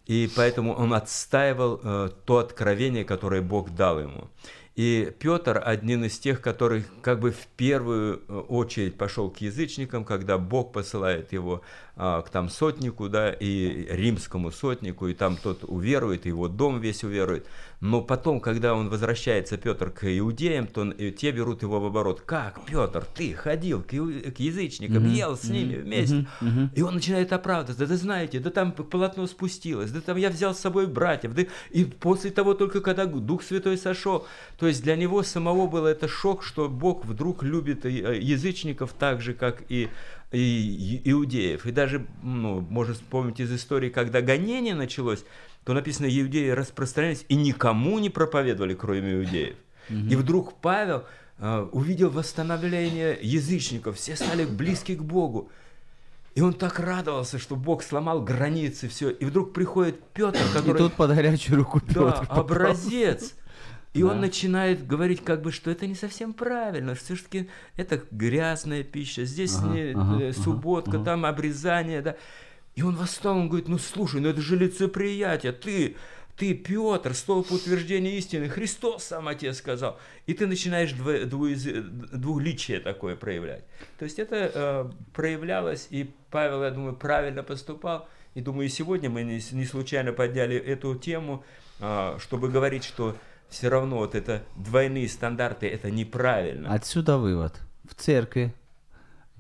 И 0.07 0.29
поэтому 0.35 0.75
он 0.75 0.93
отстаивал 0.93 1.81
э, 1.83 2.09
то 2.25 2.39
откровение, 2.39 3.05
которое 3.05 3.43
Бог 3.43 3.71
дал 3.71 4.01
ему. 4.01 4.29
И 4.77 5.13
Петр 5.19 5.61
один 5.63 6.05
из 6.05 6.19
тех, 6.19 6.41
который 6.41 6.85
как 7.03 7.21
бы 7.21 7.33
в 7.33 7.47
первую 7.57 8.23
э, 8.29 8.33
очередь 8.33 8.97
пошел 8.97 9.29
к 9.29 9.39
язычникам, 9.39 10.05
когда 10.05 10.39
Бог 10.39 10.73
посылает 10.73 11.33
его 11.33 11.63
а, 11.97 12.23
к 12.23 12.31
там 12.31 12.49
сотнику, 12.49 13.09
да, 13.09 13.31
и 13.31 13.87
римскому 13.91 14.51
сотнику, 14.51 15.09
и 15.09 15.15
там 15.15 15.37
тот 15.37 15.65
уверует, 15.65 16.25
его 16.25 16.49
дом 16.49 16.81
весь 16.81 17.05
уверует. 17.05 17.47
Но 17.81 18.03
потом, 18.03 18.41
когда 18.41 18.75
он 18.75 18.91
возвращается, 18.91 19.57
Петр, 19.57 19.91
к 19.91 20.05
иудеям, 20.05 20.67
то 20.67 20.93
те 21.13 21.31
берут 21.31 21.63
его 21.63 21.81
в 21.81 21.87
оборот. 21.87 22.21
Как, 22.21 22.61
Петр, 22.67 23.07
ты 23.15 23.33
ходил 23.33 23.83
к, 23.83 23.89
к 23.89 24.39
язычникам, 24.39 25.11
ел 25.11 25.37
с 25.37 25.45
ними 25.45 25.77
вместе? 25.77 26.27
И 26.75 26.83
он 26.83 26.95
начинает 26.95 27.33
оправдываться. 27.33 27.87
Да 27.87 27.97
знаете, 27.97 28.39
да 28.39 28.51
там 28.51 28.73
полотно 28.73 29.27
спустилось, 29.27 29.91
да 29.91 30.01
там 30.01 30.17
я 30.19 30.29
взял 30.31 30.55
с 30.55 30.59
собой 30.59 30.87
братьев, 30.87 31.35
да 31.35 31.45
и 31.71 31.85
после 31.85 32.31
того 32.31 32.55
только 32.55 32.81
когда 32.81 33.07
Дух 33.07 33.43
Святой 33.43 33.79
сошел. 33.79 34.27
То 34.59 34.67
есть 34.67 34.83
для 34.83 34.97
него 34.97 35.23
самого 35.23 35.67
было 35.67 35.89
это 35.89 36.07
шок, 36.07 36.43
что 36.43 36.69
Бог 36.69 37.05
вдруг 37.05 37.43
любит 37.43 37.87
э, 37.87 38.19
язычников 38.21 38.93
так 38.93 39.21
же, 39.21 39.35
как 39.35 39.63
и, 39.69 39.89
и 40.33 40.39
и- 40.39 41.11
иудеев. 41.11 41.67
И 41.67 41.73
даже, 41.73 42.07
ну, 42.23 42.61
можно 42.61 42.95
вспомнить 42.95 43.41
из 43.41 43.53
истории, 43.53 43.89
когда 43.89 44.21
гонение 44.21 44.75
началось, 44.75 45.25
то 45.65 45.73
написано, 45.75 46.07
иудеи 46.07 46.51
распространялись 46.51 47.25
и 47.29 47.35
никому 47.35 47.99
не 47.99 48.11
проповедовали, 48.11 48.75
кроме 48.75 49.15
иудеев. 49.15 49.57
И 49.89 50.15
вдруг 50.17 50.55
Павел 50.61 51.05
э, 51.39 51.69
увидел 51.73 52.11
восстановление 52.11 53.19
язычников, 53.21 53.97
все 53.97 54.15
стали 54.17 54.45
близки 54.45 54.95
к 54.95 55.03
Богу. 55.03 55.51
И 56.37 56.43
он 56.43 56.53
так 56.55 56.79
радовался, 56.79 57.39
что 57.41 57.57
Бог 57.57 57.83
сломал 57.83 58.23
границы, 58.23 58.89
все. 58.89 59.11
И 59.11 59.25
вдруг 59.25 59.53
приходит 59.53 60.01
Петр, 60.15 60.39
И 60.39 60.55
который... 60.57 60.79
тут 60.79 60.93
под 60.95 61.11
горячую 61.13 61.59
руку 61.59 61.81
Петр 61.81 62.01
Да, 62.05 62.13
попал. 62.13 62.41
образец. 62.41 63.35
И 63.95 64.03
Да. 64.03 64.11
он 64.11 64.21
начинает 64.21 64.87
говорить, 64.87 65.25
как 65.25 65.43
бы, 65.43 65.51
что 65.51 65.73
это 65.73 65.89
не 65.89 65.97
совсем 65.97 66.33
правильно, 66.33 66.95
что 66.95 67.17
все-таки 67.17 67.49
это 67.77 68.01
грязная 68.13 68.85
пища, 68.85 69.25
здесь 69.25 69.57
Ага, 69.59 69.69
не, 69.75 69.81
ага, 69.91 70.23
э, 70.23 70.29
ага, 70.31 70.33
субботка, 70.41 70.97
ага. 70.99 71.05
там 71.05 71.25
обрезание, 71.27 72.01
да. 72.01 72.15
И 72.75 72.83
он 72.83 72.97
восстал, 72.97 73.37
он 73.37 73.49
говорит, 73.49 73.69
ну 73.69 73.79
слушай, 73.79 74.21
ну 74.21 74.29
это 74.29 74.41
же 74.41 74.57
лицеприятие, 74.57 75.53
ты, 75.53 75.97
ты, 76.37 76.55
Петр, 76.55 77.15
столб 77.15 77.51
утверждения 77.53 78.17
истины, 78.17 78.49
Христос 78.49 79.05
сам 79.05 79.29
о 79.29 79.35
тебе 79.35 79.53
сказал. 79.53 79.99
И 80.27 80.35
ты 80.35 80.47
начинаешь 80.47 80.93
дво- 80.93 81.25
двуязы- 81.25 81.83
двуличие 81.83 82.81
такое 82.81 83.17
проявлять. 83.17 83.65
То 83.99 84.05
есть 84.05 84.19
это 84.19 84.51
э, 84.55 84.91
проявлялось, 85.13 85.89
и 85.91 86.11
Павел, 86.31 86.63
я 86.63 86.71
думаю, 86.71 86.97
правильно 86.97 87.43
поступал. 87.43 88.09
И 88.35 88.41
думаю, 88.41 88.67
и 88.67 88.71
сегодня 88.71 89.11
мы 89.11 89.25
не, 89.25 89.41
не 89.53 89.65
случайно 89.65 90.13
подняли 90.13 90.57
эту 90.57 90.95
тему, 90.95 91.45
а, 91.81 92.17
чтобы 92.21 92.49
говорить, 92.49 92.85
что 92.85 93.17
все 93.49 93.69
равно 93.69 93.97
вот 93.97 94.15
это 94.15 94.45
двойные 94.57 95.09
стандарты, 95.09 95.67
это 95.67 95.91
неправильно. 95.91 96.73
Отсюда 96.73 97.19
вывод. 97.19 97.61
В 97.89 97.95
церкви, 97.97 98.55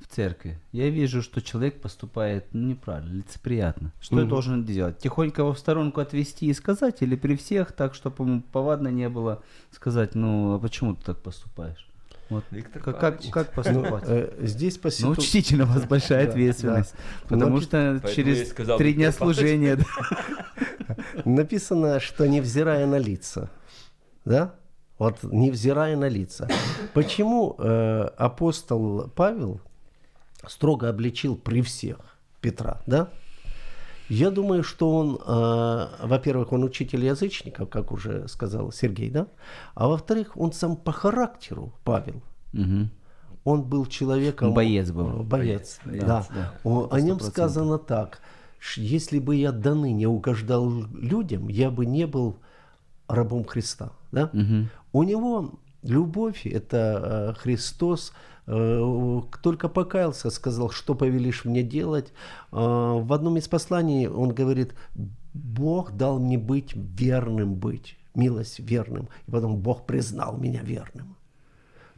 в 0.00 0.06
церкви, 0.06 0.58
я 0.72 0.88
вижу, 0.88 1.22
что 1.22 1.40
человек 1.42 1.80
поступает 1.80 2.46
ну, 2.52 2.68
неправильно, 2.68 3.18
лицеприятно. 3.18 3.92
Что 4.00 4.16
я 4.16 4.22
Мгм. 4.22 4.30
должен 4.30 4.64
делать? 4.64 4.98
Тихонько 4.98 5.42
его 5.42 5.52
в 5.52 5.58
сторонку 5.58 6.00
отвести 6.00 6.46
и 6.46 6.54
сказать, 6.54 7.02
или 7.02 7.16
при 7.16 7.36
всех, 7.36 7.72
так, 7.72 7.94
чтобы 7.94 8.24
ему 8.24 8.42
повадно 8.52 8.88
не 8.88 9.08
было 9.08 9.42
сказать, 9.70 10.14
ну, 10.14 10.54
а 10.54 10.58
почему 10.58 10.94
ты 10.94 11.04
так 11.04 11.18
поступаешь? 11.22 11.86
Вот 12.30 12.44
Виктор 12.52 12.80
как, 12.82 13.00
как, 13.00 13.20
как 13.30 13.48
Ну, 13.48 13.54
поступать? 13.82 14.04
э, 14.06 14.32
здесь 14.42 14.78
по 14.78 14.86
Ну, 14.86 14.90
ситу- 14.92 15.20
учтите, 15.20 15.56
на 15.56 15.66
вас 15.66 15.84
большая 15.84 16.24
Да, 16.26 16.30
ответственность. 16.30 16.92
да. 16.94 17.28
Потому 17.28 17.56
Ну, 17.56 17.60
что 17.60 17.76
я 17.76 18.00
через 18.14 18.50
сказал 18.50 18.78
три 18.78 18.94
дня 18.94 19.10
служения... 19.12 19.76
да. 19.76 19.84
написано, 21.24 22.00
что 22.00 22.26
невзирая 22.28 22.86
на 22.86 22.98
лица. 22.98 23.50
Да? 24.24 24.54
Вот 24.98 25.22
невзирая 25.22 25.96
на 25.96 26.08
лица. 26.08 26.48
Почему 26.94 27.56
э, 27.58 28.10
апостол 28.16 29.08
Павел 29.16 29.60
строго 30.46 30.88
обличил 30.88 31.36
при 31.36 31.62
всех 31.62 31.98
Петра, 32.40 32.80
да? 32.86 33.08
Я 34.08 34.30
думаю, 34.30 34.64
что 34.64 34.90
он, 34.96 35.20
э, 35.24 35.86
во-первых, 36.02 36.52
он 36.52 36.64
учитель 36.64 37.04
язычников, 37.04 37.68
как 37.68 37.92
уже 37.92 38.26
сказал 38.28 38.72
Сергей, 38.72 39.08
да? 39.10 39.28
А 39.74 39.86
во-вторых, 39.86 40.36
он 40.36 40.52
сам 40.52 40.76
по 40.76 40.90
характеру, 40.92 41.72
Павел, 41.84 42.20
Мгм. 42.52 42.90
он 43.44 43.62
был 43.62 43.86
человеком... 43.86 44.52
Боец 44.52 44.90
был. 44.90 45.22
Боец, 45.22 45.78
Боец, 45.84 46.02
да. 46.04 46.26
да. 46.34 46.52
О, 46.64 46.88
о 46.90 47.00
нем 47.00 47.18
100%. 47.18 47.22
сказано 47.30 47.78
так. 47.78 48.20
Если 48.76 49.20
бы 49.20 49.36
я 49.36 49.52
до 49.52 49.74
ныне 49.74 50.08
угождал 50.08 50.68
людям, 50.92 51.48
я 51.48 51.70
бы 51.70 51.86
не 51.86 52.06
был 52.06 52.36
рабом 53.06 53.44
Христа. 53.44 53.92
Да? 54.10 54.30
Мгм. 54.32 54.70
У 54.92 55.02
него 55.04 55.52
любовь, 55.82 56.46
это 56.46 57.34
э, 57.36 57.40
Христос, 57.40 58.12
только 59.42 59.68
покаялся, 59.68 60.30
сказал, 60.30 60.70
что 60.70 60.94
повелишь 60.94 61.44
мне 61.44 61.62
делать. 61.62 62.12
Э, 62.52 62.56
в 62.56 63.12
одном 63.12 63.36
из 63.36 63.48
посланий 63.48 64.08
он 64.08 64.30
говорит, 64.30 64.74
Бог 65.34 65.92
дал 65.92 66.18
мне 66.18 66.38
быть 66.38 66.72
верным 66.74 67.54
быть, 67.54 67.96
милость 68.14 68.60
верным. 68.60 69.08
И 69.26 69.30
потом 69.30 69.56
Бог 69.56 69.86
признал 69.86 70.36
меня 70.36 70.62
верным. 70.62 71.16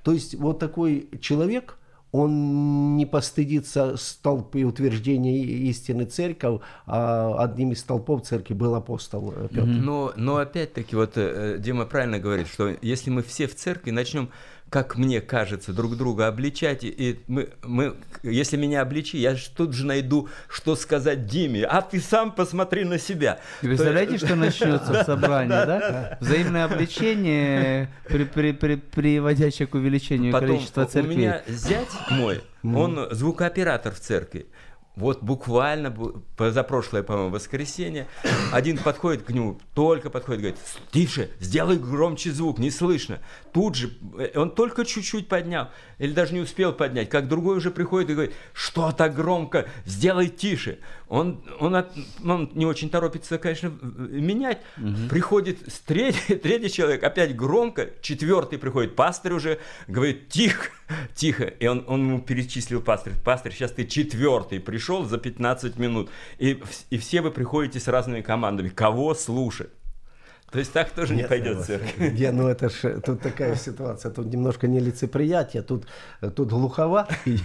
То 0.02 0.12
есть 0.12 0.34
вот 0.34 0.58
такой 0.58 1.08
человек, 1.20 1.78
он 2.12 2.96
не 2.96 3.06
постыдится 3.06 3.96
столб 3.96 4.54
и 4.56 4.64
утверждения 4.64 5.42
истины 5.42 6.04
церковь, 6.04 6.60
а 6.86 7.42
одним 7.42 7.72
из 7.72 7.80
столпов 7.80 8.22
церкви 8.22 8.52
был 8.52 8.74
апостол 8.74 9.32
э, 9.34 9.48
Петр. 9.48 9.66
Но, 9.66 10.12
но 10.16 10.36
опять-таки, 10.36 10.94
вот 10.94 11.12
э, 11.16 11.56
Дима 11.58 11.86
правильно 11.86 12.18
говорит, 12.18 12.48
что 12.48 12.76
если 12.82 13.08
мы 13.08 13.22
все 13.22 13.46
в 13.46 13.54
церкви 13.54 13.92
начнем, 13.92 14.28
как 14.72 14.96
мне 14.96 15.20
кажется, 15.20 15.74
друг 15.74 15.98
друга 15.98 16.28
обличать, 16.28 16.82
и- 16.82 17.20
мы, 17.26 17.50
мы, 17.62 17.94
если 18.22 18.56
меня 18.56 18.80
обличи, 18.80 19.18
я 19.18 19.36
тут 19.54 19.74
же 19.74 19.84
найду, 19.84 20.30
что 20.48 20.76
сказать 20.76 21.26
Диме, 21.26 21.64
а 21.64 21.82
ты 21.82 22.00
сам 22.00 22.32
посмотри 22.32 22.84
на 22.84 22.98
себя. 22.98 23.38
Вы 23.60 23.68
Представляете, 23.68 24.16
что 24.16 24.34
начнется 24.34 24.92
в 24.94 25.02
собрании, 25.06 25.50
да? 25.50 26.16
Взаимное 26.20 26.64
обличение, 26.64 27.90
при- 28.08 28.24
при- 28.24 28.52
при- 28.52 28.76
приводящее 28.76 29.68
к 29.68 29.74
увеличению 29.74 30.32
количества 30.32 30.84
у 30.84 30.86
церквей. 30.86 31.16
меня 31.16 31.42
зять 31.46 31.90
мой, 32.10 32.40
он 32.62 33.08
звукооператор 33.10 33.92
в 33.92 34.00
церкви. 34.00 34.46
Вот 34.94 35.22
буквально 35.22 35.86
бу- 35.86 36.22
позапрошлое, 36.36 37.02
по-моему, 37.02 37.30
воскресенье, 37.30 38.08
один 38.52 38.76
подходит 38.76 39.22
к 39.22 39.30
нему, 39.30 39.58
только 39.74 40.10
подходит, 40.10 40.40
говорит, 40.42 40.60
тише, 40.90 41.30
сделай 41.40 41.78
громче 41.78 42.30
звук, 42.30 42.58
не 42.58 42.70
слышно. 42.70 43.20
Тут 43.54 43.76
же, 43.76 43.92
э, 44.18 44.38
он 44.38 44.50
только 44.50 44.84
чуть-чуть 44.84 45.28
поднял, 45.28 45.68
или 45.96 46.12
даже 46.12 46.34
не 46.34 46.40
успел 46.40 46.74
поднять, 46.74 47.08
как 47.08 47.26
другой 47.26 47.56
уже 47.56 47.70
приходит 47.70 48.10
и 48.10 48.12
говорит, 48.12 48.34
что 48.52 48.92
так 48.92 49.14
громко, 49.14 49.66
сделай 49.86 50.28
тише. 50.28 50.78
Он, 51.12 51.42
он, 51.60 51.76
от- 51.76 51.92
он 52.24 52.50
не 52.54 52.64
очень 52.64 52.88
торопится, 52.88 53.36
конечно, 53.36 53.68
менять. 53.68 54.62
Приходит 55.10 55.58
с 55.70 55.78
третий, 55.80 56.36
третий 56.42 56.70
человек, 56.70 57.04
опять 57.04 57.36
громко, 57.36 57.90
четвертый 58.00 58.58
приходит, 58.58 58.96
пастырь 58.96 59.34
уже 59.34 59.58
говорит, 59.88 60.30
тихо, 60.30 60.70
тихо. 61.14 61.44
И 61.44 61.66
он, 61.66 61.84
он 61.86 62.00
ему 62.08 62.20
перечислил 62.22 62.80
пастырь, 62.80 63.12
пастырь, 63.22 63.52
сейчас 63.52 63.72
ты 63.72 63.84
четвертый 63.84 64.58
пришел 64.58 65.04
за 65.04 65.18
15 65.18 65.78
минут. 65.78 66.08
И, 66.38 66.62
и 66.88 66.96
все 66.96 67.20
вы 67.20 67.30
приходите 67.30 67.78
с 67.78 67.88
разными 67.88 68.22
командами. 68.22 68.70
Кого 68.70 69.14
слушать? 69.14 69.68
То 70.52 70.58
есть 70.58 70.72
так 70.72 70.90
тоже 70.90 71.14
не 71.14 71.24
пойдет 71.24 71.64
церковь. 71.64 72.12
Не, 72.12 72.30
ну 72.30 72.46
это 72.46 72.68
ж 72.68 73.00
тут 73.00 73.20
такая 73.22 73.56
ситуация, 73.56 74.12
тут 74.12 74.26
немножко 74.26 74.68
нелицеприятие, 74.68 75.62
тут, 75.62 75.86
тут 76.36 76.50
глуховатый, 76.50 77.40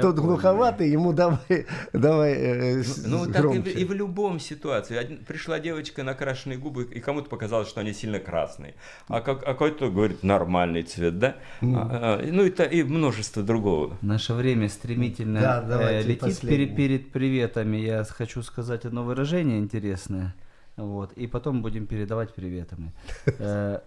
тут 0.00 0.16
глуховатый, 0.16 0.88
ему 0.90 1.12
давай, 1.12 1.66
давай 1.92 2.32
э, 2.32 2.82
Ну, 3.04 3.30
так 3.30 3.44
и 3.44 3.84
в, 3.84 3.88
в 3.88 3.92
любом 3.92 4.40
ситуации. 4.40 5.20
Пришла 5.28 5.60
девочка 5.60 6.02
на 6.02 6.14
крашеные 6.14 6.58
губы, 6.58 6.84
и 6.84 7.00
кому-то 7.00 7.28
показалось, 7.28 7.68
что 7.68 7.80
они 7.80 7.92
сильно 7.92 8.18
красные. 8.18 8.74
А, 9.08 9.16
а 9.16 9.20
какой-то 9.20 9.90
говорит, 9.90 10.22
нормальный 10.22 10.84
цвет, 10.84 11.18
да? 11.18 11.36
А, 11.60 12.18
а, 12.20 12.22
ну, 12.24 12.46
это 12.46 12.64
и 12.64 12.82
множество 12.82 13.42
другого. 13.42 13.98
Наше 14.00 14.32
время 14.32 14.70
стремительно 14.70 15.62
э, 15.68 16.02
летит 16.02 16.40
перед 16.40 17.12
приветами. 17.12 17.76
Я 17.76 18.04
хочу 18.04 18.42
сказать 18.42 18.86
одно 18.86 19.04
выражение 19.04 19.58
интересное. 19.58 20.34
Вот, 20.76 21.12
и 21.12 21.26
потом 21.26 21.62
будем 21.62 21.86
передавать 21.86 22.34
приветы 22.34 22.76
мы. 22.78 22.92
Э, 23.38 23.80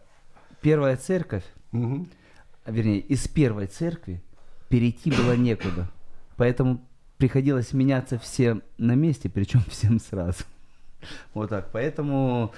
Первая 0.66 0.98
церковь, 0.98 1.44
вернее, 1.72 3.00
из 3.00 3.28
первой 3.28 3.68
церкви 3.68 4.24
перейти 4.68 5.12
было 5.12 5.36
некуда. 5.36 5.92
Поэтому 6.38 6.82
приходилось 7.18 7.72
меняться 7.72 8.18
всем 8.18 8.64
на 8.80 8.96
месте, 8.96 9.30
причем 9.30 9.62
всем 9.70 10.00
сразу. 10.00 10.44
Вот 11.36 11.52
так. 11.52 11.72
Поэтому 11.72 12.52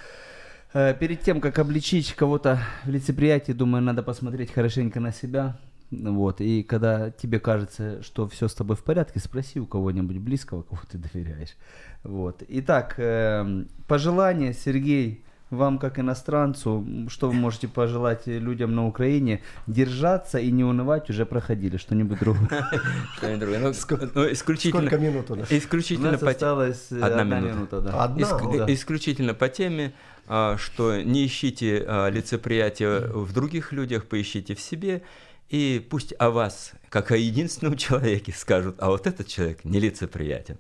э, 0.74 0.96
перед 0.98 1.22
тем, 1.22 1.42
как 1.42 1.60
обличить 1.60 2.14
кого-то 2.14 2.60
в 2.86 2.90
лицеприятии, 2.90 3.52
думаю, 3.52 3.84
надо 3.84 4.04
посмотреть 4.04 4.54
хорошенько 4.54 5.02
на 5.02 5.12
себя. 5.12 5.58
Вот. 5.92 6.42
И 6.42 6.64
когда 6.64 7.12
тебе 7.12 7.40
кажется, 7.40 8.02
что 8.04 8.28
все 8.28 8.48
с 8.48 8.54
тобой 8.54 8.76
в 8.76 8.84
порядке, 8.84 9.20
спроси 9.20 9.60
у 9.60 9.66
кого-нибудь 9.66 10.18
близкого, 10.18 10.64
кого 10.64 10.82
ты 10.90 10.98
доверяешь. 10.98 11.56
Вот. 12.04 12.44
Итак, 12.48 12.96
эм, 12.98 13.68
пожелания, 13.88 14.54
Сергей, 14.54 15.24
вам 15.50 15.78
как 15.80 15.98
иностранцу, 15.98 16.86
что 17.08 17.30
вы 17.30 17.34
можете 17.36 17.70
пожелать 17.70 18.28
людям 18.28 18.76
на 18.76 18.86
Украине? 18.86 19.42
Держаться 19.66 20.40
и 20.40 20.52
не 20.52 20.66
унывать 20.66 21.10
уже 21.10 21.26
проходили, 21.26 21.78
что-нибудь 21.78 22.20
другое. 22.20 22.68
Что-нибудь 23.16 23.40
другое. 23.40 23.60
Ну, 23.60 24.10
ну, 24.14 24.32
исключительно, 24.34 24.88
Сколько 24.88 24.98
минут 24.98 25.32
у 25.32 25.36
нас? 25.36 25.50
У 25.50 25.56
исключительно 25.56 26.12
нас 26.12 26.20
по 26.20 26.26
те- 26.26 26.32
осталось 26.32 26.88
э, 26.92 27.00
Одна 27.00 27.22
одна 27.22 27.40
минута. 27.40 27.56
минута. 27.56 27.82
да. 27.82 28.04
Одна? 28.04 28.22
Иск- 28.24 28.58
Да. 28.58 28.74
Исключительно 28.74 29.34
по 29.34 29.48
теме, 29.48 29.94
а, 30.28 30.58
что 30.58 31.02
не 31.02 31.26
ищите 31.26 31.82
а, 31.88 32.10
лицеприятия 32.10 33.00
в 33.08 33.32
других 33.32 33.72
людях, 33.72 34.06
поищите 34.06 34.54
в 34.54 34.60
себе, 34.60 35.02
и 35.50 35.86
пусть 35.90 36.14
о 36.20 36.30
вас, 36.30 36.74
как 36.90 37.12
о 37.12 37.18
единственном 37.18 37.78
человеке, 37.78 38.32
скажут, 38.32 38.76
а 38.80 38.90
вот 38.90 39.08
этот 39.08 39.28
человек 39.28 39.64
нелицеприятен. 39.64 40.58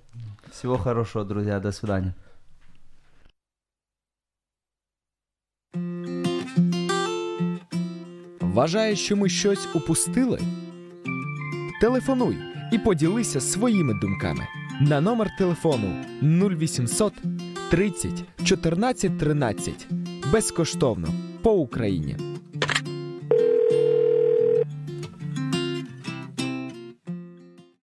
Всего 0.52 0.78
хорошего, 0.78 1.26
друзья. 1.26 1.60
До 1.60 1.72
свидания. 1.72 2.14
Вважаєш, 8.42 9.00
що 9.00 9.16
ми 9.16 9.30
щось 9.30 9.68
упустили? 9.76 10.40
Телефонуй 11.82 12.38
і 12.72 12.78
поділися 12.78 13.42
своїми 13.42 13.94
думками 13.94 14.48
на 14.82 15.02
номер 15.02 15.30
телефону 15.38 16.06
0800 16.22 17.14
30 17.70 18.12
14 18.44 19.18
13 19.18 19.88
безкоштовно 20.32 21.08
по 21.42 21.52
Україні. 21.52 22.37